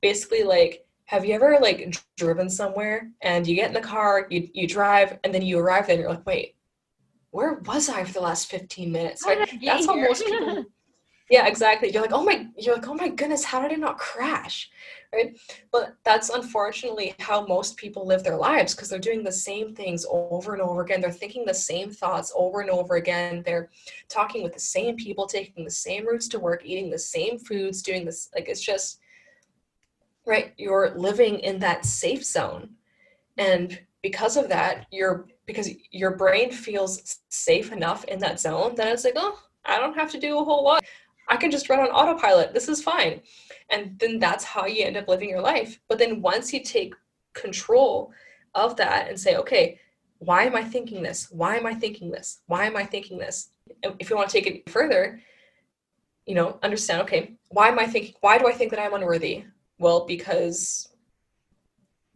Basically 0.00 0.42
like 0.42 0.84
have 1.06 1.24
you 1.24 1.34
ever 1.34 1.58
like 1.60 1.96
driven 2.16 2.50
somewhere 2.50 3.10
and 3.22 3.46
you 3.46 3.54
get 3.54 3.68
in 3.68 3.74
the 3.74 3.80
car, 3.80 4.26
you 4.28 4.48
you 4.52 4.66
drive 4.66 5.18
and 5.24 5.32
then 5.32 5.42
you 5.42 5.58
arrive 5.58 5.86
there 5.86 5.94
and 5.94 6.02
you're 6.02 6.10
like, 6.10 6.26
"Wait, 6.26 6.56
where 7.30 7.54
was 7.54 7.88
I 7.88 8.04
for 8.04 8.12
the 8.12 8.20
last 8.20 8.50
15 8.50 8.92
minutes?" 8.92 9.24
Right? 9.24 9.48
That's 9.64 9.86
how 9.86 9.94
most 9.94 10.24
people 10.24 10.66
Yeah, 11.30 11.46
exactly. 11.46 11.90
You're 11.92 12.02
like, 12.02 12.12
"Oh 12.12 12.24
my 12.24 12.46
you're 12.56 12.74
like, 12.76 12.88
"Oh 12.88 12.94
my 12.94 13.08
goodness, 13.08 13.44
how 13.44 13.60
did 13.60 13.72
it 13.72 13.78
not 13.80 13.98
crash?" 13.98 14.70
right? 15.12 15.38
But 15.72 15.96
that's 16.04 16.28
unfortunately 16.30 17.14
how 17.18 17.46
most 17.46 17.76
people 17.76 18.06
live 18.06 18.22
their 18.24 18.36
lives 18.36 18.74
because 18.74 18.88
they're 18.90 18.98
doing 18.98 19.24
the 19.24 19.32
same 19.32 19.74
things 19.74 20.06
over 20.10 20.52
and 20.54 20.62
over 20.62 20.82
again. 20.82 21.00
They're 21.00 21.10
thinking 21.12 21.44
the 21.44 21.54
same 21.54 21.90
thoughts 21.90 22.32
over 22.36 22.60
and 22.60 22.70
over 22.70 22.96
again. 22.96 23.42
They're 23.44 23.70
talking 24.08 24.42
with 24.42 24.52
the 24.54 24.60
same 24.60 24.96
people, 24.96 25.26
taking 25.26 25.64
the 25.64 25.70
same 25.70 26.06
routes 26.06 26.28
to 26.28 26.38
work, 26.38 26.62
eating 26.64 26.90
the 26.90 26.98
same 26.98 27.38
foods, 27.38 27.82
doing 27.82 28.04
this. 28.04 28.28
Like 28.34 28.48
it's 28.48 28.60
just, 28.60 29.00
right? 30.26 30.52
You're 30.56 30.90
living 30.96 31.38
in 31.40 31.58
that 31.60 31.84
safe 31.84 32.24
zone. 32.24 32.70
And 33.38 33.80
because 34.02 34.36
of 34.36 34.48
that, 34.50 34.86
you're 34.92 35.28
because 35.46 35.70
your 35.92 36.16
brain 36.16 36.52
feels 36.52 37.20
safe 37.30 37.72
enough 37.72 38.04
in 38.06 38.18
that 38.20 38.40
zone 38.40 38.74
that 38.76 38.88
it's 38.88 39.04
like, 39.04 39.14
oh, 39.16 39.40
I 39.66 39.78
don't 39.78 39.94
have 39.96 40.10
to 40.12 40.20
do 40.20 40.38
a 40.38 40.44
whole 40.44 40.64
lot. 40.64 40.84
I 41.28 41.36
can 41.36 41.50
just 41.50 41.68
run 41.68 41.80
on 41.80 41.88
autopilot. 41.88 42.54
This 42.54 42.68
is 42.68 42.82
fine. 42.82 43.20
And 43.70 43.98
then 43.98 44.18
that's 44.18 44.44
how 44.44 44.66
you 44.66 44.84
end 44.84 44.96
up 44.96 45.08
living 45.08 45.28
your 45.28 45.42
life. 45.42 45.78
But 45.88 45.98
then 45.98 46.22
once 46.22 46.52
you 46.52 46.62
take 46.62 46.94
control 47.34 48.12
of 48.54 48.76
that 48.76 49.08
and 49.08 49.18
say 49.18 49.36
okay 49.36 49.78
why 50.18 50.42
am 50.42 50.56
i 50.56 50.64
thinking 50.64 51.02
this? 51.02 51.28
Why 51.30 51.56
am 51.56 51.66
i 51.66 51.74
thinking 51.74 52.10
this? 52.10 52.40
Why 52.46 52.64
am 52.64 52.76
i 52.76 52.84
thinking 52.84 53.18
this? 53.18 53.50
If 54.00 54.10
you 54.10 54.16
want 54.16 54.28
to 54.28 54.32
take 54.32 54.46
it 54.46 54.68
further 54.68 55.20
you 56.26 56.34
know 56.34 56.58
understand 56.62 57.00
okay 57.02 57.32
why 57.48 57.68
am 57.68 57.78
i 57.78 57.86
thinking 57.86 58.14
why 58.20 58.36
do 58.36 58.46
i 58.46 58.52
think 58.52 58.70
that 58.70 58.80
i'm 58.80 58.94
unworthy? 58.94 59.44
Well 59.78 60.06
because 60.06 60.88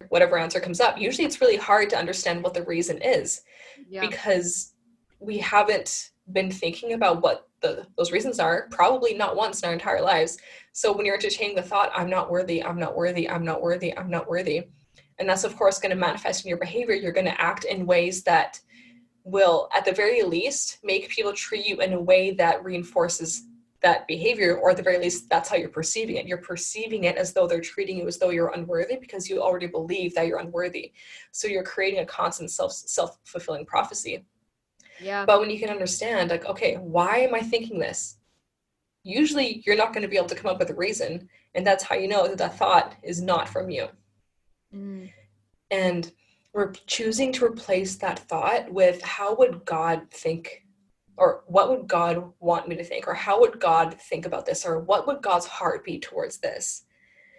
whatever 0.09 0.37
answer 0.37 0.61
comes 0.61 0.81
up 0.81 0.98
usually 0.98 1.25
it's 1.25 1.40
really 1.40 1.57
hard 1.57 1.88
to 1.90 1.98
understand 1.98 2.42
what 2.42 2.55
the 2.55 2.64
reason 2.64 3.01
is 3.01 3.42
yeah. 3.88 4.01
because 4.07 4.75
we 5.21 5.38
haven't 5.38 6.10
been 6.33 6.50
thinking 6.50 6.92
about 6.92 7.23
what 7.23 7.48
the, 7.63 7.87
those 7.96 8.13
reasons 8.13 8.38
are 8.38 8.69
probably 8.71 9.15
not 9.15 9.37
once 9.37 9.63
in 9.63 9.69
our 9.69 9.73
entire 9.73 10.02
lives. 10.02 10.38
So 10.73 10.92
when 10.92 11.06
you're 11.06 11.15
entertaining 11.15 11.56
the 11.56 11.63
thought 11.63 11.92
i'm 11.94 12.10
not 12.10 12.31
worthy 12.31 12.63
i'm 12.65 12.79
not 12.79 12.96
worthy 12.96 13.29
i'm 13.29 13.44
not 13.44 13.63
worthy 13.63 13.96
i'm 13.96 14.10
not 14.10 14.29
worthy 14.29 14.63
and 15.19 15.29
that's 15.29 15.44
of 15.44 15.56
course 15.56 15.79
going 15.79 15.90
to 15.90 15.96
manifest 15.96 16.44
in 16.44 16.48
your 16.48 16.58
behavior 16.58 16.94
you're 16.94 17.13
going 17.13 17.27
to 17.27 17.40
act 17.40 17.65
in 17.65 17.87
ways 17.87 18.23
that 18.25 18.58
will 19.25 19.69
at 19.75 19.85
the 19.85 19.92
very 19.92 20.23
least 20.23 20.79
make 20.83 21.08
people 21.08 21.33
treat 21.33 21.67
you 21.67 21.81
in 21.81 21.92
a 21.92 22.00
way 22.00 22.33
that 22.33 22.65
reinforces 22.65 23.46
that 23.83 24.06
behavior 24.06 24.56
or 24.56 24.71
at 24.71 24.77
the 24.77 24.83
very 24.83 24.98
least 24.98 25.29
that's 25.29 25.48
how 25.48 25.56
you're 25.56 25.69
perceiving 25.69 26.17
it. 26.17 26.27
You're 26.27 26.38
perceiving 26.38 27.04
it 27.04 27.17
as 27.17 27.33
though 27.33 27.48
they're 27.48 27.60
treating 27.60 27.98
you 27.98 28.06
as 28.06 28.17
though 28.17 28.31
you're 28.31 28.52
unworthy 28.54 28.96
because 28.96 29.29
you 29.29 29.42
already 29.42 29.67
believe 29.67 30.15
that 30.15 30.29
you're 30.29 30.38
unworthy. 30.38 30.92
So 31.33 31.48
you're 31.48 31.65
creating 31.65 32.00
a 32.00 32.06
constant 32.06 32.50
self 32.50 32.73
self-fulfilling 32.73 33.67
prophecy 33.67 34.25
yeah. 35.03 35.25
But 35.25 35.40
when 35.40 35.50
you 35.50 35.59
can 35.59 35.71
understand, 35.71 36.31
like, 36.31 36.46
okay, 36.46 36.77
why 36.77 37.19
am 37.19 37.35
I 37.35 37.40
thinking 37.40 37.79
this? 37.79 38.17
Usually 39.05 39.63
you're 39.67 39.77
not 39.77 39.92
going 39.92 40.03
to 40.03 40.09
be 40.09 40.17
able 40.17 40.29
to 40.29 40.35
come 40.35 40.50
up 40.50 40.59
with 40.59 40.71
a 40.71 40.75
reason. 40.75 41.29
And 41.55 41.67
that's 41.67 41.85
how 41.85 41.96
you 41.96 42.09
know 42.09 42.27
that 42.29 42.38
that 42.38 42.57
thought 42.57 42.94
is 43.03 43.21
not 43.21 43.48
from 43.48 43.69
you. 43.69 43.88
Mm. 44.75 45.11
And 45.71 46.13
we're 46.55 46.73
choosing 46.87 47.33
to 47.33 47.44
replace 47.44 47.96
that 47.96 48.21
thought 48.21 48.73
with 48.73 49.03
how 49.03 49.35
would 49.37 49.65
God 49.65 50.11
think 50.11 50.63
or 51.17 51.44
what 51.46 51.69
would 51.71 51.87
God 51.87 52.33
want 52.40 52.69
me 52.69 52.77
to 52.77 52.85
think? 52.85 53.07
Or 53.07 53.15
how 53.15 53.40
would 53.40 53.61
God 53.61 53.94
think 54.00 54.27
about 54.27 54.46
this? 54.46 54.65
Or 54.65 54.81
what 54.81 55.07
would 55.07 55.23
God's 55.23 55.46
heart 55.46 55.85
be 55.85 55.98
towards 55.98 56.38
this? 56.38 56.85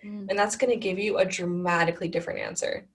Mm. 0.05 0.27
And 0.29 0.37
that's 0.37 0.55
going 0.55 0.71
to 0.71 0.79
give 0.79 0.99
you 0.99 1.17
a 1.17 1.25
dramatically 1.25 2.07
different 2.07 2.39
answer. 2.39 2.87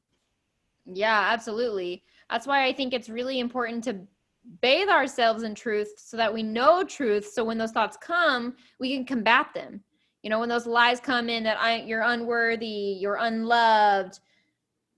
Yeah, 0.86 1.28
absolutely. 1.32 2.04
That's 2.30 2.46
why 2.46 2.64
I 2.64 2.72
think 2.72 2.94
it's 2.94 3.08
really 3.08 3.40
important 3.40 3.84
to 3.84 4.00
bathe 4.60 4.88
ourselves 4.88 5.42
in 5.42 5.54
truth 5.54 5.92
so 5.96 6.16
that 6.16 6.32
we 6.32 6.42
know 6.42 6.84
truth. 6.84 7.30
So 7.32 7.44
when 7.44 7.58
those 7.58 7.72
thoughts 7.72 7.96
come, 8.00 8.54
we 8.80 8.94
can 8.94 9.04
combat 9.04 9.48
them. 9.54 9.82
You 10.22 10.30
know, 10.30 10.40
when 10.40 10.48
those 10.48 10.66
lies 10.66 11.00
come 11.00 11.28
in 11.28 11.44
that 11.44 11.60
I, 11.60 11.82
you're 11.82 12.02
unworthy, 12.02 12.66
you're 12.66 13.18
unloved, 13.20 14.18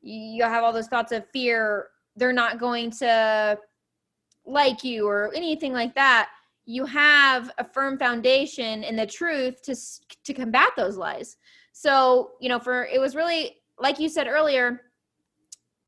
you 0.00 0.42
have 0.44 0.64
all 0.64 0.72
those 0.72 0.88
thoughts 0.88 1.12
of 1.12 1.28
fear, 1.30 1.88
they're 2.16 2.32
not 2.32 2.58
going 2.58 2.90
to 2.92 3.58
like 4.46 4.82
you 4.82 5.06
or 5.06 5.32
anything 5.34 5.72
like 5.72 5.94
that. 5.94 6.30
You 6.64 6.84
have 6.86 7.50
a 7.58 7.64
firm 7.64 7.98
foundation 7.98 8.82
in 8.84 8.96
the 8.96 9.06
truth 9.06 9.62
to 9.62 9.76
to 10.24 10.34
combat 10.34 10.70
those 10.76 10.96
lies. 10.96 11.36
So, 11.72 12.32
you 12.40 12.48
know, 12.48 12.58
for 12.58 12.86
it 12.86 13.00
was 13.00 13.14
really 13.14 13.56
like 13.78 13.98
you 13.98 14.08
said 14.08 14.26
earlier, 14.26 14.82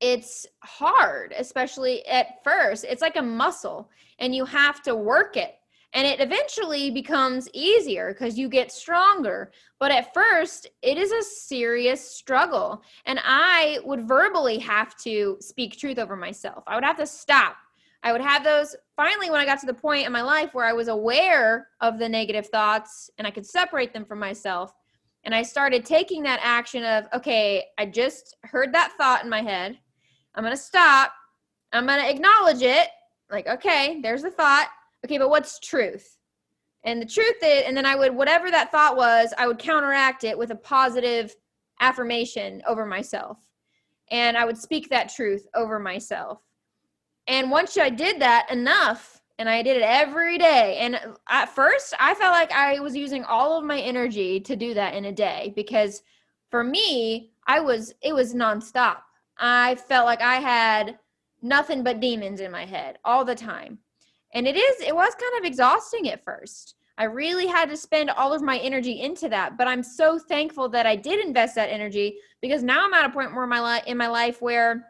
it's 0.02 0.46
hard, 0.64 1.32
especially 1.38 2.04
at 2.06 2.42
first. 2.42 2.84
It's 2.84 3.00
like 3.00 3.16
a 3.16 3.22
muscle 3.22 3.88
and 4.18 4.34
you 4.34 4.44
have 4.44 4.82
to 4.82 4.96
work 4.96 5.36
it. 5.36 5.54
And 5.94 6.06
it 6.06 6.20
eventually 6.20 6.90
becomes 6.90 7.48
easier 7.52 8.12
because 8.12 8.36
you 8.36 8.48
get 8.48 8.72
stronger. 8.72 9.52
But 9.78 9.92
at 9.92 10.12
first, 10.12 10.68
it 10.80 10.98
is 10.98 11.12
a 11.12 11.22
serious 11.22 12.16
struggle. 12.16 12.82
And 13.06 13.20
I 13.22 13.78
would 13.84 14.08
verbally 14.08 14.58
have 14.58 14.96
to 14.98 15.36
speak 15.38 15.78
truth 15.78 15.98
over 15.98 16.16
myself. 16.16 16.64
I 16.66 16.74
would 16.74 16.84
have 16.84 16.96
to 16.96 17.06
stop. 17.06 17.56
I 18.02 18.10
would 18.10 18.22
have 18.22 18.42
those 18.42 18.74
finally 18.96 19.30
when 19.30 19.40
I 19.40 19.44
got 19.44 19.60
to 19.60 19.66
the 19.66 19.74
point 19.74 20.06
in 20.06 20.12
my 20.12 20.22
life 20.22 20.54
where 20.54 20.64
I 20.64 20.72
was 20.72 20.88
aware 20.88 21.68
of 21.80 22.00
the 22.00 22.08
negative 22.08 22.48
thoughts 22.48 23.08
and 23.18 23.26
I 23.26 23.30
could 23.30 23.46
separate 23.46 23.92
them 23.92 24.04
from 24.04 24.18
myself. 24.18 24.72
And 25.24 25.34
I 25.34 25.42
started 25.42 25.84
taking 25.84 26.24
that 26.24 26.40
action 26.42 26.82
of, 26.82 27.06
okay, 27.14 27.66
I 27.78 27.86
just 27.86 28.36
heard 28.42 28.74
that 28.74 28.94
thought 28.98 29.22
in 29.22 29.30
my 29.30 29.42
head. 29.42 29.78
I'm 30.34 30.44
going 30.44 30.56
to 30.56 30.62
stop. 30.62 31.12
I'm 31.72 31.86
going 31.86 32.00
to 32.00 32.10
acknowledge 32.10 32.62
it. 32.62 32.88
Like, 33.30 33.46
okay, 33.46 34.00
there's 34.02 34.22
the 34.22 34.30
thought. 34.30 34.68
Okay, 35.04 35.18
but 35.18 35.30
what's 35.30 35.58
truth? 35.58 36.18
And 36.84 37.00
the 37.00 37.06
truth 37.06 37.36
is, 37.42 37.64
and 37.66 37.76
then 37.76 37.86
I 37.86 37.94
would, 37.94 38.14
whatever 38.14 38.50
that 38.50 38.72
thought 38.72 38.96
was, 38.96 39.32
I 39.38 39.46
would 39.46 39.58
counteract 39.58 40.24
it 40.24 40.36
with 40.36 40.50
a 40.50 40.56
positive 40.56 41.34
affirmation 41.80 42.62
over 42.66 42.84
myself. 42.84 43.38
And 44.10 44.36
I 44.36 44.44
would 44.44 44.58
speak 44.58 44.88
that 44.90 45.12
truth 45.14 45.46
over 45.54 45.78
myself. 45.78 46.40
And 47.28 47.50
once 47.50 47.78
I 47.78 47.88
did 47.88 48.20
that 48.20 48.50
enough, 48.50 49.22
and 49.38 49.48
I 49.48 49.62
did 49.62 49.76
it 49.76 49.82
every 49.82 50.38
day. 50.38 50.76
And 50.78 51.00
at 51.28 51.48
first, 51.48 51.94
I 51.98 52.14
felt 52.14 52.32
like 52.32 52.52
I 52.52 52.78
was 52.78 52.94
using 52.94 53.24
all 53.24 53.58
of 53.58 53.64
my 53.64 53.80
energy 53.80 54.38
to 54.38 54.54
do 54.54 54.72
that 54.74 54.94
in 54.94 55.06
a 55.06 55.12
day 55.12 55.52
because 55.56 56.02
for 56.50 56.62
me, 56.62 57.32
I 57.46 57.58
was, 57.58 57.92
it 58.02 58.14
was 58.14 58.34
nonstop. 58.34 58.98
I 59.38 59.74
felt 59.74 60.06
like 60.06 60.20
I 60.20 60.36
had 60.36 60.98
nothing 61.42 61.82
but 61.82 62.00
demons 62.00 62.40
in 62.40 62.52
my 62.52 62.64
head 62.64 62.98
all 63.04 63.24
the 63.24 63.34
time. 63.34 63.78
And 64.34 64.46
it 64.46 64.56
is, 64.56 64.80
it 64.80 64.94
was 64.94 65.14
kind 65.14 65.38
of 65.38 65.44
exhausting 65.44 66.08
at 66.08 66.24
first. 66.24 66.76
I 66.98 67.04
really 67.04 67.46
had 67.46 67.68
to 67.70 67.76
spend 67.76 68.10
all 68.10 68.32
of 68.32 68.42
my 68.42 68.58
energy 68.58 69.00
into 69.00 69.28
that, 69.30 69.56
but 69.56 69.66
I'm 69.66 69.82
so 69.82 70.18
thankful 70.18 70.68
that 70.70 70.86
I 70.86 70.94
did 70.94 71.24
invest 71.24 71.54
that 71.54 71.70
energy 71.70 72.16
because 72.40 72.62
now 72.62 72.84
I'm 72.84 72.94
at 72.94 73.06
a 73.06 73.10
point 73.12 73.34
where 73.34 73.46
my 73.46 73.60
life 73.60 73.84
in 73.86 73.96
my 73.96 74.08
life 74.08 74.42
where 74.42 74.86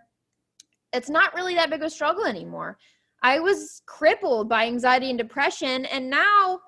it's 0.93 1.09
not 1.09 1.35
really 1.35 1.55
that 1.55 1.71
big 1.71 1.81
of 1.81 1.87
a 1.87 1.91
struggle 1.91 2.27
anymore. 2.27 2.77
I 3.23 3.39
was 3.39 3.83
crippled 3.87 4.49
by 4.49 4.67
anxiety 4.67 5.11
and 5.11 5.19
depression 5.19 5.87
and 5.87 6.11
now 6.11 6.61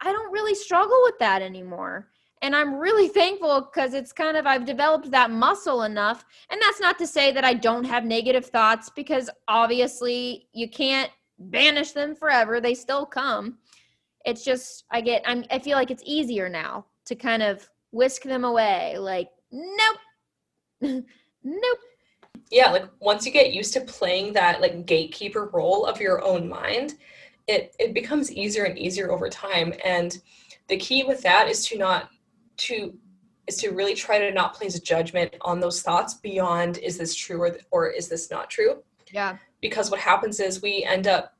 I 0.00 0.12
don't 0.12 0.32
really 0.32 0.54
struggle 0.54 1.00
with 1.04 1.18
that 1.18 1.42
anymore 1.42 2.08
and 2.42 2.54
i'm 2.54 2.74
really 2.74 3.08
thankful 3.08 3.62
because 3.62 3.94
it's 3.94 4.12
kind 4.12 4.36
of 4.36 4.46
i've 4.46 4.64
developed 4.64 5.10
that 5.10 5.30
muscle 5.30 5.82
enough. 5.82 6.24
And 6.50 6.60
that's 6.60 6.80
not 6.80 6.98
to 6.98 7.06
say 7.06 7.32
that 7.32 7.44
i 7.44 7.54
don't 7.54 7.84
have 7.84 8.04
negative 8.04 8.46
thoughts 8.46 8.90
because 8.90 9.30
obviously 9.48 10.48
you 10.52 10.68
can't 10.68 11.10
banish 11.38 11.92
them 11.92 12.14
forever. 12.14 12.62
They 12.62 12.74
still 12.74 13.04
come. 13.04 13.58
It's 14.24 14.44
just 14.44 14.84
i 14.90 15.00
get 15.00 15.22
i'm 15.26 15.44
i 15.50 15.58
feel 15.58 15.76
like 15.76 15.90
it's 15.90 16.02
easier 16.06 16.48
now 16.48 16.86
to 17.06 17.14
kind 17.14 17.42
of 17.42 17.68
whisk 17.92 18.22
them 18.22 18.44
away 18.44 18.96
like 18.98 19.30
nope. 19.52 19.98
Nope. 21.48 21.78
Yeah 22.50 22.72
like 22.72 22.88
once 22.98 23.24
you 23.24 23.30
get 23.30 23.52
used 23.52 23.72
to 23.74 23.80
playing 23.82 24.32
that 24.32 24.60
like 24.60 24.84
gatekeeper 24.84 25.48
role 25.52 25.86
of 25.86 26.00
your 26.00 26.24
own 26.24 26.48
mind 26.48 26.94
it 27.46 27.74
it 27.78 27.94
becomes 27.94 28.32
easier 28.32 28.64
and 28.64 28.78
easier 28.78 29.10
over 29.10 29.28
time. 29.28 29.72
And 29.84 30.18
the 30.68 30.76
key 30.76 31.04
with 31.04 31.22
that 31.22 31.48
is 31.48 31.64
to 31.66 31.78
not 31.78 32.10
to 32.56 32.94
is 33.46 33.56
to 33.58 33.70
really 33.70 33.94
try 33.94 34.18
to 34.18 34.32
not 34.32 34.54
place 34.54 34.78
judgment 34.80 35.34
on 35.42 35.60
those 35.60 35.82
thoughts 35.82 36.14
beyond 36.14 36.78
is 36.78 36.98
this 36.98 37.14
true 37.14 37.40
or, 37.40 37.56
or 37.70 37.88
is 37.88 38.08
this 38.08 38.30
not 38.30 38.50
true 38.50 38.82
yeah 39.12 39.36
because 39.60 39.90
what 39.90 40.00
happens 40.00 40.40
is 40.40 40.62
we 40.62 40.84
end 40.84 41.06
up 41.06 41.34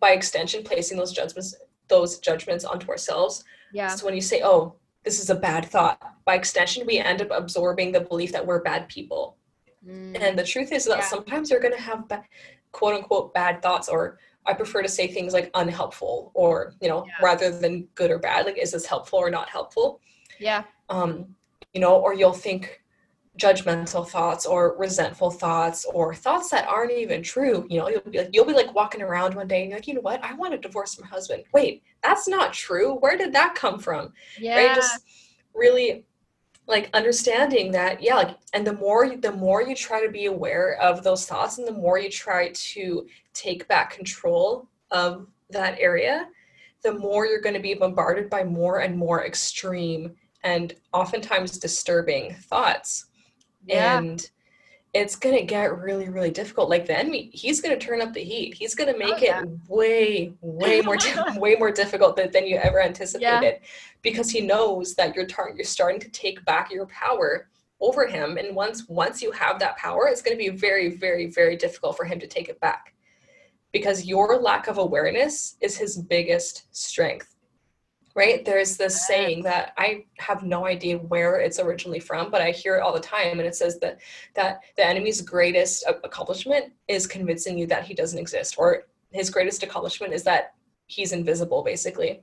by 0.00 0.10
extension 0.10 0.62
placing 0.62 0.98
those 0.98 1.12
judgments 1.12 1.54
those 1.88 2.18
judgments 2.18 2.64
onto 2.64 2.88
ourselves 2.88 3.44
yeah 3.72 3.88
so 3.88 4.04
when 4.04 4.14
you 4.14 4.20
say 4.20 4.40
oh 4.42 4.74
this 5.04 5.20
is 5.20 5.30
a 5.30 5.34
bad 5.34 5.64
thought 5.64 6.00
by 6.24 6.34
extension 6.34 6.86
we 6.86 6.98
end 6.98 7.22
up 7.22 7.28
absorbing 7.30 7.92
the 7.92 8.00
belief 8.00 8.32
that 8.32 8.44
we're 8.44 8.62
bad 8.62 8.88
people 8.88 9.36
mm. 9.86 10.20
and 10.20 10.38
the 10.38 10.44
truth 10.44 10.72
is 10.72 10.84
that 10.84 10.98
yeah. 10.98 11.04
sometimes 11.04 11.50
you're 11.50 11.60
going 11.60 11.74
to 11.74 11.80
have 11.80 12.08
ba- 12.08 12.24
quote 12.72 12.94
unquote 12.94 13.32
bad 13.34 13.62
thoughts 13.62 13.88
or 13.88 14.18
I 14.44 14.54
prefer 14.54 14.82
to 14.82 14.88
say 14.88 15.06
things 15.06 15.32
like 15.32 15.50
unhelpful 15.54 16.32
or, 16.34 16.74
you 16.80 16.88
know, 16.88 17.04
yeah. 17.06 17.24
rather 17.24 17.56
than 17.56 17.82
good 17.94 18.10
or 18.10 18.18
bad. 18.18 18.46
Like, 18.46 18.58
is 18.58 18.72
this 18.72 18.86
helpful 18.86 19.18
or 19.18 19.30
not 19.30 19.48
helpful? 19.48 20.00
Yeah. 20.42 20.64
Um, 20.88 21.34
you 21.72 21.80
know, 21.80 21.96
or 21.96 22.14
you'll 22.14 22.32
think 22.32 22.82
judgmental 23.38 24.06
thoughts 24.06 24.44
or 24.44 24.76
resentful 24.76 25.30
thoughts 25.30 25.86
or 25.86 26.14
thoughts 26.14 26.50
that 26.50 26.68
aren't 26.68 26.92
even 26.92 27.22
true. 27.22 27.66
You 27.70 27.80
know, 27.80 27.88
you'll 27.88 28.02
be 28.02 28.18
like 28.18 28.28
you'll 28.32 28.44
be 28.44 28.52
like 28.52 28.74
walking 28.74 29.00
around 29.02 29.34
one 29.34 29.48
day 29.48 29.62
and 29.62 29.70
you're 29.70 29.78
like, 29.78 29.88
you 29.88 29.94
know 29.94 30.00
what? 30.00 30.22
I 30.22 30.34
want 30.34 30.52
to 30.52 30.58
divorce 30.58 31.00
my 31.00 31.06
husband. 31.06 31.44
Wait, 31.54 31.82
that's 32.02 32.28
not 32.28 32.52
true. 32.52 32.94
Where 32.96 33.16
did 33.16 33.32
that 33.32 33.54
come 33.54 33.78
from? 33.78 34.12
Yeah. 34.38 34.56
Right? 34.56 34.74
Just 34.74 35.04
really 35.54 36.04
like 36.68 36.88
understanding 36.94 37.72
that 37.72 38.00
yeah 38.00 38.14
like 38.14 38.36
and 38.54 38.66
the 38.66 38.72
more 38.72 39.16
the 39.16 39.32
more 39.32 39.62
you 39.62 39.74
try 39.74 40.04
to 40.04 40.10
be 40.10 40.26
aware 40.26 40.74
of 40.80 41.02
those 41.02 41.26
thoughts 41.26 41.58
and 41.58 41.66
the 41.66 41.72
more 41.72 41.98
you 41.98 42.08
try 42.08 42.50
to 42.54 43.06
take 43.34 43.66
back 43.66 43.90
control 43.90 44.68
of 44.92 45.26
that 45.50 45.76
area 45.80 46.28
the 46.82 46.94
more 46.94 47.26
you're 47.26 47.40
going 47.40 47.54
to 47.54 47.60
be 47.60 47.74
bombarded 47.74 48.30
by 48.30 48.44
more 48.44 48.80
and 48.80 48.96
more 48.96 49.24
extreme 49.26 50.14
and 50.44 50.74
oftentimes 50.92 51.58
disturbing 51.58 52.34
thoughts. 52.34 53.06
Yeah. 53.66 53.98
And 53.98 54.28
it's 54.92 55.16
going 55.16 55.36
to 55.36 55.44
get 55.44 55.78
really, 55.78 56.08
really 56.08 56.30
difficult. 56.30 56.68
Like 56.68 56.86
the 56.86 56.98
enemy, 56.98 57.30
he's 57.32 57.60
going 57.60 57.78
to 57.78 57.84
turn 57.84 58.02
up 58.02 58.12
the 58.12 58.22
heat. 58.22 58.54
He's 58.54 58.74
going 58.74 58.88
to 58.88 58.94
oh, 58.94 58.98
make 58.98 59.14
oh, 59.14 59.24
yeah. 59.24 59.42
it 59.42 59.48
way, 59.68 60.34
way 60.40 60.80
more, 60.82 60.98
way 61.36 61.56
more 61.58 61.70
difficult 61.70 62.16
than, 62.16 62.30
than 62.30 62.46
you 62.46 62.56
ever 62.56 62.82
anticipated, 62.82 63.42
yeah. 63.42 63.68
because 64.02 64.30
he 64.30 64.40
knows 64.42 64.94
that 64.96 65.14
you're 65.14 65.26
tar- 65.26 65.52
you're 65.54 65.64
starting 65.64 66.00
to 66.00 66.10
take 66.10 66.44
back 66.44 66.70
your 66.70 66.86
power 66.86 67.48
over 67.80 68.06
him. 68.06 68.36
And 68.36 68.54
once 68.54 68.86
once 68.88 69.22
you 69.22 69.30
have 69.32 69.58
that 69.60 69.78
power, 69.78 70.08
it's 70.08 70.22
going 70.22 70.36
to 70.36 70.50
be 70.50 70.50
very, 70.50 70.94
very, 70.96 71.30
very 71.30 71.56
difficult 71.56 71.96
for 71.96 72.04
him 72.04 72.20
to 72.20 72.26
take 72.26 72.50
it 72.50 72.60
back, 72.60 72.94
because 73.72 74.04
your 74.04 74.38
lack 74.42 74.66
of 74.66 74.76
awareness 74.76 75.56
is 75.62 75.78
his 75.78 75.96
biggest 75.96 76.64
strength 76.76 77.31
right? 78.14 78.44
There's 78.44 78.76
this 78.76 79.06
saying 79.06 79.42
that 79.44 79.72
i 79.78 80.04
have 80.18 80.42
no 80.42 80.66
idea 80.66 80.98
where 80.98 81.40
it's 81.40 81.58
originally 81.58 82.00
from 82.00 82.30
but 82.30 82.40
i 82.42 82.50
hear 82.50 82.76
it 82.76 82.80
all 82.80 82.92
the 82.92 83.00
time 83.00 83.38
and 83.38 83.48
it 83.48 83.54
says 83.54 83.78
that 83.80 83.98
that 84.34 84.60
the 84.76 84.86
enemy's 84.86 85.20
greatest 85.20 85.84
accomplishment 86.04 86.72
is 86.88 87.06
convincing 87.06 87.58
you 87.58 87.66
that 87.66 87.84
he 87.84 87.94
doesn't 87.94 88.18
exist 88.18 88.56
or 88.58 88.84
his 89.12 89.30
greatest 89.30 89.62
accomplishment 89.62 90.12
is 90.12 90.22
that 90.24 90.54
he's 90.86 91.12
invisible 91.12 91.62
basically. 91.62 92.22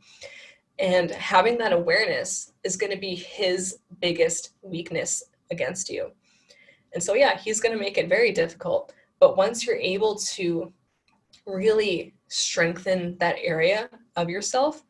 And 0.77 1.11
having 1.11 1.57
that 1.57 1.73
awareness 1.73 2.53
is 2.63 2.77
going 2.77 2.91
to 2.91 2.99
be 2.99 3.15
his 3.15 3.79
biggest 3.99 4.51
weakness 4.61 5.23
against 5.51 5.89
you. 5.89 6.11
And 6.93 7.03
so 7.03 7.13
yeah 7.13 7.37
he's 7.37 7.59
going 7.59 7.75
to 7.75 7.83
make 7.83 7.97
it 7.97 8.09
very 8.09 8.31
difficult 8.31 8.93
but 9.19 9.37
once 9.37 9.65
you're 9.65 9.75
able 9.75 10.15
to 10.15 10.71
really 11.45 12.13
strengthen 12.29 13.17
that 13.17 13.35
area 13.41 13.89
of 14.15 14.29
yourself 14.29 14.83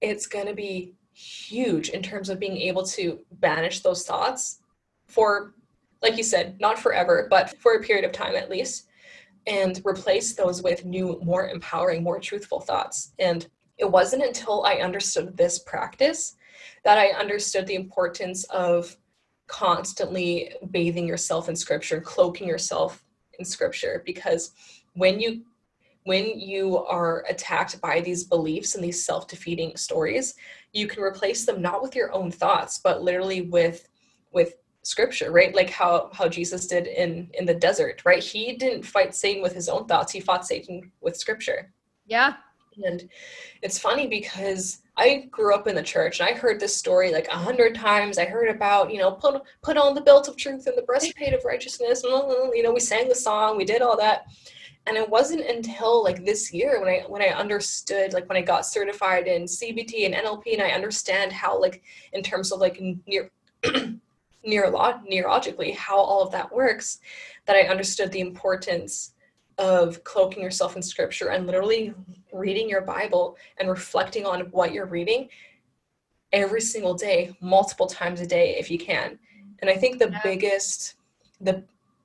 it's 0.00 0.26
going 0.26 0.46
to 0.46 0.54
be 0.54 0.94
huge 1.12 1.88
in 1.90 2.02
terms 2.02 2.28
of 2.28 2.38
being 2.38 2.56
able 2.56 2.84
to 2.84 3.18
banish 3.32 3.80
those 3.80 4.06
thoughts 4.06 4.60
for 5.06 5.54
like 6.00 6.16
you 6.16 6.22
said 6.22 6.60
not 6.60 6.78
forever 6.78 7.26
but 7.28 7.58
for 7.58 7.74
a 7.74 7.82
period 7.82 8.04
of 8.04 8.12
time 8.12 8.36
at 8.36 8.50
least 8.50 8.88
and 9.48 9.80
replace 9.84 10.34
those 10.34 10.62
with 10.62 10.84
new 10.84 11.18
more 11.24 11.48
empowering 11.48 12.02
more 12.02 12.20
truthful 12.20 12.60
thoughts. 12.60 13.12
And 13.18 13.46
it 13.78 13.90
wasn't 13.90 14.24
until 14.24 14.64
i 14.64 14.74
understood 14.76 15.36
this 15.36 15.60
practice 15.60 16.36
that 16.84 16.98
i 16.98 17.08
understood 17.10 17.66
the 17.66 17.76
importance 17.76 18.44
of 18.44 18.96
constantly 19.46 20.52
bathing 20.70 21.06
yourself 21.06 21.48
in 21.48 21.56
scripture 21.56 22.00
cloaking 22.00 22.48
yourself 22.48 23.04
in 23.38 23.44
scripture 23.44 24.02
because 24.04 24.50
when 24.94 25.20
you 25.20 25.42
when 26.08 26.40
you 26.40 26.78
are 26.86 27.22
attacked 27.28 27.78
by 27.82 28.00
these 28.00 28.24
beliefs 28.24 28.74
and 28.74 28.82
these 28.82 29.04
self-defeating 29.04 29.76
stories 29.76 30.34
you 30.72 30.86
can 30.86 31.02
replace 31.02 31.44
them 31.44 31.60
not 31.60 31.82
with 31.82 31.94
your 31.94 32.10
own 32.14 32.30
thoughts 32.30 32.80
but 32.82 33.02
literally 33.02 33.42
with 33.42 33.88
with 34.32 34.54
scripture 34.82 35.30
right 35.30 35.54
like 35.54 35.68
how 35.68 36.08
how 36.14 36.26
jesus 36.26 36.66
did 36.66 36.86
in 36.86 37.28
in 37.34 37.44
the 37.44 37.54
desert 37.54 38.00
right 38.06 38.22
he 38.22 38.56
didn't 38.56 38.82
fight 38.82 39.14
satan 39.14 39.42
with 39.42 39.52
his 39.52 39.68
own 39.68 39.84
thoughts 39.86 40.10
he 40.10 40.18
fought 40.18 40.46
satan 40.46 40.90
with 41.02 41.14
scripture 41.14 41.70
yeah 42.06 42.36
and 42.84 43.08
it's 43.62 43.78
funny 43.78 44.06
because 44.06 44.82
I 44.96 45.28
grew 45.30 45.52
up 45.52 45.66
in 45.66 45.74
the 45.74 45.82
church 45.82 46.20
and 46.20 46.28
I 46.28 46.32
heard 46.32 46.60
this 46.60 46.76
story 46.76 47.12
like 47.12 47.26
a 47.28 47.36
hundred 47.36 47.74
times. 47.74 48.18
I 48.18 48.24
heard 48.24 48.48
about, 48.48 48.92
you 48.92 48.98
know, 48.98 49.12
put 49.12 49.42
put 49.62 49.76
on 49.76 49.94
the 49.94 50.00
belt 50.00 50.28
of 50.28 50.36
truth 50.36 50.66
and 50.68 50.76
the 50.78 50.82
breastplate 50.82 51.34
of 51.34 51.44
righteousness. 51.44 52.04
You 52.54 52.62
know, 52.62 52.72
we 52.72 52.80
sang 52.80 53.08
the 53.08 53.14
song, 53.14 53.56
we 53.56 53.64
did 53.64 53.82
all 53.82 53.96
that. 53.96 54.26
And 54.88 54.96
it 54.96 55.08
wasn't 55.08 55.42
until 55.42 56.02
like 56.02 56.24
this 56.24 56.50
year 56.50 56.80
when 56.80 56.88
I 56.88 57.04
when 57.06 57.20
I 57.20 57.26
understood, 57.26 58.14
like 58.14 58.26
when 58.26 58.38
I 58.38 58.42
got 58.42 58.64
certified 58.64 59.26
in 59.26 59.42
CBT 59.44 60.06
and 60.06 60.14
NLP, 60.14 60.54
and 60.54 60.62
I 60.62 60.70
understand 60.70 61.30
how 61.30 61.60
like 61.60 61.82
in 62.14 62.22
terms 62.22 62.50
of 62.50 62.60
like 62.60 62.80
near 63.06 63.30
neurolog- 64.46 65.06
neurologically 65.06 65.74
how 65.74 65.98
all 65.98 66.22
of 66.22 66.32
that 66.32 66.50
works, 66.50 67.00
that 67.44 67.54
I 67.54 67.68
understood 67.68 68.10
the 68.12 68.20
importance 68.20 69.12
of 69.58 70.02
cloaking 70.04 70.42
yourself 70.42 70.74
in 70.74 70.80
scripture 70.80 71.30
and 71.30 71.46
literally 71.46 71.92
reading 72.32 72.68
your 72.68 72.80
Bible 72.80 73.36
and 73.58 73.68
reflecting 73.68 74.24
on 74.24 74.42
what 74.52 74.72
you're 74.72 74.86
reading 74.86 75.28
every 76.32 76.62
single 76.62 76.94
day, 76.94 77.36
multiple 77.42 77.88
times 77.88 78.20
a 78.22 78.26
day 78.26 78.56
if 78.58 78.70
you 78.70 78.78
can. 78.78 79.18
And 79.58 79.68
I 79.68 79.76
think 79.76 79.98
the 79.98 80.10
yeah. 80.10 80.20
biggest 80.24 80.94
the 81.42 81.62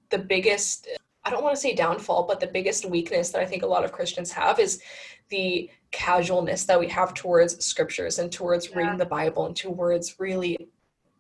the 0.10 0.20
biggest 0.20 0.90
I 1.26 1.30
don't 1.30 1.44
want 1.44 1.56
to 1.56 1.62
say 1.62 1.74
downfall, 1.74 2.24
but 2.28 2.40
the 2.40 2.48
biggest 2.48 2.86
weakness 2.86 3.32
that 3.32 3.42
I 3.42 3.46
think 3.46 3.64
a 3.64 3.68
lot 3.68 3.86
of 3.86 3.92
Christians 3.92 4.32
have 4.32 4.60
is 4.60 4.82
the 5.30 5.70
casualness 5.92 6.66
that 6.66 6.80
we 6.80 6.88
have 6.90 7.14
towards 7.14 7.64
scriptures 7.64 8.20
and 8.20 8.32
towards 8.32 8.70
yeah. 8.70 8.78
reading 8.78 8.98
the 8.98 9.06
Bible 9.06 9.46
and 9.46 9.56
towards 9.56 10.20
really 10.20 10.58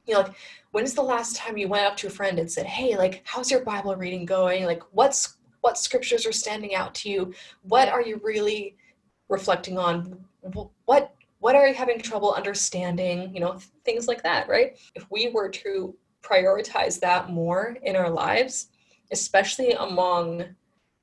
you 0.05 0.13
know 0.13 0.21
like 0.21 0.33
when's 0.71 0.93
the 0.93 1.01
last 1.01 1.37
time 1.37 1.57
you 1.57 1.67
went 1.69 1.85
up 1.85 1.95
to 1.97 2.07
a 2.07 2.09
friend 2.09 2.37
and 2.37 2.51
said, 2.51 2.65
"Hey, 2.65 2.97
like 2.97 3.21
how's 3.25 3.49
your 3.49 3.63
Bible 3.63 3.95
reading 3.95 4.25
going? 4.25 4.65
Like 4.65 4.83
what's 4.91 5.37
what 5.63 5.77
scriptures 5.77 6.25
are 6.25 6.33
standing 6.33 6.75
out 6.75 6.93
to 6.93 7.09
you 7.09 7.33
what 7.63 7.87
are 7.87 8.01
you 8.01 8.19
really 8.21 8.75
reflecting 9.29 9.77
on 9.77 10.23
what 10.85 11.15
what 11.39 11.55
are 11.55 11.67
you 11.67 11.73
having 11.73 11.99
trouble 11.99 12.33
understanding 12.33 13.33
you 13.33 13.39
know 13.39 13.57
things 13.85 14.07
like 14.07 14.21
that 14.21 14.47
right 14.49 14.77
if 14.93 15.09
we 15.09 15.29
were 15.29 15.47
to 15.47 15.95
prioritize 16.21 16.99
that 16.99 17.29
more 17.29 17.77
in 17.83 17.95
our 17.95 18.09
lives 18.09 18.67
especially 19.13 19.71
among 19.71 20.43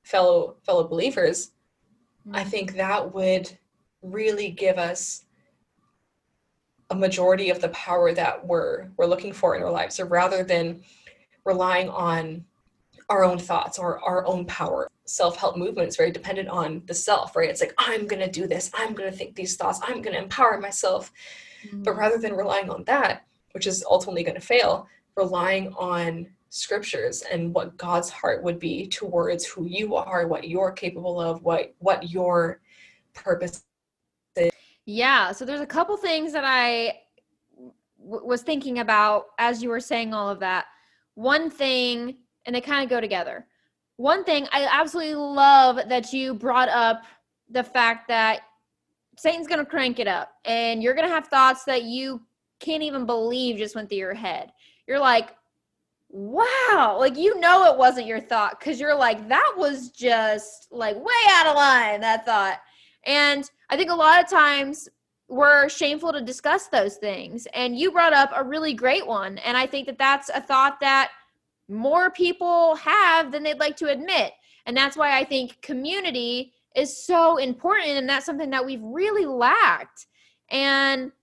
fellow 0.03 0.55
fellow 0.63 0.87
believers 0.87 1.51
mm-hmm. 2.27 2.35
i 2.35 2.43
think 2.43 2.75
that 2.75 3.13
would 3.13 3.57
really 4.03 4.49
give 4.49 4.77
us 4.77 5.25
a 6.91 6.95
majority 6.95 7.49
of 7.49 7.59
the 7.61 7.69
power 7.69 8.13
that 8.13 8.45
we're 8.45 8.87
we're 8.97 9.05
looking 9.05 9.33
for 9.33 9.55
in 9.55 9.63
our 9.63 9.71
lives 9.71 9.95
so 9.95 10.05
rather 10.05 10.43
than 10.43 10.83
relying 11.45 11.89
on 11.89 12.45
our 13.11 13.25
own 13.25 13.37
thoughts 13.37 13.77
or 13.77 13.99
our 13.99 14.25
own 14.25 14.45
power. 14.45 14.87
Self 15.05 15.35
help 15.35 15.57
movement 15.57 15.89
is 15.89 15.97
very 15.97 16.11
dependent 16.11 16.47
on 16.47 16.81
the 16.85 16.93
self, 16.93 17.35
right? 17.35 17.49
It's 17.49 17.59
like, 17.59 17.73
I'm 17.77 18.07
going 18.07 18.21
to 18.21 18.31
do 18.31 18.47
this. 18.47 18.71
I'm 18.73 18.93
going 18.93 19.11
to 19.11 19.15
think 19.15 19.35
these 19.35 19.57
thoughts. 19.57 19.81
I'm 19.83 20.01
going 20.01 20.15
to 20.15 20.23
empower 20.23 20.57
myself. 20.59 21.11
Mm-hmm. 21.65 21.83
But 21.83 21.97
rather 21.97 22.17
than 22.17 22.33
relying 22.33 22.69
on 22.69 22.85
that, 22.85 23.25
which 23.51 23.67
is 23.67 23.83
ultimately 23.87 24.23
going 24.23 24.39
to 24.39 24.41
fail, 24.41 24.87
relying 25.17 25.73
on 25.73 26.27
scriptures 26.51 27.23
and 27.31 27.53
what 27.53 27.77
God's 27.77 28.09
heart 28.09 28.43
would 28.43 28.59
be 28.59 28.85
towards 28.85 29.45
who 29.45 29.65
you 29.65 29.95
are, 29.95 30.27
what 30.27 30.49
you're 30.49 30.71
capable 30.71 31.19
of, 31.19 31.41
what 31.43 31.73
what 31.79 32.11
your 32.11 32.59
purpose 33.13 33.63
is. 34.35 34.51
Yeah, 34.85 35.31
so 35.31 35.45
there's 35.45 35.61
a 35.61 35.65
couple 35.65 35.95
things 35.95 36.33
that 36.33 36.43
I 36.45 36.99
w- 38.03 38.25
was 38.25 38.41
thinking 38.41 38.79
about 38.79 39.27
as 39.39 39.63
you 39.63 39.69
were 39.69 39.79
saying 39.79 40.13
all 40.13 40.29
of 40.29 40.39
that. 40.41 40.65
One 41.15 41.49
thing 41.49 42.17
and 42.45 42.53
they 42.53 42.61
kind 42.61 42.83
of 42.83 42.89
go 42.89 42.99
together. 42.99 43.47
One 43.95 44.25
thing 44.25 44.45
I 44.51 44.67
absolutely 44.69 45.15
love 45.15 45.79
that 45.87 46.11
you 46.11 46.33
brought 46.33 46.69
up 46.69 47.03
the 47.49 47.63
fact 47.63 48.09
that 48.09 48.41
Satan's 49.17 49.47
going 49.47 49.59
to 49.59 49.65
crank 49.65 49.99
it 49.99 50.07
up 50.07 50.33
and 50.43 50.83
you're 50.83 50.95
going 50.95 51.07
to 51.07 51.13
have 51.13 51.27
thoughts 51.27 51.63
that 51.63 51.83
you 51.83 52.21
can't 52.59 52.83
even 52.83 53.05
believe 53.05 53.57
just 53.57 53.75
went 53.75 53.87
through 53.87 53.99
your 53.99 54.13
head. 54.13 54.51
You're 54.85 54.99
like, 54.99 55.35
wow, 56.11 56.97
like 56.99 57.17
you 57.17 57.39
know 57.39 57.71
it 57.71 57.77
wasn't 57.77 58.05
your 58.05 58.19
thought 58.19 58.59
because 58.59 58.79
you're 58.79 58.95
like, 58.95 59.27
that 59.29 59.53
was 59.57 59.89
just 59.89 60.67
like 60.71 60.95
way 60.97 61.13
out 61.31 61.47
of 61.47 61.55
line, 61.55 62.01
that 62.01 62.25
thought. 62.25 62.59
And 63.05 63.49
I 63.69 63.77
think 63.77 63.89
a 63.89 63.95
lot 63.95 64.21
of 64.21 64.29
times 64.29 64.89
we're 65.29 65.69
shameful 65.69 66.11
to 66.11 66.21
discuss 66.21 66.67
those 66.67 66.97
things. 66.97 67.47
And 67.53 67.77
you 67.77 67.91
brought 67.91 68.13
up 68.13 68.31
a 68.35 68.43
really 68.43 68.73
great 68.73 69.07
one. 69.07 69.37
And 69.39 69.55
I 69.55 69.65
think 69.65 69.87
that 69.87 69.97
that's 69.97 70.29
a 70.29 70.41
thought 70.41 70.79
that 70.81 71.11
more 71.69 72.11
people 72.11 72.75
have 72.75 73.31
than 73.31 73.43
they'd 73.43 73.59
like 73.59 73.77
to 73.77 73.89
admit. 73.89 74.33
And 74.65 74.75
that's 74.75 74.97
why 74.97 75.17
I 75.17 75.23
think 75.23 75.61
community 75.61 76.51
is 76.75 77.05
so 77.05 77.37
important. 77.37 77.97
And 77.97 78.09
that's 78.09 78.25
something 78.25 78.49
that 78.49 78.65
we've 78.65 78.83
really 78.83 79.25
lacked. 79.25 80.07
And 80.49 81.13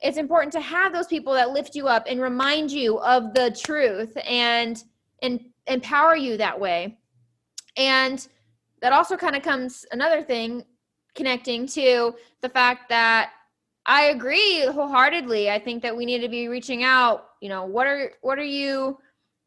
it's 0.00 0.18
important 0.18 0.52
to 0.52 0.60
have 0.60 0.92
those 0.92 1.06
people 1.06 1.32
that 1.34 1.50
lift 1.50 1.74
you 1.74 1.88
up 1.88 2.06
and 2.08 2.20
remind 2.20 2.70
you 2.70 2.98
of 3.00 3.34
the 3.34 3.50
truth 3.50 4.16
and 4.26 4.82
and 5.22 5.40
empower 5.66 6.16
you 6.16 6.36
that 6.36 6.58
way. 6.58 6.98
And 7.76 8.26
that 8.80 8.92
also 8.92 9.16
kind 9.16 9.34
of 9.34 9.42
comes 9.42 9.84
another 9.90 10.22
thing 10.22 10.64
connecting 11.14 11.66
to 11.66 12.14
the 12.40 12.48
fact 12.48 12.88
that 12.88 13.32
I 13.86 14.04
agree 14.04 14.66
wholeheartedly. 14.66 15.50
I 15.50 15.58
think 15.58 15.82
that 15.82 15.96
we 15.96 16.06
need 16.06 16.20
to 16.20 16.28
be 16.28 16.48
reaching 16.48 16.84
out, 16.84 17.30
you 17.40 17.48
know, 17.48 17.64
what 17.64 17.86
are 17.86 18.12
what 18.20 18.38
are 18.38 18.44
you 18.44 18.98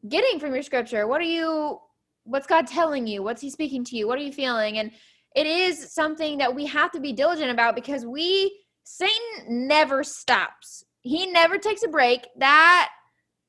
getting 0.08 0.38
from 0.38 0.52
your 0.52 0.62
scripture? 0.62 1.06
What 1.06 1.20
are 1.20 1.24
you 1.24 1.80
what's 2.24 2.46
God 2.46 2.66
telling 2.66 3.06
you? 3.06 3.22
What's 3.22 3.40
he 3.40 3.50
speaking 3.50 3.84
to 3.84 3.96
you? 3.96 4.06
What 4.06 4.18
are 4.18 4.22
you 4.22 4.32
feeling? 4.32 4.78
And 4.78 4.92
it 5.34 5.46
is 5.46 5.92
something 5.92 6.38
that 6.38 6.54
we 6.54 6.66
have 6.66 6.90
to 6.92 7.00
be 7.00 7.12
diligent 7.12 7.50
about 7.50 7.74
because 7.74 8.04
we 8.04 8.61
Satan 8.84 9.66
never 9.68 10.04
stops. 10.04 10.84
He 11.02 11.26
never 11.26 11.58
takes 11.58 11.82
a 11.82 11.88
break. 11.88 12.26
That 12.36 12.90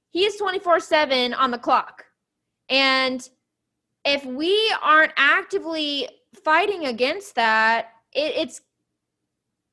he 0.09 0.25
is 0.25 0.39
24/7 0.39 1.33
on 1.33 1.51
the 1.51 1.57
clock. 1.57 2.05
And 2.69 3.27
if 4.05 4.25
we 4.25 4.73
aren't 4.81 5.13
actively 5.17 6.09
fighting 6.43 6.85
against 6.85 7.35
that, 7.35 7.89
it, 8.11 8.33
it's 8.35 8.61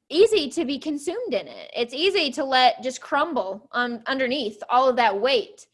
easy 0.09 0.49
to 0.51 0.65
be 0.65 0.79
consumed 0.79 1.35
in 1.35 1.47
it. 1.47 1.71
It's 1.75 1.95
easy 1.95 2.31
to 2.33 2.45
let 2.45 2.83
just 2.83 3.01
crumble 3.01 3.69
underneath 3.73 4.63
all 4.69 4.89
of 4.89 4.97
that 4.97 5.21
weight 5.21 5.67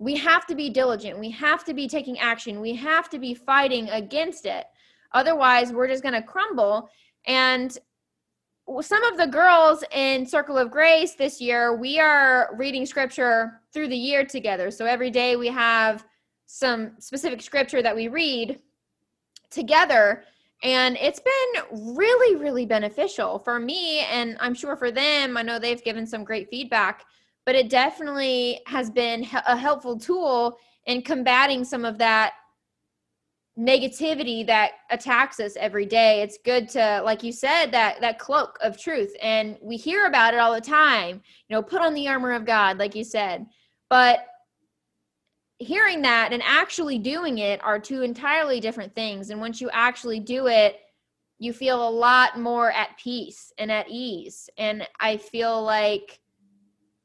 we 0.00 0.16
have 0.16 0.46
to 0.46 0.54
be 0.54 0.70
diligent. 0.70 1.18
We 1.18 1.30
have 1.32 1.62
to 1.66 1.74
be 1.74 1.86
taking 1.86 2.18
action. 2.18 2.60
We 2.60 2.74
have 2.74 3.10
to 3.10 3.18
be 3.18 3.34
fighting 3.34 3.90
against 3.90 4.46
it. 4.46 4.64
Otherwise, 5.12 5.72
we're 5.72 5.88
just 5.88 6.02
going 6.02 6.14
to 6.14 6.22
crumble. 6.22 6.88
And 7.26 7.76
some 8.80 9.02
of 9.04 9.16
the 9.16 9.26
girls 9.26 9.82
in 9.92 10.24
Circle 10.26 10.56
of 10.56 10.70
Grace 10.70 11.14
this 11.14 11.40
year, 11.40 11.76
we 11.76 11.98
are 11.98 12.50
reading 12.56 12.86
scripture 12.86 13.60
through 13.72 13.88
the 13.88 13.96
year 13.96 14.24
together. 14.24 14.70
So 14.70 14.86
every 14.86 15.10
day 15.10 15.36
we 15.36 15.48
have 15.48 16.04
some 16.46 16.92
specific 16.98 17.42
scripture 17.42 17.82
that 17.82 17.94
we 17.94 18.08
read 18.08 18.60
together. 19.50 20.24
And 20.62 20.96
it's 21.00 21.20
been 21.20 21.94
really, 21.94 22.36
really 22.36 22.66
beneficial 22.66 23.38
for 23.38 23.58
me. 23.58 24.00
And 24.00 24.36
I'm 24.40 24.54
sure 24.54 24.76
for 24.76 24.90
them, 24.90 25.36
I 25.36 25.42
know 25.42 25.58
they've 25.58 25.82
given 25.82 26.06
some 26.06 26.24
great 26.24 26.48
feedback 26.50 27.04
but 27.50 27.54
it 27.54 27.68
definitely 27.68 28.60
has 28.66 28.90
been 28.90 29.26
a 29.46 29.56
helpful 29.56 29.98
tool 29.98 30.56
in 30.86 31.02
combating 31.02 31.64
some 31.64 31.84
of 31.84 31.98
that 31.98 32.34
negativity 33.58 34.46
that 34.46 34.72
attacks 34.90 35.40
us 35.40 35.56
every 35.56 35.86
day. 35.86 36.22
It's 36.22 36.38
good 36.44 36.68
to 36.70 37.02
like 37.04 37.22
you 37.22 37.32
said 37.32 37.66
that 37.72 38.00
that 38.00 38.18
cloak 38.18 38.58
of 38.62 38.78
truth. 38.78 39.12
And 39.20 39.58
we 39.60 39.76
hear 39.76 40.06
about 40.06 40.34
it 40.34 40.40
all 40.40 40.54
the 40.54 40.60
time 40.60 41.20
you 41.48 41.56
know 41.56 41.62
put 41.62 41.82
on 41.82 41.94
the 41.94 42.08
armor 42.08 42.32
of 42.32 42.44
god 42.44 42.78
like 42.78 42.94
you 42.94 43.04
said. 43.04 43.46
But 43.88 44.20
hearing 45.58 46.00
that 46.02 46.32
and 46.32 46.42
actually 46.44 46.98
doing 46.98 47.38
it 47.38 47.62
are 47.62 47.78
two 47.78 48.02
entirely 48.02 48.60
different 48.60 48.94
things. 48.94 49.30
And 49.30 49.40
once 49.40 49.60
you 49.60 49.70
actually 49.72 50.20
do 50.20 50.46
it 50.46 50.80
you 51.42 51.54
feel 51.54 51.88
a 51.88 51.90
lot 51.90 52.38
more 52.38 52.70
at 52.70 52.98
peace 52.98 53.50
and 53.56 53.72
at 53.72 53.86
ease. 53.88 54.48
And 54.58 54.86
i 55.00 55.16
feel 55.16 55.62
like 55.62 56.20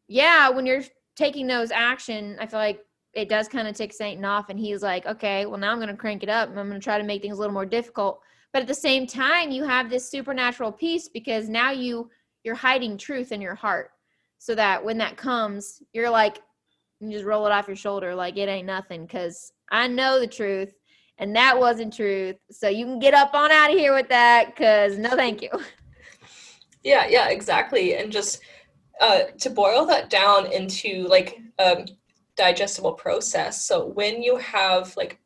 yeah, 0.07 0.49
when 0.49 0.65
you're 0.65 0.83
taking 1.15 1.47
those 1.47 1.71
action, 1.71 2.37
I 2.39 2.45
feel 2.45 2.59
like 2.59 2.81
it 3.15 3.29
does 3.29 3.47
kind 3.47 3.67
of 3.67 3.75
tick 3.75 3.93
Satan 3.93 4.25
off, 4.25 4.49
and 4.49 4.59
he's 4.59 4.83
like, 4.83 5.05
okay, 5.05 5.45
well 5.45 5.59
now 5.59 5.71
I'm 5.71 5.77
going 5.77 5.89
to 5.89 5.95
crank 5.95 6.21
it 6.21 6.29
up, 6.29 6.49
and 6.49 6.59
I'm 6.59 6.67
going 6.67 6.79
to 6.79 6.83
try 6.83 6.97
to 6.97 7.03
make 7.03 7.21
things 7.21 7.37
a 7.37 7.39
little 7.39 7.53
more 7.53 7.65
difficult. 7.65 8.19
But 8.53 8.61
at 8.61 8.67
the 8.67 8.73
same 8.73 9.07
time, 9.07 9.51
you 9.51 9.63
have 9.63 9.89
this 9.89 10.09
supernatural 10.09 10.71
peace 10.71 11.09
because 11.09 11.49
now 11.49 11.71
you 11.71 12.09
you're 12.43 12.55
hiding 12.55 12.97
truth 12.97 13.31
in 13.31 13.41
your 13.41 13.55
heart, 13.55 13.91
so 14.37 14.53
that 14.55 14.83
when 14.83 14.97
that 14.99 15.17
comes, 15.17 15.81
you're 15.93 16.09
like, 16.09 16.39
you 16.99 17.11
just 17.11 17.25
roll 17.25 17.45
it 17.45 17.51
off 17.51 17.67
your 17.67 17.75
shoulder 17.75 18.13
like 18.13 18.37
it 18.37 18.49
ain't 18.49 18.67
nothing 18.67 19.05
because 19.05 19.51
I 19.71 19.87
know 19.87 20.19
the 20.19 20.27
truth, 20.27 20.73
and 21.17 21.35
that 21.35 21.57
wasn't 21.57 21.93
truth. 21.93 22.35
So 22.51 22.67
you 22.67 22.85
can 22.85 22.99
get 22.99 23.13
up 23.13 23.33
on 23.33 23.51
out 23.51 23.71
of 23.71 23.77
here 23.77 23.93
with 23.93 24.09
that 24.09 24.47
because 24.47 24.97
no, 24.97 25.09
thank 25.11 25.41
you. 25.41 25.49
Yeah, 26.85 27.07
yeah, 27.07 27.29
exactly. 27.29 27.95
And 27.95 28.11
just 28.11 28.41
uh, 29.01 29.23
to 29.39 29.49
boil 29.49 29.87
that 29.87 30.11
down 30.11 30.51
into 30.51 31.07
like 31.07 31.39
a 31.57 31.87
digestible 32.35 32.93
process. 32.93 33.65
So 33.65 33.85
when 33.85 34.21
you 34.21 34.37
have 34.37 34.95
like, 34.97 35.19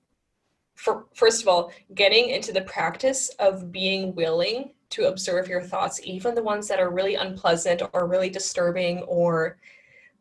for, 0.76 1.06
first 1.14 1.42
of 1.42 1.48
all, 1.48 1.72
getting 1.94 2.30
into 2.30 2.54
the 2.54 2.62
practice 2.62 3.30
of 3.40 3.72
being 3.72 4.16
willing 4.16 4.74
to 4.92 5.08
observe 5.08 5.48
your 5.48 5.62
thoughts, 5.62 6.00
even 6.04 6.36
the 6.36 6.44
ones 6.44 6.68
that 6.68 6.80
are 6.80 6.90
really 6.90 7.16
unpleasant 7.16 7.82
or 7.94 8.08
really 8.08 8.30
disturbing 8.30 9.00
or 9.04 9.58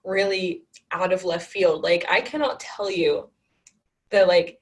really 0.05 0.63
out 0.91 1.13
of 1.13 1.25
left 1.25 1.51
field. 1.51 1.83
Like 1.83 2.05
I 2.09 2.21
cannot 2.21 2.61
tell 2.61 2.91
you 2.91 3.29
the 4.11 4.27
like 4.27 4.61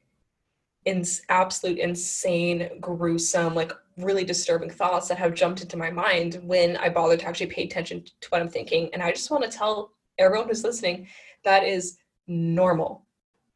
in 0.85 1.05
absolute 1.29 1.79
insane, 1.79 2.79
gruesome, 2.81 3.55
like 3.55 3.72
really 3.97 4.24
disturbing 4.24 4.70
thoughts 4.70 5.09
that 5.09 5.18
have 5.18 5.35
jumped 5.35 5.62
into 5.62 5.77
my 5.77 5.91
mind 5.91 6.41
when 6.45 6.77
I 6.77 6.89
bother 6.89 7.16
to 7.16 7.27
actually 7.27 7.47
pay 7.47 7.64
attention 7.64 8.05
to 8.20 8.29
what 8.29 8.41
I'm 8.41 8.49
thinking. 8.49 8.91
And 8.93 9.03
I 9.03 9.11
just 9.11 9.31
want 9.31 9.43
to 9.45 9.57
tell 9.57 9.93
everyone 10.18 10.49
who's 10.49 10.64
listening 10.64 11.09
that 11.45 11.64
is 11.64 11.99
normal. 12.27 13.07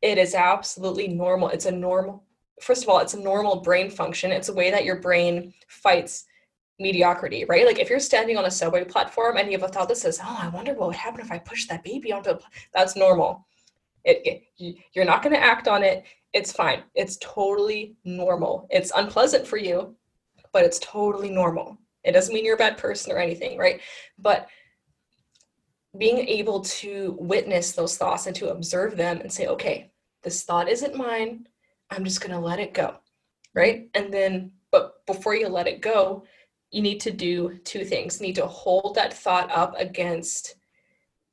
It 0.03 0.19
is 0.19 0.35
absolutely 0.35 1.09
normal. 1.09 1.49
It's 1.51 1.67
a 1.67 1.71
normal, 1.71 2.25
first 2.61 2.83
of 2.83 2.89
all, 2.89 3.01
it's 3.01 3.15
a 3.15 3.21
normal 3.21 3.61
brain 3.61 3.91
function. 3.91 4.33
It's 4.33 4.49
a 4.49 4.55
way 4.55 4.71
that 4.71 4.85
your 4.85 4.97
brain 4.97 5.53
fights 5.69 6.25
mediocrity, 6.79 7.45
right? 7.45 7.67
Like 7.67 7.79
if 7.79 7.91
you're 7.91 8.01
standing 8.01 8.39
on 8.39 8.47
a 8.47 8.51
subway 8.51 8.85
platform 8.85 9.37
and 9.37 9.53
you 9.53 9.59
have 9.59 9.69
a 9.69 9.73
thought 9.73 9.89
that 9.89 9.99
says, 9.99 10.19
"Oh, 10.23 10.39
I 10.41 10.49
wonder 10.49 10.73
what 10.73 10.89
would 10.89 10.97
happen 10.97 11.21
if 11.21 11.31
I 11.31 11.39
pushed 11.39 11.69
that 11.69 11.85
baby 11.85 12.13
onto," 12.13 12.35
pl-. 12.35 12.47
that's 12.75 12.97
normal. 12.97 13.47
It, 14.05 14.43
it, 14.59 14.77
you're 14.95 15.05
not 15.05 15.23
going 15.23 15.35
to 15.35 15.43
act 15.43 15.69
on 15.69 15.83
it. 15.83 16.05
It's 16.33 16.53
fine. 16.53 16.85
It's 16.95 17.19
totally 17.19 17.97
normal. 18.05 18.67
It's 18.71 18.93
unpleasant 18.97 19.47
for 19.47 19.59
you, 19.59 19.95
but 20.53 20.65
it's 20.65 20.79
totally 20.79 21.29
normal. 21.29 21.77
It 22.03 22.13
doesn't 22.13 22.33
mean 22.33 22.47
you're 22.47 22.55
a 22.55 22.59
bad 22.59 22.79
person 22.79 23.13
or 23.13 23.19
anything, 23.19 23.59
right? 23.59 23.81
But 24.19 24.49
being 25.99 26.19
able 26.19 26.61
to 26.61 27.17
witness 27.19 27.73
those 27.73 27.97
thoughts 27.97 28.27
and 28.27 28.37
to 28.37 28.51
observe 28.51 28.97
them 28.97 29.21
and 29.21 29.33
say, 29.33 29.47
okay, 29.47 29.91
this 30.23 30.43
thought 30.43 30.69
isn't 30.69 30.97
mine. 30.97 31.47
I'm 31.91 32.05
just 32.05 32.21
going 32.21 32.33
to 32.33 32.39
let 32.39 32.61
it 32.61 32.75
go, 32.75 32.97
right? 33.55 33.89
And 33.95 34.13
then, 34.13 34.53
but 34.71 35.05
before 35.07 35.35
you 35.35 35.49
let 35.49 35.67
it 35.67 35.81
go, 35.81 36.25
you 36.71 36.83
need 36.83 37.01
to 37.01 37.11
do 37.11 37.59
two 37.65 37.85
things. 37.85 38.21
You 38.21 38.29
need 38.29 38.37
to 38.37 38.47
hold 38.47 38.95
that 38.95 39.13
thought 39.13 39.51
up 39.51 39.75
against 39.79 40.55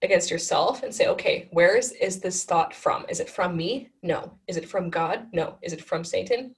against 0.03 0.29
yourself 0.29 0.83
and 0.83 0.93
say, 0.93 1.07
okay, 1.07 1.47
where 1.51 1.75
is, 1.75 1.91
is 1.93 2.19
this 2.19 2.43
thought 2.43 2.71
from? 2.73 3.03
Is 3.09 3.19
it 3.19 3.29
from 3.29 3.57
me? 3.57 3.89
No. 4.03 4.31
Is 4.47 4.55
it 4.55 4.69
from 4.69 4.91
God? 4.91 5.27
No. 5.33 5.57
Is 5.63 5.73
it 5.73 5.83
from 5.83 6.03
Satan? 6.03 6.55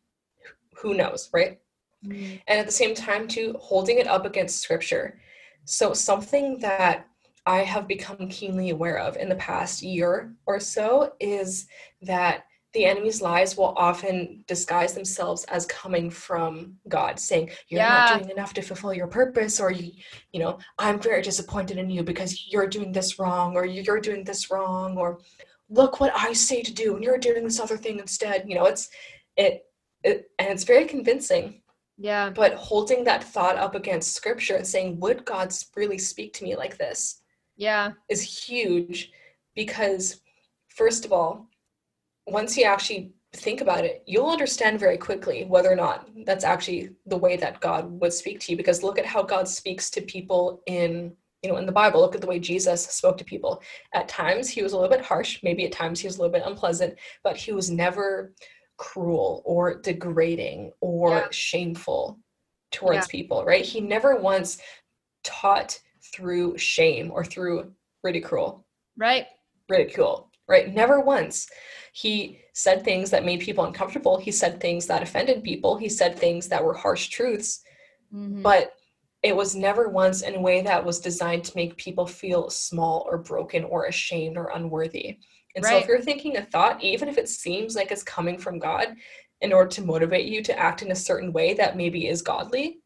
Who 0.75 0.93
knows, 0.93 1.29
right? 1.33 1.57
Mm-hmm. 2.05 2.35
And 2.47 2.59
at 2.59 2.65
the 2.65 2.71
same 2.71 2.93
time, 2.93 3.27
too, 3.27 3.55
holding 3.59 3.97
it 3.97 4.07
up 4.07 4.25
against 4.25 4.59
scripture. 4.59 5.19
So, 5.65 5.93
something 5.93 6.59
that 6.59 7.07
I 7.49 7.63
have 7.63 7.87
become 7.87 8.29
keenly 8.29 8.69
aware 8.69 8.99
of 8.99 9.17
in 9.17 9.27
the 9.27 9.35
past 9.35 9.81
year 9.81 10.35
or 10.45 10.59
so 10.59 11.13
is 11.19 11.65
that 12.03 12.45
the 12.73 12.85
enemy's 12.85 13.23
lies 13.23 13.57
will 13.57 13.73
often 13.75 14.43
disguise 14.47 14.93
themselves 14.93 15.45
as 15.45 15.65
coming 15.65 16.11
from 16.11 16.75
God, 16.87 17.19
saying, 17.19 17.49
You're 17.67 17.79
yeah. 17.81 17.89
not 17.89 18.19
doing 18.19 18.29
enough 18.29 18.53
to 18.53 18.61
fulfill 18.61 18.93
your 18.93 19.07
purpose, 19.07 19.59
or 19.59 19.71
you, 19.71 19.93
you 20.31 20.39
know, 20.39 20.59
I'm 20.77 20.99
very 20.99 21.23
disappointed 21.23 21.79
in 21.79 21.89
you 21.89 22.03
because 22.03 22.45
you're 22.51 22.67
doing 22.67 22.91
this 22.91 23.17
wrong, 23.17 23.55
or 23.55 23.65
you're 23.65 23.99
doing 23.99 24.23
this 24.23 24.51
wrong, 24.51 24.95
or 24.95 25.19
look 25.69 25.99
what 25.99 26.13
I 26.15 26.33
say 26.33 26.61
to 26.61 26.71
do, 26.71 26.93
and 26.93 27.03
you're 27.03 27.17
doing 27.17 27.43
this 27.43 27.59
other 27.59 27.77
thing 27.77 27.97
instead. 27.97 28.45
You 28.47 28.57
know, 28.57 28.65
it's 28.65 28.89
it, 29.37 29.63
it 30.03 30.29
and 30.37 30.49
it's 30.49 30.65
very 30.65 30.85
convincing. 30.85 31.63
Yeah. 31.97 32.29
But 32.29 32.53
holding 32.53 33.03
that 33.05 33.23
thought 33.23 33.57
up 33.57 33.73
against 33.73 34.13
scripture 34.13 34.57
and 34.57 34.67
saying, 34.67 34.99
Would 34.99 35.25
God 35.25 35.51
really 35.75 35.97
speak 35.97 36.33
to 36.33 36.43
me 36.43 36.55
like 36.55 36.77
this? 36.77 37.23
Yeah. 37.59 37.91
Is 38.07 38.21
huge 38.23 39.11
because 39.53 40.21
first 40.69 41.03
of 41.03 41.11
all, 41.11 41.45
once 42.25 42.55
you 42.55 42.63
actually 42.63 43.11
think 43.33 43.59
about 43.59 43.83
it, 43.83 44.01
you'll 44.07 44.29
understand 44.29 44.79
very 44.79 44.97
quickly 44.97 45.43
whether 45.43 45.69
or 45.69 45.75
not 45.75 46.07
that's 46.25 46.45
actually 46.45 46.91
the 47.05 47.17
way 47.17 47.35
that 47.35 47.59
God 47.59 47.91
would 47.99 48.13
speak 48.13 48.39
to 48.39 48.51
you. 48.51 48.57
Because 48.57 48.81
look 48.81 48.97
at 48.97 49.05
how 49.05 49.21
God 49.21 49.47
speaks 49.47 49.89
to 49.91 50.01
people 50.01 50.63
in 50.67 51.13
you 51.43 51.49
know 51.49 51.57
in 51.57 51.65
the 51.65 51.71
Bible. 51.73 51.99
Look 51.99 52.15
at 52.15 52.21
the 52.21 52.27
way 52.27 52.39
Jesus 52.39 52.87
spoke 52.87 53.17
to 53.17 53.25
people. 53.25 53.61
At 53.93 54.07
times 54.07 54.47
he 54.47 54.63
was 54.63 54.71
a 54.71 54.77
little 54.77 54.95
bit 54.95 55.05
harsh, 55.05 55.43
maybe 55.43 55.65
at 55.65 55.73
times 55.73 55.99
he 55.99 56.07
was 56.07 56.17
a 56.17 56.21
little 56.21 56.33
bit 56.33 56.47
unpleasant, 56.47 56.95
but 57.25 57.35
he 57.35 57.51
was 57.51 57.69
never 57.69 58.33
cruel 58.77 59.41
or 59.43 59.81
degrading 59.81 60.71
or 60.79 61.11
yeah. 61.11 61.27
shameful 61.31 62.17
towards 62.71 63.07
yeah. 63.07 63.11
people, 63.11 63.43
right? 63.43 63.65
He 63.65 63.81
never 63.81 64.15
once 64.15 64.59
taught 65.25 65.77
through 66.13 66.57
shame 66.57 67.11
or 67.11 67.23
through 67.23 67.71
ridicule. 68.03 68.65
Right. 68.97 69.27
Ridicule, 69.69 70.31
right? 70.47 70.73
Never 70.73 70.99
once. 70.99 71.47
He 71.93 72.39
said 72.53 72.83
things 72.83 73.09
that 73.11 73.25
made 73.25 73.39
people 73.39 73.65
uncomfortable. 73.65 74.19
He 74.19 74.31
said 74.31 74.59
things 74.59 74.87
that 74.87 75.03
offended 75.03 75.43
people. 75.43 75.77
He 75.77 75.89
said 75.89 76.17
things 76.17 76.47
that 76.49 76.63
were 76.63 76.73
harsh 76.73 77.07
truths. 77.07 77.61
Mm-hmm. 78.13 78.41
But 78.41 78.73
it 79.21 79.35
was 79.35 79.55
never 79.55 79.89
once 79.89 80.21
in 80.21 80.35
a 80.35 80.41
way 80.41 80.61
that 80.61 80.83
was 80.83 80.99
designed 80.99 81.43
to 81.45 81.55
make 81.55 81.75
people 81.77 82.05
feel 82.05 82.49
small 82.49 83.05
or 83.09 83.17
broken 83.17 83.63
or 83.65 83.85
ashamed 83.85 84.37
or 84.37 84.51
unworthy. 84.55 85.17
And 85.55 85.65
right. 85.65 85.71
so 85.71 85.77
if 85.77 85.87
you're 85.87 86.01
thinking 86.01 86.37
a 86.37 86.45
thought, 86.45 86.81
even 86.83 87.09
if 87.09 87.17
it 87.17 87.27
seems 87.27 87.75
like 87.75 87.91
it's 87.91 88.03
coming 88.03 88.37
from 88.37 88.59
God, 88.59 88.95
in 89.41 89.53
order 89.53 89.69
to 89.69 89.81
motivate 89.81 90.25
you 90.25 90.41
to 90.43 90.57
act 90.59 90.81
in 90.81 90.91
a 90.91 90.95
certain 90.95 91.31
way 91.31 91.53
that 91.53 91.77
maybe 91.77 92.07
is 92.07 92.21
godly, 92.21 92.79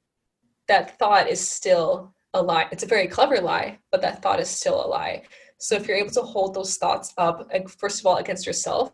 that 0.67 0.97
thought 0.99 1.27
is 1.27 1.45
still 1.45 2.13
a 2.33 2.41
lie. 2.41 2.67
It's 2.71 2.83
a 2.83 2.87
very 2.87 3.07
clever 3.07 3.39
lie, 3.39 3.79
but 3.91 4.01
that 4.01 4.21
thought 4.21 4.39
is 4.39 4.49
still 4.49 4.85
a 4.85 4.87
lie. 4.87 5.23
So 5.59 5.75
if 5.75 5.87
you're 5.87 5.97
able 5.97 6.11
to 6.11 6.21
hold 6.21 6.53
those 6.53 6.77
thoughts 6.77 7.13
up, 7.17 7.49
first 7.77 7.99
of 7.99 8.05
all, 8.05 8.17
against 8.17 8.45
yourself 8.45 8.91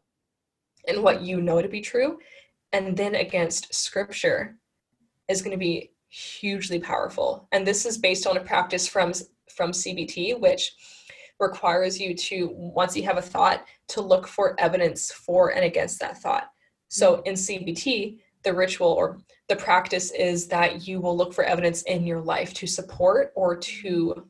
and 0.88 1.04
what 1.04 1.22
you 1.22 1.42
know 1.42 1.62
to 1.62 1.68
be 1.68 1.82
true, 1.82 2.20
and 2.72 2.96
then 2.96 3.16
against 3.16 3.74
scripture, 3.74 4.58
is 5.28 5.42
going 5.42 5.52
to 5.52 5.58
be 5.58 5.92
hugely 6.10 6.80
powerful. 6.80 7.48
And 7.52 7.66
this 7.66 7.86
is 7.86 7.98
based 7.98 8.28
on 8.28 8.38
a 8.38 8.42
practice 8.42 8.88
from 8.88 9.14
from 9.56 9.72
CBT, 9.72 10.40
which 10.40 10.74
requires 11.40 12.00
you 12.00 12.14
to 12.14 12.50
once 12.54 12.96
you 12.96 13.04
have 13.04 13.18
a 13.18 13.22
thought 13.22 13.66
to 13.90 14.02
look 14.02 14.28
for 14.28 14.60
evidence 14.60 15.12
for 15.12 15.54
and 15.54 15.64
against 15.64 16.00
that 16.00 16.18
thought. 16.22 16.50
So 16.90 17.18
mm-hmm. 17.18 17.28
in 17.28 17.34
CBT, 17.36 18.20
the 18.44 18.54
ritual 18.54 18.90
or 18.90 19.20
the 19.50 19.56
practice 19.56 20.12
is 20.12 20.48
that 20.48 20.88
you 20.88 21.02
will 21.02 21.18
look 21.18 21.34
for 21.34 21.44
evidence 21.44 21.82
in 21.82 22.06
your 22.06 22.22
life 22.22 22.54
to 22.54 22.68
support 22.68 23.34
or 23.36 23.58
to 23.58 24.30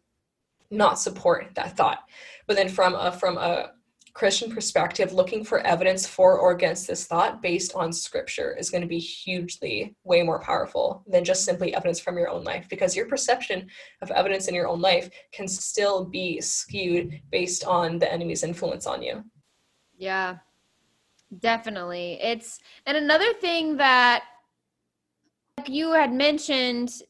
not 0.71 0.97
support 0.97 1.49
that 1.55 1.75
thought. 1.75 1.99
But 2.47 2.55
then 2.55 2.69
from 2.69 2.95
a 2.95 3.11
from 3.11 3.37
a 3.37 3.71
Christian 4.13 4.51
perspective, 4.51 5.13
looking 5.13 5.43
for 5.43 5.59
evidence 5.59 6.07
for 6.07 6.39
or 6.39 6.51
against 6.51 6.87
this 6.87 7.05
thought 7.05 7.41
based 7.41 7.73
on 7.75 7.93
scripture 7.93 8.55
is 8.57 8.69
going 8.69 8.81
to 8.81 8.87
be 8.87 8.97
hugely 8.97 9.95
way 10.03 10.23
more 10.23 10.39
powerful 10.39 11.03
than 11.07 11.23
just 11.23 11.45
simply 11.45 11.73
evidence 11.73 11.99
from 11.99 12.17
your 12.17 12.29
own 12.29 12.43
life 12.43 12.67
because 12.69 12.95
your 12.95 13.05
perception 13.05 13.67
of 14.01 14.11
evidence 14.11 14.47
in 14.47 14.55
your 14.55 14.67
own 14.67 14.81
life 14.81 15.09
can 15.31 15.47
still 15.47 16.05
be 16.05 16.41
skewed 16.41 17.21
based 17.31 17.65
on 17.65 17.99
the 17.99 18.11
enemy's 18.11 18.43
influence 18.43 18.87
on 18.87 19.01
you. 19.01 19.23
Yeah. 19.97 20.37
Definitely. 21.37 22.19
It's 22.21 22.59
and 22.87 22.97
another 22.97 23.33
thing 23.33 23.77
that 23.77 24.23
you 25.67 25.91
had 25.91 26.13
mentioned 26.13 27.01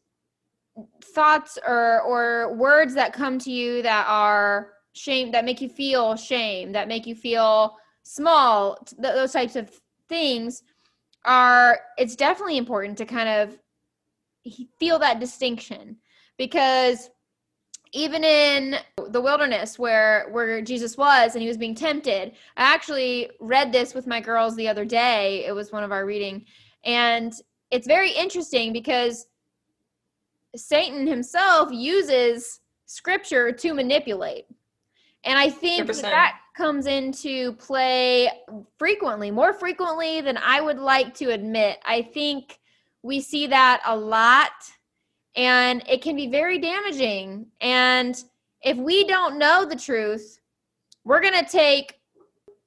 thoughts 1.04 1.58
or 1.68 2.02
or 2.02 2.56
words 2.56 2.94
that 2.94 3.14
come 3.14 3.38
to 3.40 3.52
you 3.52 3.82
that 3.82 4.06
are 4.08 4.72
shame 4.94 5.32
that 5.32 5.46
make 5.46 5.62
you 5.62 5.70
feel 5.70 6.16
shame 6.16 6.72
that 6.72 6.88
make 6.88 7.06
you 7.06 7.16
feel 7.16 7.76
small 8.04 8.76
th- 8.86 9.14
those 9.14 9.34
types 9.34 9.56
of 9.56 9.70
things 10.08 10.64
are 11.26 11.80
it's 11.98 12.16
definitely 12.16 12.58
important 12.58 12.98
to 12.98 13.06
kind 13.06 13.30
of 13.30 13.60
feel 14.80 14.98
that 14.98 15.20
distinction 15.20 15.98
because 16.38 17.10
even 17.92 18.24
in 18.24 18.76
the 19.10 19.22
wilderness 19.22 19.78
where 19.78 20.28
where 20.32 20.62
Jesus 20.62 20.96
was 20.98 21.34
and 21.34 21.42
he 21.42 21.48
was 21.48 21.58
being 21.58 21.76
tempted 21.76 22.32
I 22.56 22.74
actually 22.74 23.32
read 23.40 23.72
this 23.72 23.94
with 23.94 24.08
my 24.08 24.22
girls 24.22 24.56
the 24.56 24.68
other 24.68 24.86
day. 24.86 25.46
It 25.46 25.54
was 25.54 25.72
one 25.72 25.84
of 25.84 25.92
our 25.92 26.06
reading 26.06 26.46
and 26.84 27.34
it's 27.72 27.88
very 27.88 28.12
interesting 28.12 28.74
because 28.74 29.28
Satan 30.56 31.06
himself 31.06 31.70
uses 31.72 32.60
scripture 32.86 33.52
to 33.52 33.74
manipulate. 33.74 34.46
And 35.24 35.38
I 35.38 35.50
think 35.50 35.88
that, 35.88 36.02
that 36.02 36.40
comes 36.56 36.88
into 36.88 37.54
play 37.54 38.30
frequently, 38.78 39.32
more 39.32 39.54
frequently 39.54 40.22
than 40.22 40.38
I 40.38 40.62
would 40.62 40.80
like 40.80 41.14
to 41.16 41.32
admit. 41.32 41.80
I 41.86 42.02
think 42.02 42.60
we 43.04 43.20
see 43.20 43.48
that 43.48 43.82
a 43.86 43.96
lot 43.96 44.52
and 45.36 45.84
it 45.88 46.02
can 46.02 46.16
be 46.16 46.28
very 46.28 46.58
damaging. 46.58 47.48
And 47.62 48.22
if 48.62 48.78
we 48.78 49.06
don't 49.06 49.38
know 49.38 49.66
the 49.66 49.76
truth, 49.76 50.40
we're 51.04 51.22
going 51.22 51.46
to 51.46 51.50
take 51.50 52.00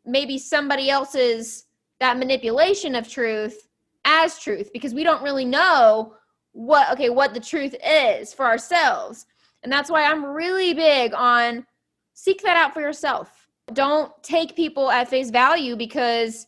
maybe 0.05 0.39
somebody 0.39 0.89
else's 0.91 1.67
that 2.01 2.19
manipulation 2.19 2.95
of 2.95 3.09
truth 3.09 3.69
as 4.05 4.39
truth 4.39 4.71
because 4.73 4.95
we 4.95 5.05
don't 5.05 5.23
really 5.23 5.45
know 5.45 6.15
what 6.53 6.91
okay 6.93 7.11
what 7.11 7.35
the 7.35 7.41
truth 7.41 7.75
is 7.85 8.33
for 8.33 8.45
ourselves. 8.45 9.27
And 9.63 9.73
that's 9.73 9.91
why 9.91 10.05
i'm 10.05 10.25
really 10.25 10.75
big 10.75 11.15
on 11.15 11.67
seek 12.15 12.43
that 12.43 12.57
out 12.57 12.75
for 12.75 12.81
yourself. 12.81 13.49
Don't 13.73 14.13
take 14.23 14.57
people 14.57 14.91
at 14.91 15.09
face 15.09 15.31
value 15.31 15.77
because 15.77 16.47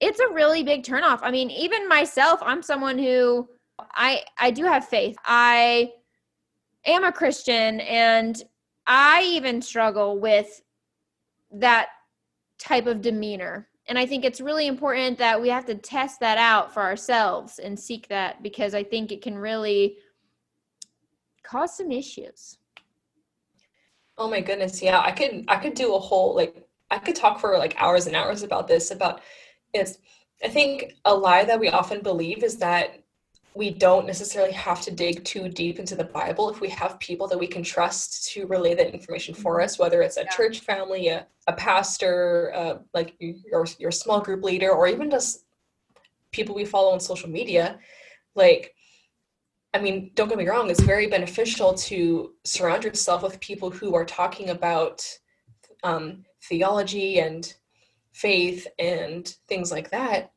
it's 0.00 0.20
a 0.20 0.32
really 0.32 0.62
big 0.62 0.82
turnoff. 0.82 1.20
I 1.22 1.30
mean 1.30 1.50
even 1.50 1.88
myself 1.88 2.40
i'm 2.42 2.62
someone 2.62 2.98
who 2.98 3.48
i 3.94 4.22
i 4.38 4.50
do 4.50 4.64
have 4.64 4.86
faith. 4.86 5.16
I 5.24 5.92
am 6.86 7.04
a 7.04 7.12
christian 7.12 7.80
and 7.80 8.42
i 8.86 9.22
even 9.24 9.60
struggle 9.60 10.18
with 10.18 10.62
that 11.52 11.88
type 12.58 12.86
of 12.86 13.00
demeanor 13.00 13.68
and 13.88 13.98
I 13.98 14.06
think 14.06 14.24
it's 14.24 14.40
really 14.40 14.66
important 14.66 15.18
that 15.18 15.40
we 15.40 15.48
have 15.48 15.64
to 15.66 15.74
test 15.74 16.20
that 16.20 16.38
out 16.38 16.72
for 16.72 16.82
ourselves 16.82 17.58
and 17.58 17.78
seek 17.78 18.08
that 18.08 18.42
because 18.42 18.74
I 18.74 18.84
think 18.84 19.10
it 19.10 19.22
can 19.22 19.36
really 19.36 19.96
cause 21.42 21.76
some 21.76 21.90
issues. 21.90 22.58
Oh 24.16 24.28
my 24.28 24.40
goodness, 24.40 24.82
yeah. 24.82 25.00
I 25.00 25.12
could 25.12 25.44
I 25.48 25.56
could 25.56 25.74
do 25.74 25.94
a 25.94 25.98
whole 25.98 26.36
like 26.36 26.64
I 26.90 26.98
could 26.98 27.16
talk 27.16 27.40
for 27.40 27.56
like 27.58 27.74
hours 27.80 28.06
and 28.06 28.14
hours 28.14 28.42
about 28.42 28.68
this 28.68 28.90
about 28.90 29.22
it's 29.72 29.98
I 30.44 30.48
think 30.48 30.94
a 31.04 31.14
lie 31.14 31.44
that 31.44 31.60
we 31.60 31.68
often 31.68 32.02
believe 32.02 32.42
is 32.44 32.58
that 32.58 32.99
we 33.54 33.70
don't 33.70 34.06
necessarily 34.06 34.52
have 34.52 34.80
to 34.82 34.90
dig 34.90 35.24
too 35.24 35.48
deep 35.48 35.78
into 35.78 35.96
the 35.96 36.04
Bible 36.04 36.50
if 36.50 36.60
we 36.60 36.68
have 36.68 37.00
people 37.00 37.26
that 37.26 37.38
we 37.38 37.46
can 37.46 37.62
trust 37.62 38.30
to 38.32 38.46
relay 38.46 38.74
that 38.74 38.94
information 38.94 39.34
for 39.34 39.56
mm-hmm. 39.56 39.64
us, 39.64 39.78
whether 39.78 40.02
it's 40.02 40.16
a 40.16 40.22
yeah. 40.22 40.30
church 40.30 40.60
family, 40.60 41.08
a, 41.08 41.26
a 41.48 41.52
pastor, 41.54 42.52
uh, 42.54 42.78
like 42.94 43.16
your, 43.18 43.66
your 43.78 43.90
small 43.90 44.20
group 44.20 44.44
leader, 44.44 44.70
or 44.70 44.86
even 44.86 45.10
just 45.10 45.44
people 46.30 46.54
we 46.54 46.64
follow 46.64 46.92
on 46.92 47.00
social 47.00 47.28
media. 47.28 47.78
Like, 48.36 48.74
I 49.74 49.80
mean, 49.80 50.12
don't 50.14 50.28
get 50.28 50.38
me 50.38 50.48
wrong, 50.48 50.70
it's 50.70 50.80
very 50.80 51.08
beneficial 51.08 51.74
to 51.74 52.32
surround 52.44 52.84
yourself 52.84 53.22
with 53.22 53.40
people 53.40 53.70
who 53.70 53.94
are 53.94 54.04
talking 54.04 54.50
about 54.50 55.04
um, 55.82 56.24
theology 56.44 57.18
and 57.18 57.52
faith 58.12 58.66
and 58.78 59.36
things 59.48 59.72
like 59.72 59.90
that 59.90 60.32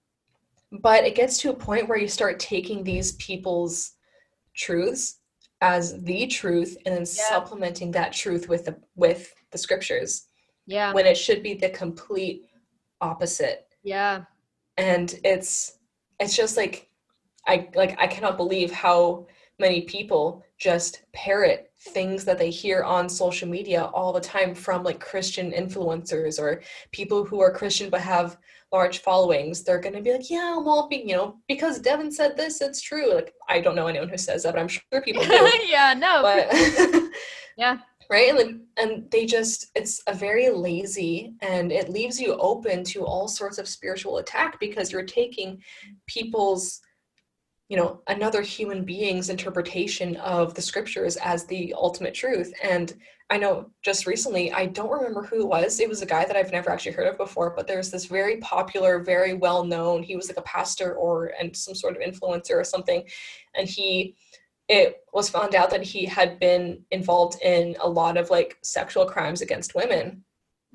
but 0.82 1.04
it 1.04 1.16
gets 1.16 1.38
to 1.40 1.50
a 1.52 1.56
point 1.56 1.88
where 1.88 1.98
you 1.98 2.08
start 2.08 2.40
taking 2.40 2.84
these 2.84 3.14
people's 3.14 3.94
truths 4.56 5.20
as 5.62 6.02
the 6.04 6.28
truth 6.28 6.76
and 6.86 6.94
then 6.94 7.02
yeah. 7.02 7.30
supplementing 7.30 7.92
that 7.92 8.12
truth 8.12 8.50
with 8.50 8.66
the 8.66 8.76
with 8.96 9.34
the 9.52 9.58
scriptures 9.58 10.28
yeah. 10.66 10.92
when 10.94 11.06
it 11.06 11.18
should 11.18 11.42
be 11.42 11.54
the 11.54 11.70
complete 11.70 12.44
opposite. 13.02 13.68
Yeah. 13.84 14.24
And 14.78 15.20
it's 15.24 15.78
it's 16.20 16.36
just 16.36 16.58
like 16.58 16.90
i 17.48 17.70
like 17.76 17.96
i 18.00 18.08
cannot 18.08 18.38
believe 18.38 18.72
how 18.72 19.26
many 19.60 19.82
people 19.82 20.44
just 20.58 21.04
parrot 21.14 21.72
things 21.90 22.24
that 22.24 22.38
they 22.38 22.50
hear 22.50 22.84
on 22.84 23.10
social 23.10 23.48
media 23.48 23.86
all 23.94 24.14
the 24.14 24.20
time 24.20 24.56
from 24.56 24.84
like 24.84 25.00
christian 25.00 25.52
influencers 25.52 26.40
or 26.40 26.62
people 26.92 27.26
who 27.26 27.42
are 27.42 27.52
christian 27.52 27.90
but 27.90 28.02
have 28.02 28.38
large 28.74 29.00
followings, 29.00 29.64
they're 29.64 29.80
going 29.80 29.94
to 29.94 30.02
be 30.02 30.12
like, 30.12 30.30
yeah, 30.30 30.58
well, 30.58 30.88
be, 30.90 30.98
you 30.98 31.16
know, 31.16 31.38
because 31.48 31.80
Devin 31.80 32.12
said 32.12 32.36
this, 32.36 32.60
it's 32.60 32.82
true. 32.82 33.14
Like, 33.14 33.32
I 33.48 33.62
don't 33.62 33.76
know 33.76 33.88
anyone 33.88 34.10
who 34.10 34.18
says 34.18 34.44
that, 34.44 34.56
but 34.56 34.60
I'm 34.60 34.68
sure 34.68 35.02
people 35.02 35.24
do. 35.28 35.50
yeah, 35.68 35.94
no. 35.94 36.22
But 36.24 37.04
yeah. 37.58 37.78
Right. 38.10 38.30
And, 38.30 38.38
like, 38.38 38.56
and 38.78 39.12
they 39.12 39.26
just, 39.26 39.68
it's 39.76 40.02
a 40.08 40.14
very 40.14 40.50
lazy 40.50 41.36
and 41.42 41.72
it 41.72 41.90
leaves 41.90 42.20
you 42.20 42.36
open 42.36 42.84
to 42.86 43.06
all 43.06 43.28
sorts 43.28 43.60
of 43.60 43.68
spiritual 43.68 44.18
attack 44.18 44.60
because 44.60 44.92
you're 44.92 45.06
taking 45.06 45.62
people's, 46.08 46.82
you 47.74 47.80
know, 47.80 48.02
another 48.06 48.44
human 48.44 48.86
being's 48.86 49.32
interpretation 49.32 50.16
of 50.18 50.54
the 50.54 50.62
scriptures 50.62 51.18
as 51.18 51.46
the 51.46 51.74
ultimate 51.76 52.14
truth. 52.14 52.54
And 52.62 52.94
I 53.32 53.40
know 53.40 53.72
just 53.82 54.06
recently, 54.06 54.52
I 54.52 54.68
don't 54.68 54.92
remember 54.92 55.24
who 55.24 55.42
it 55.42 55.48
was. 55.48 55.80
It 55.80 55.90
was 55.90 56.04
a 56.04 56.06
guy 56.06 56.24
that 56.24 56.36
I've 56.36 56.52
never 56.52 56.70
actually 56.70 56.92
heard 56.92 57.08
of 57.08 57.18
before, 57.18 57.50
but 57.56 57.66
there's 57.66 57.90
this 57.90 58.06
very 58.06 58.38
popular, 58.38 59.00
very 59.00 59.34
well 59.34 59.64
known, 59.64 60.04
he 60.04 60.16
was 60.16 60.28
like 60.28 60.38
a 60.38 60.44
pastor 60.44 60.94
or 60.94 61.34
and 61.40 61.58
some 61.58 61.74
sort 61.74 61.98
of 61.98 62.04
influencer 62.04 62.52
or 62.52 62.64
something. 62.64 63.06
And 63.56 63.68
he 63.68 64.18
it 64.70 64.98
was 65.12 65.32
found 65.32 65.56
out 65.56 65.72
that 65.72 65.82
he 65.82 66.06
had 66.06 66.40
been 66.40 66.80
involved 66.92 67.42
in 67.42 67.76
a 67.82 67.90
lot 67.90 68.18
of 68.18 68.30
like 68.30 68.60
sexual 68.62 69.08
crimes 69.08 69.42
against 69.42 69.74
women. 69.74 70.24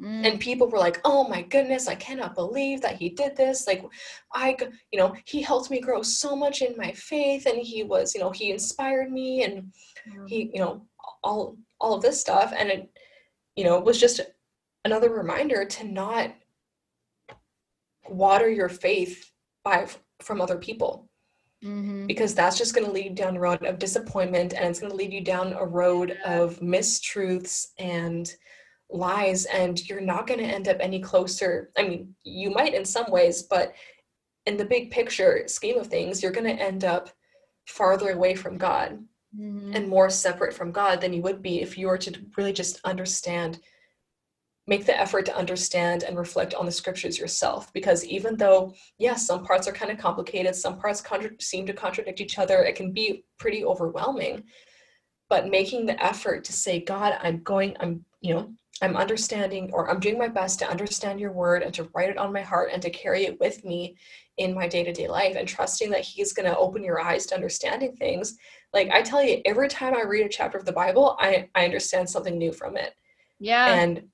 Mm. 0.01 0.27
And 0.27 0.41
people 0.41 0.69
were 0.69 0.79
like, 0.79 1.01
"Oh 1.05 1.29
my 1.29 1.43
goodness, 1.43 1.89
I 1.89 1.97
cannot 1.97 2.35
believe 2.35 2.81
that 2.83 2.97
he 2.97 3.09
did 3.09 3.37
this. 3.37 3.67
Like 3.67 3.85
I, 4.33 4.57
you 4.93 4.99
know, 4.99 5.15
he 5.25 5.43
helped 5.43 5.71
me 5.71 5.81
grow 5.81 6.03
so 6.03 6.37
much 6.37 6.63
in 6.63 6.77
my 6.77 6.93
faith 6.93 7.47
and 7.47 7.59
he 7.59 7.83
was, 7.83 8.15
you 8.15 8.21
know, 8.21 8.31
he 8.31 8.51
inspired 8.51 9.11
me 9.11 9.43
and 9.43 9.73
mm. 10.09 10.29
he, 10.29 10.51
you 10.55 10.61
know, 10.61 10.87
all 11.23 11.57
all 11.81 11.95
of 11.95 12.03
this 12.03 12.21
stuff 12.21 12.53
and 12.57 12.69
it 12.71 12.91
you 13.57 13.65
know 13.65 13.79
was 13.79 14.01
just 14.01 14.21
another 14.85 15.11
reminder 15.11 15.65
to 15.65 15.85
not 15.85 16.33
water 18.09 18.49
your 18.49 18.69
faith 18.69 19.31
by 19.65 19.87
from 20.21 20.41
other 20.41 20.57
people 20.57 21.09
mm-hmm. 21.63 22.07
because 22.07 22.35
that's 22.35 22.57
just 22.59 22.75
going 22.75 22.87
to 22.87 22.93
lead 22.93 23.05
you 23.05 23.15
down 23.15 23.37
a 23.37 23.41
road 23.41 23.63
of 23.65 23.79
disappointment 23.79 24.55
and 24.55 24.67
it's 24.67 24.81
going 24.81 24.91
to 24.91 24.97
lead 24.97 25.13
you 25.13 25.21
down 25.21 25.53
a 25.53 25.65
road 25.65 26.17
of 26.25 26.59
mistruths 26.61 27.67
and 27.79 28.35
lies 28.91 29.45
and 29.47 29.87
you're 29.89 30.01
not 30.01 30.27
going 30.27 30.41
to 30.41 30.47
end 30.47 30.69
up 30.69 30.79
any 30.81 31.01
closer 31.01 31.71
i 31.77 31.83
mean 31.87 32.15
you 32.25 32.51
might 32.51 32.75
in 32.75 32.85
some 32.85 33.11
ways 33.11 33.43
but 33.43 33.75
in 34.47 34.57
the 34.57 34.65
big 34.65 34.91
picture 34.91 35.43
scheme 35.47 35.79
of 35.79 35.87
things 35.87 36.23
you're 36.23 36.33
going 36.33 36.47
to 36.47 36.63
end 36.63 36.85
up 36.85 37.11
farther 37.67 38.11
away 38.11 38.35
from 38.35 38.57
god 38.57 38.99
mm-hmm. 39.37 39.75
and 39.75 39.89
more 39.89 40.11
separate 40.11 40.55
from 40.55 40.73
God 40.73 41.01
than 41.01 41.13
you 41.13 41.23
would 41.23 41.43
be 41.43 41.61
if 41.61 41.77
you 41.77 41.89
were 41.89 41.99
to 41.99 42.15
really 42.37 42.53
just 42.53 42.81
understand, 42.85 43.61
make 44.67 44.87
the 44.87 44.99
effort 44.99 45.27
to 45.27 45.37
understand 45.37 46.03
and 46.03 46.19
reflect 46.19 46.55
on 46.55 46.67
the 46.67 46.73
scriptures 46.73 47.19
yourself. 47.19 47.73
Because 47.73 48.05
even 48.05 48.37
though, 48.37 48.75
yes, 48.99 49.27
some 49.27 49.45
parts 49.45 49.67
are 49.69 49.73
kind 49.73 49.91
of 49.91 49.99
complicated, 49.99 50.55
some 50.55 50.79
parts 50.79 51.01
contra- 51.01 51.41
seem 51.41 51.67
to 51.67 51.73
contradict 51.73 52.21
each 52.21 52.39
other, 52.39 52.63
it 52.63 52.77
can 52.77 52.93
be 52.93 53.25
pretty 53.39 53.65
overwhelming. 53.65 54.45
But 55.29 55.51
making 55.51 55.87
the 55.87 56.03
effort 56.03 56.45
to 56.45 56.53
say, 56.53 56.81
God, 56.81 57.19
I'm 57.23 57.43
going, 57.43 57.77
I'm, 57.81 58.05
you 58.21 58.35
know, 58.35 58.53
I'm 58.81 58.97
understanding 58.97 59.71
or 59.73 59.91
I'm 59.91 60.01
doing 60.01 60.19
my 60.19 60.29
best 60.29 60.59
to 60.61 60.71
understand 60.71 61.19
your 61.19 61.33
word 61.33 61.63
and 61.63 61.75
to 61.75 61.89
write 61.95 62.11
it 62.11 62.19
on 62.19 62.33
my 62.33 62.43
heart 62.43 62.71
and 62.73 62.81
to 62.83 62.91
carry 62.91 63.25
it 63.25 63.41
with 63.41 63.65
me 63.65 63.97
in 64.37 64.55
my 64.55 64.69
day 64.69 64.85
to 64.85 64.93
day 64.93 65.09
life 65.09 65.37
and 65.37 65.49
trusting 65.49 65.91
that 65.91 66.03
He's 66.03 66.33
going 66.33 66.47
to 66.47 66.57
open 66.57 66.85
your 66.85 67.01
eyes 67.01 67.27
to 67.27 67.35
understanding 67.35 67.97
things. 67.97 68.37
Like 68.73 68.91
I 68.91 69.03
tell 69.03 69.23
you, 69.23 69.41
every 69.45 69.69
time 69.69 69.95
I 69.95 70.03
read 70.03 70.27
a 70.27 70.29
chapter 70.29 70.59
of 70.59 70.65
the 70.65 70.73
Bible, 70.73 71.17
I, 71.19 71.49
I 71.55 71.65
understand 71.65 72.09
something 72.09 72.39
new 72.39 72.53
from 72.53 72.77
it. 72.77 72.95
Yeah. 73.41 73.67
And 73.75 74.05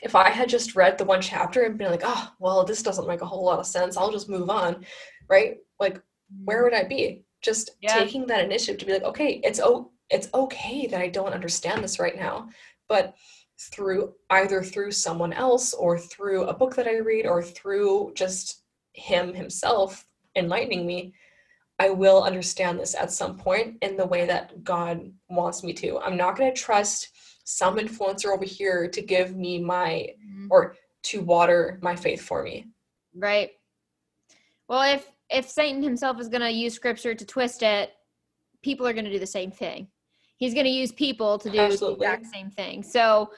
if 0.00 0.14
I 0.14 0.30
had 0.30 0.48
just 0.48 0.76
read 0.76 0.96
the 0.96 1.04
one 1.04 1.20
chapter 1.20 1.62
and 1.62 1.76
been 1.76 1.90
like, 1.90 2.02
oh, 2.04 2.32
well, 2.38 2.64
this 2.64 2.82
doesn't 2.82 3.08
make 3.08 3.20
a 3.20 3.26
whole 3.26 3.44
lot 3.44 3.58
of 3.58 3.66
sense, 3.66 3.96
I'll 3.96 4.12
just 4.12 4.28
move 4.28 4.48
on, 4.48 4.84
right? 5.28 5.56
Like, 5.80 6.00
where 6.44 6.62
would 6.62 6.74
I 6.74 6.84
be? 6.84 7.24
Just 7.42 7.70
yeah. 7.82 7.98
taking 7.98 8.26
that 8.26 8.44
initiative 8.44 8.78
to 8.78 8.86
be 8.86 8.92
like, 8.92 9.02
okay, 9.02 9.40
it's 9.44 9.60
oh, 9.62 9.90
it's 10.10 10.28
okay 10.32 10.86
that 10.86 11.00
I 11.00 11.08
don't 11.08 11.34
understand 11.34 11.84
this 11.84 11.98
right 11.98 12.16
now, 12.16 12.48
but 12.88 13.14
through 13.58 14.14
either 14.30 14.62
through 14.62 14.92
someone 14.92 15.32
else 15.32 15.74
or 15.74 15.98
through 15.98 16.44
a 16.44 16.54
book 16.54 16.76
that 16.76 16.86
I 16.86 16.98
read 16.98 17.26
or 17.26 17.42
through 17.42 18.12
just 18.14 18.62
him 18.92 19.34
himself 19.34 20.04
enlightening 20.36 20.86
me, 20.86 21.12
I 21.78 21.90
will 21.90 22.22
understand 22.22 22.78
this 22.78 22.94
at 22.94 23.12
some 23.12 23.36
point 23.36 23.78
in 23.82 23.96
the 23.96 24.06
way 24.06 24.26
that 24.26 24.64
God 24.64 25.12
wants 25.28 25.62
me 25.62 25.72
to. 25.74 25.98
I'm 25.98 26.16
not 26.16 26.36
going 26.36 26.52
to 26.52 26.60
trust 26.60 27.10
some 27.44 27.78
influencer 27.78 28.26
over 28.26 28.44
here 28.44 28.88
to 28.88 29.02
give 29.02 29.36
me 29.36 29.60
my 29.60 30.08
mm-hmm. 30.24 30.48
or 30.50 30.76
to 31.04 31.22
water 31.22 31.78
my 31.82 31.96
faith 31.96 32.20
for 32.20 32.42
me. 32.42 32.66
Right. 33.14 33.50
Well, 34.68 34.82
if 34.82 35.10
if 35.30 35.48
Satan 35.48 35.82
himself 35.82 36.20
is 36.20 36.28
going 36.28 36.40
to 36.40 36.50
use 36.50 36.74
scripture 36.74 37.14
to 37.14 37.24
twist 37.24 37.62
it, 37.62 37.92
people 38.62 38.86
are 38.86 38.92
going 38.92 39.04
to 39.04 39.10
do 39.10 39.18
the 39.18 39.26
same 39.26 39.50
thing. 39.50 39.88
He's 40.36 40.54
going 40.54 40.66
to 40.66 40.70
use 40.70 40.92
people 40.92 41.38
to 41.38 41.50
do 41.50 41.58
Absolutely. 41.58 42.06
the 42.06 42.12
exact 42.12 42.32
same 42.32 42.50
thing. 42.50 42.82
So 42.82 43.30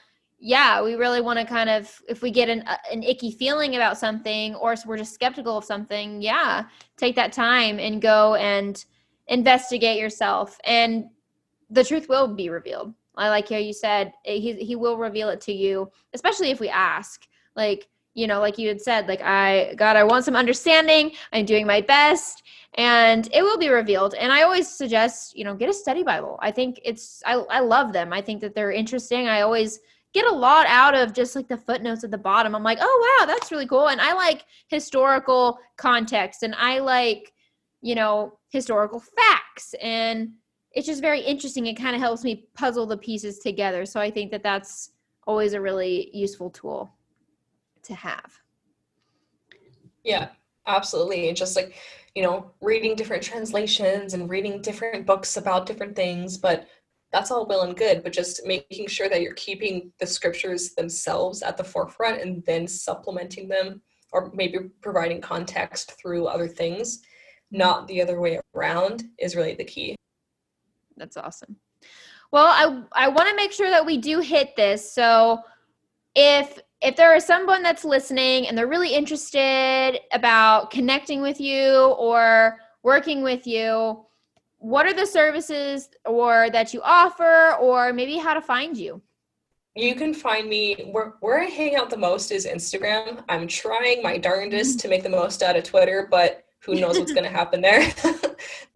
yeah, 0.42 0.82
we 0.82 0.94
really 0.94 1.20
want 1.20 1.38
to 1.38 1.44
kind 1.44 1.68
of, 1.68 2.00
if 2.08 2.22
we 2.22 2.30
get 2.30 2.48
an, 2.48 2.62
uh, 2.66 2.78
an 2.90 3.02
icky 3.02 3.30
feeling 3.30 3.76
about 3.76 3.98
something 3.98 4.54
or 4.54 4.74
we're 4.86 4.96
just 4.96 5.12
skeptical 5.12 5.58
of 5.58 5.64
something, 5.64 6.22
yeah, 6.22 6.64
take 6.96 7.14
that 7.16 7.32
time 7.32 7.78
and 7.78 8.00
go 8.00 8.36
and 8.36 8.86
investigate 9.28 10.00
yourself. 10.00 10.58
And 10.64 11.04
the 11.68 11.84
truth 11.84 12.08
will 12.08 12.26
be 12.26 12.48
revealed. 12.48 12.94
I 13.16 13.28
like 13.28 13.50
how 13.50 13.56
you 13.56 13.74
said 13.74 14.14
eh, 14.24 14.38
he, 14.38 14.54
he 14.54 14.76
will 14.76 14.96
reveal 14.96 15.28
it 15.28 15.42
to 15.42 15.52
you, 15.52 15.90
especially 16.14 16.50
if 16.50 16.58
we 16.58 16.70
ask. 16.70 17.28
Like, 17.54 17.88
you 18.14 18.26
know, 18.26 18.40
like 18.40 18.56
you 18.56 18.66
had 18.68 18.80
said, 18.80 19.08
like, 19.08 19.20
I, 19.20 19.74
God, 19.76 19.96
I 19.96 20.04
want 20.04 20.24
some 20.24 20.36
understanding. 20.36 21.12
I'm 21.34 21.44
doing 21.44 21.66
my 21.66 21.82
best 21.82 22.42
and 22.74 23.28
it 23.34 23.42
will 23.42 23.58
be 23.58 23.68
revealed. 23.68 24.14
And 24.14 24.32
I 24.32 24.42
always 24.42 24.68
suggest, 24.68 25.36
you 25.36 25.44
know, 25.44 25.54
get 25.54 25.68
a 25.68 25.74
study 25.74 26.02
Bible. 26.02 26.38
I 26.40 26.50
think 26.50 26.80
it's, 26.82 27.22
I, 27.26 27.34
I 27.34 27.60
love 27.60 27.92
them. 27.92 28.10
I 28.12 28.22
think 28.22 28.40
that 28.40 28.54
they're 28.54 28.72
interesting. 28.72 29.28
I 29.28 29.42
always, 29.42 29.80
get 30.12 30.26
a 30.26 30.32
lot 30.32 30.66
out 30.66 30.94
of 30.94 31.12
just 31.12 31.36
like 31.36 31.48
the 31.48 31.56
footnotes 31.56 32.04
at 32.04 32.10
the 32.10 32.18
bottom. 32.18 32.54
I'm 32.54 32.62
like, 32.62 32.78
oh 32.80 33.16
wow, 33.20 33.26
that's 33.26 33.52
really 33.52 33.66
cool. 33.66 33.88
And 33.88 34.00
I 34.00 34.12
like 34.12 34.44
historical 34.68 35.58
context 35.76 36.42
and 36.42 36.54
I 36.56 36.80
like, 36.80 37.32
you 37.80 37.94
know, 37.94 38.38
historical 38.48 39.00
facts. 39.00 39.74
And 39.80 40.32
it's 40.72 40.86
just 40.86 41.00
very 41.00 41.20
interesting. 41.20 41.66
It 41.66 41.74
kind 41.74 41.94
of 41.94 42.02
helps 42.02 42.24
me 42.24 42.48
puzzle 42.54 42.86
the 42.86 42.96
pieces 42.96 43.38
together. 43.38 43.86
So 43.86 44.00
I 44.00 44.10
think 44.10 44.30
that 44.32 44.42
that's 44.42 44.90
always 45.26 45.52
a 45.52 45.60
really 45.60 46.10
useful 46.12 46.50
tool 46.50 46.92
to 47.82 47.94
have. 47.94 48.38
Yeah, 50.04 50.28
absolutely. 50.66 51.28
And 51.28 51.36
just 51.36 51.56
like, 51.56 51.76
you 52.14 52.22
know, 52.22 52.50
reading 52.60 52.96
different 52.96 53.22
translations 53.22 54.14
and 54.14 54.28
reading 54.28 54.60
different 54.62 55.06
books 55.06 55.36
about 55.36 55.66
different 55.66 55.94
things, 55.94 56.36
but 56.36 56.66
that's 57.12 57.30
all 57.30 57.46
well 57.46 57.62
and 57.62 57.76
good, 57.76 58.02
but 58.02 58.12
just 58.12 58.46
making 58.46 58.86
sure 58.86 59.08
that 59.08 59.20
you're 59.20 59.34
keeping 59.34 59.92
the 59.98 60.06
scriptures 60.06 60.74
themselves 60.74 61.42
at 61.42 61.56
the 61.56 61.64
forefront 61.64 62.22
and 62.22 62.44
then 62.46 62.68
supplementing 62.68 63.48
them 63.48 63.82
or 64.12 64.30
maybe 64.34 64.58
providing 64.80 65.20
context 65.20 65.92
through 66.00 66.26
other 66.26 66.48
things, 66.48 67.02
not 67.50 67.86
the 67.88 68.00
other 68.00 68.20
way 68.20 68.40
around, 68.54 69.04
is 69.18 69.36
really 69.36 69.54
the 69.54 69.64
key. 69.64 69.96
That's 70.96 71.16
awesome. 71.16 71.56
Well, 72.32 72.46
I 72.46 73.06
I 73.06 73.08
want 73.08 73.28
to 73.28 73.34
make 73.34 73.52
sure 73.52 73.70
that 73.70 73.84
we 73.84 73.96
do 73.96 74.20
hit 74.20 74.54
this. 74.54 74.92
So 74.92 75.40
if 76.14 76.60
if 76.80 76.96
there 76.96 77.14
is 77.14 77.24
someone 77.24 77.62
that's 77.62 77.84
listening 77.84 78.46
and 78.46 78.56
they're 78.56 78.68
really 78.68 78.94
interested 78.94 79.98
about 80.12 80.70
connecting 80.70 81.22
with 81.22 81.40
you 81.40 81.94
or 81.98 82.58
working 82.82 83.22
with 83.22 83.46
you, 83.46 84.06
what 84.60 84.84
are 84.86 84.92
the 84.92 85.06
services 85.06 85.88
or 86.04 86.50
that 86.50 86.72
you 86.72 86.82
offer 86.82 87.54
or 87.58 87.92
maybe 87.92 88.16
how 88.16 88.34
to 88.34 88.42
find 88.42 88.76
you? 88.76 89.00
You 89.74 89.94
can 89.94 90.12
find 90.12 90.48
me 90.48 90.90
where, 90.92 91.14
where 91.20 91.40
i 91.40 91.46
hang 91.46 91.76
out 91.76 91.88
the 91.88 91.96
most 91.96 92.30
is 92.30 92.46
instagram. 92.46 93.24
I'm 93.28 93.48
trying 93.48 94.02
my 94.02 94.18
darndest 94.18 94.78
to 94.80 94.88
make 94.88 95.02
the 95.02 95.08
most 95.08 95.42
out 95.42 95.56
of 95.56 95.64
twitter 95.64 96.06
but 96.10 96.44
who 96.60 96.74
knows 96.74 96.98
what's 96.98 97.12
going 97.12 97.24
to 97.30 97.30
happen 97.30 97.60
there. 97.60 97.92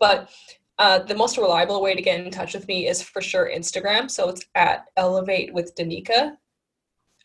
But 0.00 0.30
uh, 0.78 0.98
the 0.98 1.14
most 1.14 1.38
reliable 1.38 1.80
way 1.80 1.94
to 1.94 2.02
get 2.02 2.20
in 2.20 2.30
touch 2.30 2.52
with 2.52 2.66
me 2.68 2.88
is 2.88 3.00
for 3.00 3.22
sure 3.22 3.50
instagram. 3.54 4.10
So 4.10 4.28
it's 4.28 4.44
at 4.54 4.86
elevate 4.96 5.54
with 5.54 5.74
danica. 5.74 6.36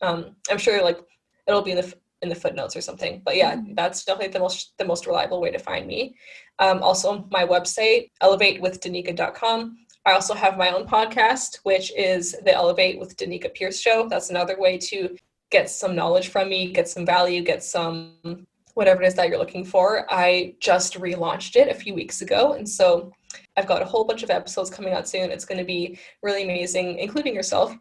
Um, 0.01 0.35
i'm 0.49 0.57
sure 0.57 0.83
like 0.83 0.99
it'll 1.47 1.61
be 1.61 1.71
in 1.71 1.77
the 1.77 1.93
in 2.21 2.29
the 2.29 2.35
footnotes 2.35 2.75
or 2.75 2.81
something. 2.81 3.21
But 3.23 3.35
yeah, 3.35 3.55
mm-hmm. 3.55 3.73
that's 3.75 4.03
definitely 4.03 4.33
the 4.33 4.39
most 4.39 4.73
the 4.77 4.85
most 4.85 5.05
reliable 5.07 5.41
way 5.41 5.51
to 5.51 5.59
find 5.59 5.87
me. 5.87 6.15
Um, 6.59 6.83
also, 6.83 7.27
my 7.31 7.45
website, 7.45 8.11
elevatewithdanica.com. 8.21 9.77
I 10.05 10.13
also 10.13 10.33
have 10.33 10.57
my 10.57 10.71
own 10.71 10.87
podcast, 10.87 11.59
which 11.63 11.91
is 11.95 12.35
the 12.43 12.53
Elevate 12.53 12.99
with 12.99 13.15
Danica 13.17 13.53
Pierce 13.53 13.79
Show. 13.79 14.07
That's 14.09 14.29
another 14.29 14.59
way 14.59 14.77
to 14.77 15.15
get 15.51 15.69
some 15.69 15.95
knowledge 15.95 16.29
from 16.29 16.49
me, 16.49 16.71
get 16.71 16.87
some 16.87 17.05
value, 17.05 17.41
get 17.41 17.63
some 17.63 18.45
whatever 18.75 19.03
it 19.03 19.07
is 19.07 19.15
that 19.15 19.27
you're 19.29 19.37
looking 19.37 19.65
for. 19.65 20.05
I 20.09 20.55
just 20.59 20.93
relaunched 20.93 21.55
it 21.55 21.67
a 21.67 21.73
few 21.73 21.93
weeks 21.93 22.21
ago. 22.21 22.53
And 22.53 22.67
so 22.67 23.11
I've 23.57 23.67
got 23.67 23.81
a 23.81 23.85
whole 23.85 24.05
bunch 24.05 24.23
of 24.23 24.29
episodes 24.29 24.69
coming 24.69 24.93
out 24.93 25.07
soon. 25.07 25.31
It's 25.31 25.45
going 25.45 25.57
to 25.57 25.65
be 25.65 25.99
really 26.23 26.43
amazing, 26.43 26.97
including 26.99 27.35
yourself 27.35 27.75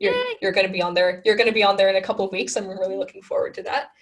you're 0.00 0.14
eh. 0.14 0.34
you're 0.42 0.52
going 0.52 0.66
to 0.66 0.72
be 0.72 0.82
on 0.82 0.94
there. 0.94 1.22
You're 1.24 1.36
going 1.36 1.48
to 1.48 1.54
be 1.54 1.62
on 1.62 1.76
there 1.76 1.88
in 1.88 1.96
a 1.96 2.02
couple 2.02 2.24
of 2.24 2.32
weeks. 2.32 2.56
I'm 2.56 2.66
really 2.66 2.96
looking 2.96 3.22
forward 3.22 3.54
to 3.54 3.62
that. 3.64 3.92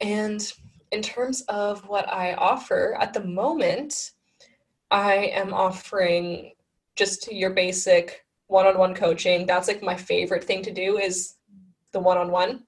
And 0.00 0.52
in 0.90 1.02
terms 1.02 1.42
of 1.42 1.86
what 1.88 2.08
I 2.08 2.34
offer 2.34 2.96
at 3.00 3.12
the 3.12 3.22
moment, 3.22 4.10
I 4.90 5.14
am 5.34 5.54
offering 5.54 6.52
just 6.96 7.30
your 7.32 7.50
basic 7.50 8.24
one-on-one 8.46 8.94
coaching. 8.94 9.46
That's 9.46 9.68
like 9.68 9.82
my 9.82 9.96
favorite 9.96 10.44
thing 10.44 10.62
to 10.62 10.72
do 10.72 10.98
is 10.98 11.34
the 11.92 12.00
one-on-one. 12.00 12.64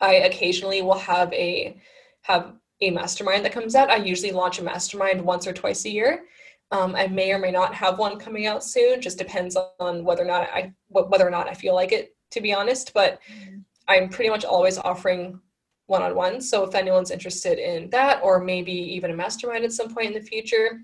I 0.00 0.14
occasionally 0.14 0.82
will 0.82 0.98
have 0.98 1.32
a 1.32 1.80
have 2.22 2.54
a 2.80 2.90
mastermind 2.90 3.44
that 3.44 3.52
comes 3.52 3.74
out. 3.74 3.90
I 3.90 3.96
usually 3.96 4.32
launch 4.32 4.58
a 4.58 4.64
mastermind 4.64 5.22
once 5.22 5.46
or 5.46 5.52
twice 5.52 5.84
a 5.84 5.90
year. 5.90 6.24
Um, 6.72 6.96
I 6.96 7.06
may 7.06 7.32
or 7.32 7.38
may 7.38 7.50
not 7.50 7.74
have 7.74 7.98
one 7.98 8.18
coming 8.18 8.46
out 8.46 8.64
soon. 8.64 9.00
Just 9.00 9.18
depends 9.18 9.56
on 9.78 10.04
whether 10.04 10.22
or 10.22 10.26
not 10.26 10.48
I 10.52 10.72
whether 10.88 11.26
or 11.26 11.30
not 11.30 11.48
I 11.48 11.54
feel 11.54 11.74
like 11.74 11.92
it, 11.92 12.16
to 12.30 12.40
be 12.40 12.52
honest. 12.52 12.92
But 12.94 13.20
mm-hmm. 13.30 13.58
I'm 13.88 14.08
pretty 14.08 14.30
much 14.30 14.44
always 14.44 14.78
offering 14.78 15.38
one-on-one. 15.86 16.40
So 16.40 16.64
if 16.64 16.74
anyone's 16.74 17.10
interested 17.10 17.58
in 17.58 17.90
that, 17.90 18.20
or 18.22 18.42
maybe 18.42 18.72
even 18.72 19.10
a 19.10 19.14
mastermind 19.14 19.64
at 19.64 19.72
some 19.72 19.92
point 19.92 20.06
in 20.08 20.14
the 20.14 20.22
future, 20.22 20.80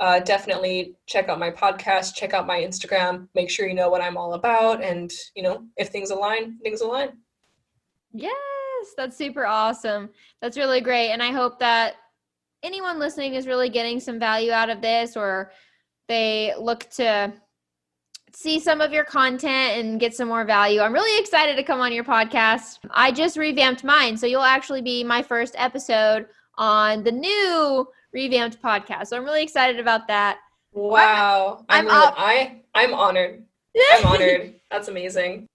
uh, 0.00 0.20
definitely 0.20 0.96
check 1.06 1.28
out 1.28 1.38
my 1.38 1.50
podcast, 1.50 2.14
check 2.14 2.34
out 2.34 2.46
my 2.46 2.58
Instagram. 2.60 3.28
Make 3.34 3.48
sure 3.48 3.66
you 3.66 3.74
know 3.74 3.88
what 3.88 4.02
I'm 4.02 4.16
all 4.16 4.34
about, 4.34 4.82
and 4.82 5.10
you 5.34 5.42
know 5.42 5.64
if 5.76 5.88
things 5.88 6.10
align, 6.10 6.58
things 6.58 6.80
align. 6.80 7.10
Yes, 8.12 8.34
that's 8.96 9.16
super 9.16 9.46
awesome. 9.46 10.10
That's 10.42 10.56
really 10.58 10.80
great, 10.80 11.10
and 11.10 11.22
I 11.22 11.30
hope 11.32 11.58
that 11.60 11.96
anyone 12.62 12.98
listening 12.98 13.34
is 13.34 13.46
really 13.46 13.68
getting 13.68 14.00
some 14.00 14.18
value 14.18 14.52
out 14.52 14.70
of 14.70 14.80
this 14.80 15.16
or 15.16 15.52
they 16.08 16.54
look 16.58 16.88
to 16.90 17.32
see 18.32 18.60
some 18.60 18.80
of 18.80 18.92
your 18.92 19.04
content 19.04 19.78
and 19.78 20.00
get 20.00 20.14
some 20.14 20.28
more 20.28 20.44
value. 20.44 20.80
I'm 20.80 20.92
really 20.92 21.20
excited 21.20 21.56
to 21.56 21.62
come 21.62 21.80
on 21.80 21.92
your 21.92 22.04
podcast. 22.04 22.78
I 22.90 23.12
just 23.12 23.36
revamped 23.36 23.84
mine, 23.84 24.16
so 24.16 24.26
you'll 24.26 24.42
actually 24.42 24.82
be 24.82 25.02
my 25.04 25.22
first 25.22 25.54
episode 25.58 26.26
on 26.56 27.02
the 27.02 27.12
new 27.12 27.86
revamped 28.12 28.62
podcast. 28.62 29.08
So 29.08 29.16
I'm 29.16 29.24
really 29.24 29.42
excited 29.42 29.80
about 29.80 30.06
that. 30.08 30.38
Wow. 30.72 31.64
I'm, 31.68 31.88
I'm 31.88 31.94
really. 31.94 32.12
I 32.16 32.62
I'm 32.74 32.94
honored. 32.94 33.44
I'm 33.92 34.06
honored. 34.06 34.54
That's 34.70 34.88
amazing 34.88 35.48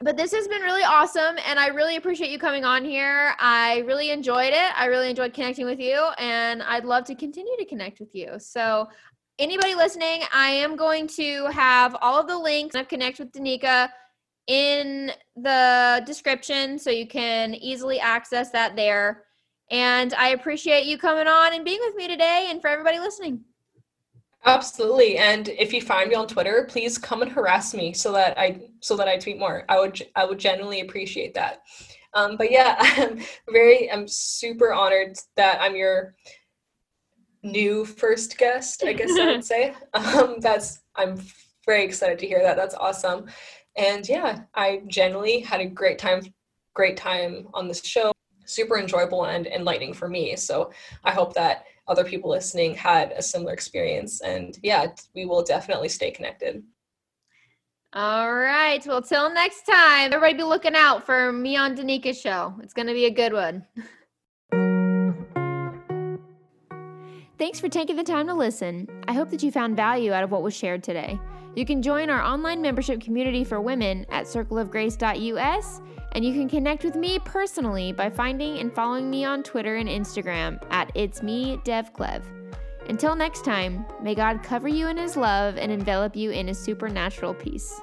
but 0.00 0.16
this 0.16 0.32
has 0.32 0.46
been 0.46 0.62
really 0.62 0.84
awesome 0.84 1.36
and 1.44 1.58
i 1.58 1.66
really 1.68 1.96
appreciate 1.96 2.30
you 2.30 2.38
coming 2.38 2.64
on 2.64 2.84
here. 2.84 3.34
I 3.38 3.78
really 3.86 4.10
enjoyed 4.10 4.52
it. 4.52 4.80
I 4.80 4.86
really 4.86 5.10
enjoyed 5.10 5.34
connecting 5.34 5.66
with 5.66 5.80
you 5.80 5.96
and 6.18 6.62
i'd 6.62 6.84
love 6.84 7.04
to 7.06 7.14
continue 7.14 7.56
to 7.58 7.64
connect 7.64 7.98
with 7.98 8.14
you. 8.14 8.38
So 8.38 8.88
anybody 9.38 9.74
listening 9.74 10.22
i 10.32 10.50
am 10.50 10.76
going 10.76 11.08
to 11.08 11.46
have 11.46 11.96
all 12.00 12.20
of 12.20 12.28
the 12.28 12.38
links. 12.38 12.76
Of 12.76 12.88
connect 12.88 13.18
with 13.18 13.32
danica 13.32 13.88
in 14.46 15.10
the 15.36 16.02
description 16.06 16.78
so 16.78 16.90
you 16.90 17.06
can 17.06 17.54
easily 17.54 17.98
access 17.98 18.50
that 18.50 18.76
there. 18.76 19.24
And 19.70 20.14
i 20.14 20.28
appreciate 20.28 20.86
you 20.86 20.96
coming 20.96 21.26
on 21.26 21.54
and 21.54 21.64
being 21.64 21.80
with 21.84 21.96
me 21.96 22.06
today 22.06 22.48
and 22.50 22.60
for 22.60 22.68
everybody 22.68 23.00
listening 23.00 23.40
Absolutely. 24.48 25.18
And 25.18 25.50
if 25.50 25.74
you 25.74 25.82
find 25.82 26.08
me 26.08 26.14
on 26.14 26.26
Twitter, 26.26 26.66
please 26.70 26.96
come 26.96 27.20
and 27.20 27.30
harass 27.30 27.74
me 27.74 27.92
so 27.92 28.12
that 28.12 28.38
I 28.38 28.62
so 28.80 28.96
that 28.96 29.06
I 29.06 29.18
tweet 29.18 29.38
more. 29.38 29.66
I 29.68 29.78
would 29.78 30.00
I 30.16 30.24
would 30.24 30.38
genuinely 30.38 30.80
appreciate 30.80 31.34
that. 31.34 31.60
Um, 32.14 32.38
but 32.38 32.50
yeah, 32.50 32.76
I'm 32.80 33.20
very 33.50 33.92
I'm 33.92 34.08
super 34.08 34.72
honored 34.72 35.18
that 35.36 35.60
I'm 35.60 35.76
your 35.76 36.14
new 37.42 37.84
first 37.84 38.38
guest, 38.38 38.82
I 38.86 38.94
guess 38.94 39.10
I 39.18 39.26
would 39.26 39.44
say. 39.44 39.74
Um, 39.94 40.36
that's 40.40 40.80
I'm 40.96 41.20
very 41.66 41.84
excited 41.84 42.18
to 42.20 42.26
hear 42.26 42.40
that. 42.42 42.56
That's 42.56 42.74
awesome. 42.74 43.26
And 43.76 44.08
yeah, 44.08 44.44
I 44.54 44.82
genuinely 44.86 45.40
had 45.40 45.60
a 45.60 45.66
great 45.66 45.98
time 45.98 46.22
great 46.74 46.96
time 46.96 47.48
on 47.52 47.68
this 47.68 47.84
show. 47.84 48.12
Super 48.46 48.78
enjoyable 48.78 49.26
and 49.26 49.46
enlightening 49.46 49.92
for 49.92 50.08
me. 50.08 50.36
So 50.36 50.70
I 51.04 51.12
hope 51.12 51.34
that 51.34 51.64
other 51.88 52.04
people 52.04 52.30
listening 52.30 52.74
had 52.74 53.12
a 53.12 53.22
similar 53.22 53.52
experience. 53.52 54.20
And 54.20 54.58
yeah, 54.62 54.86
we 55.14 55.24
will 55.24 55.42
definitely 55.42 55.88
stay 55.88 56.10
connected. 56.10 56.62
All 57.94 58.34
right. 58.34 58.86
Well, 58.86 59.00
till 59.00 59.32
next 59.32 59.62
time, 59.62 60.12
everybody 60.12 60.34
be 60.34 60.42
looking 60.42 60.74
out 60.74 61.06
for 61.06 61.32
me 61.32 61.56
on 61.56 61.74
Danica's 61.74 62.20
show. 62.20 62.54
It's 62.62 62.74
going 62.74 62.86
to 62.86 62.92
be 62.92 63.06
a 63.06 63.10
good 63.10 63.32
one. 63.32 63.64
Thanks 67.38 67.60
for 67.60 67.68
taking 67.68 67.96
the 67.96 68.02
time 68.02 68.26
to 68.26 68.34
listen. 68.34 68.88
I 69.06 69.14
hope 69.14 69.30
that 69.30 69.42
you 69.42 69.50
found 69.50 69.76
value 69.76 70.12
out 70.12 70.24
of 70.24 70.30
what 70.30 70.42
was 70.42 70.54
shared 70.54 70.82
today. 70.82 71.18
You 71.58 71.66
can 71.66 71.82
join 71.82 72.08
our 72.08 72.22
online 72.22 72.62
membership 72.62 73.00
community 73.00 73.42
for 73.42 73.60
women 73.60 74.06
at 74.10 74.26
circleofgrace.us 74.26 75.80
and 76.12 76.24
you 76.24 76.32
can 76.32 76.48
connect 76.48 76.84
with 76.84 76.94
me 76.94 77.18
personally 77.24 77.90
by 77.90 78.10
finding 78.10 78.58
and 78.58 78.72
following 78.72 79.10
me 79.10 79.24
on 79.24 79.42
Twitter 79.42 79.74
and 79.74 79.88
Instagram 79.88 80.62
at 80.70 80.92
It's 80.94 81.20
Me 81.20 81.56
DevClev. 81.64 82.22
Until 82.88 83.16
next 83.16 83.44
time, 83.44 83.84
may 84.00 84.14
God 84.14 84.44
cover 84.44 84.68
you 84.68 84.86
in 84.86 84.96
His 84.96 85.16
love 85.16 85.56
and 85.56 85.72
envelop 85.72 86.14
you 86.14 86.30
in 86.30 86.46
His 86.46 86.60
supernatural 86.60 87.34
peace. 87.34 87.80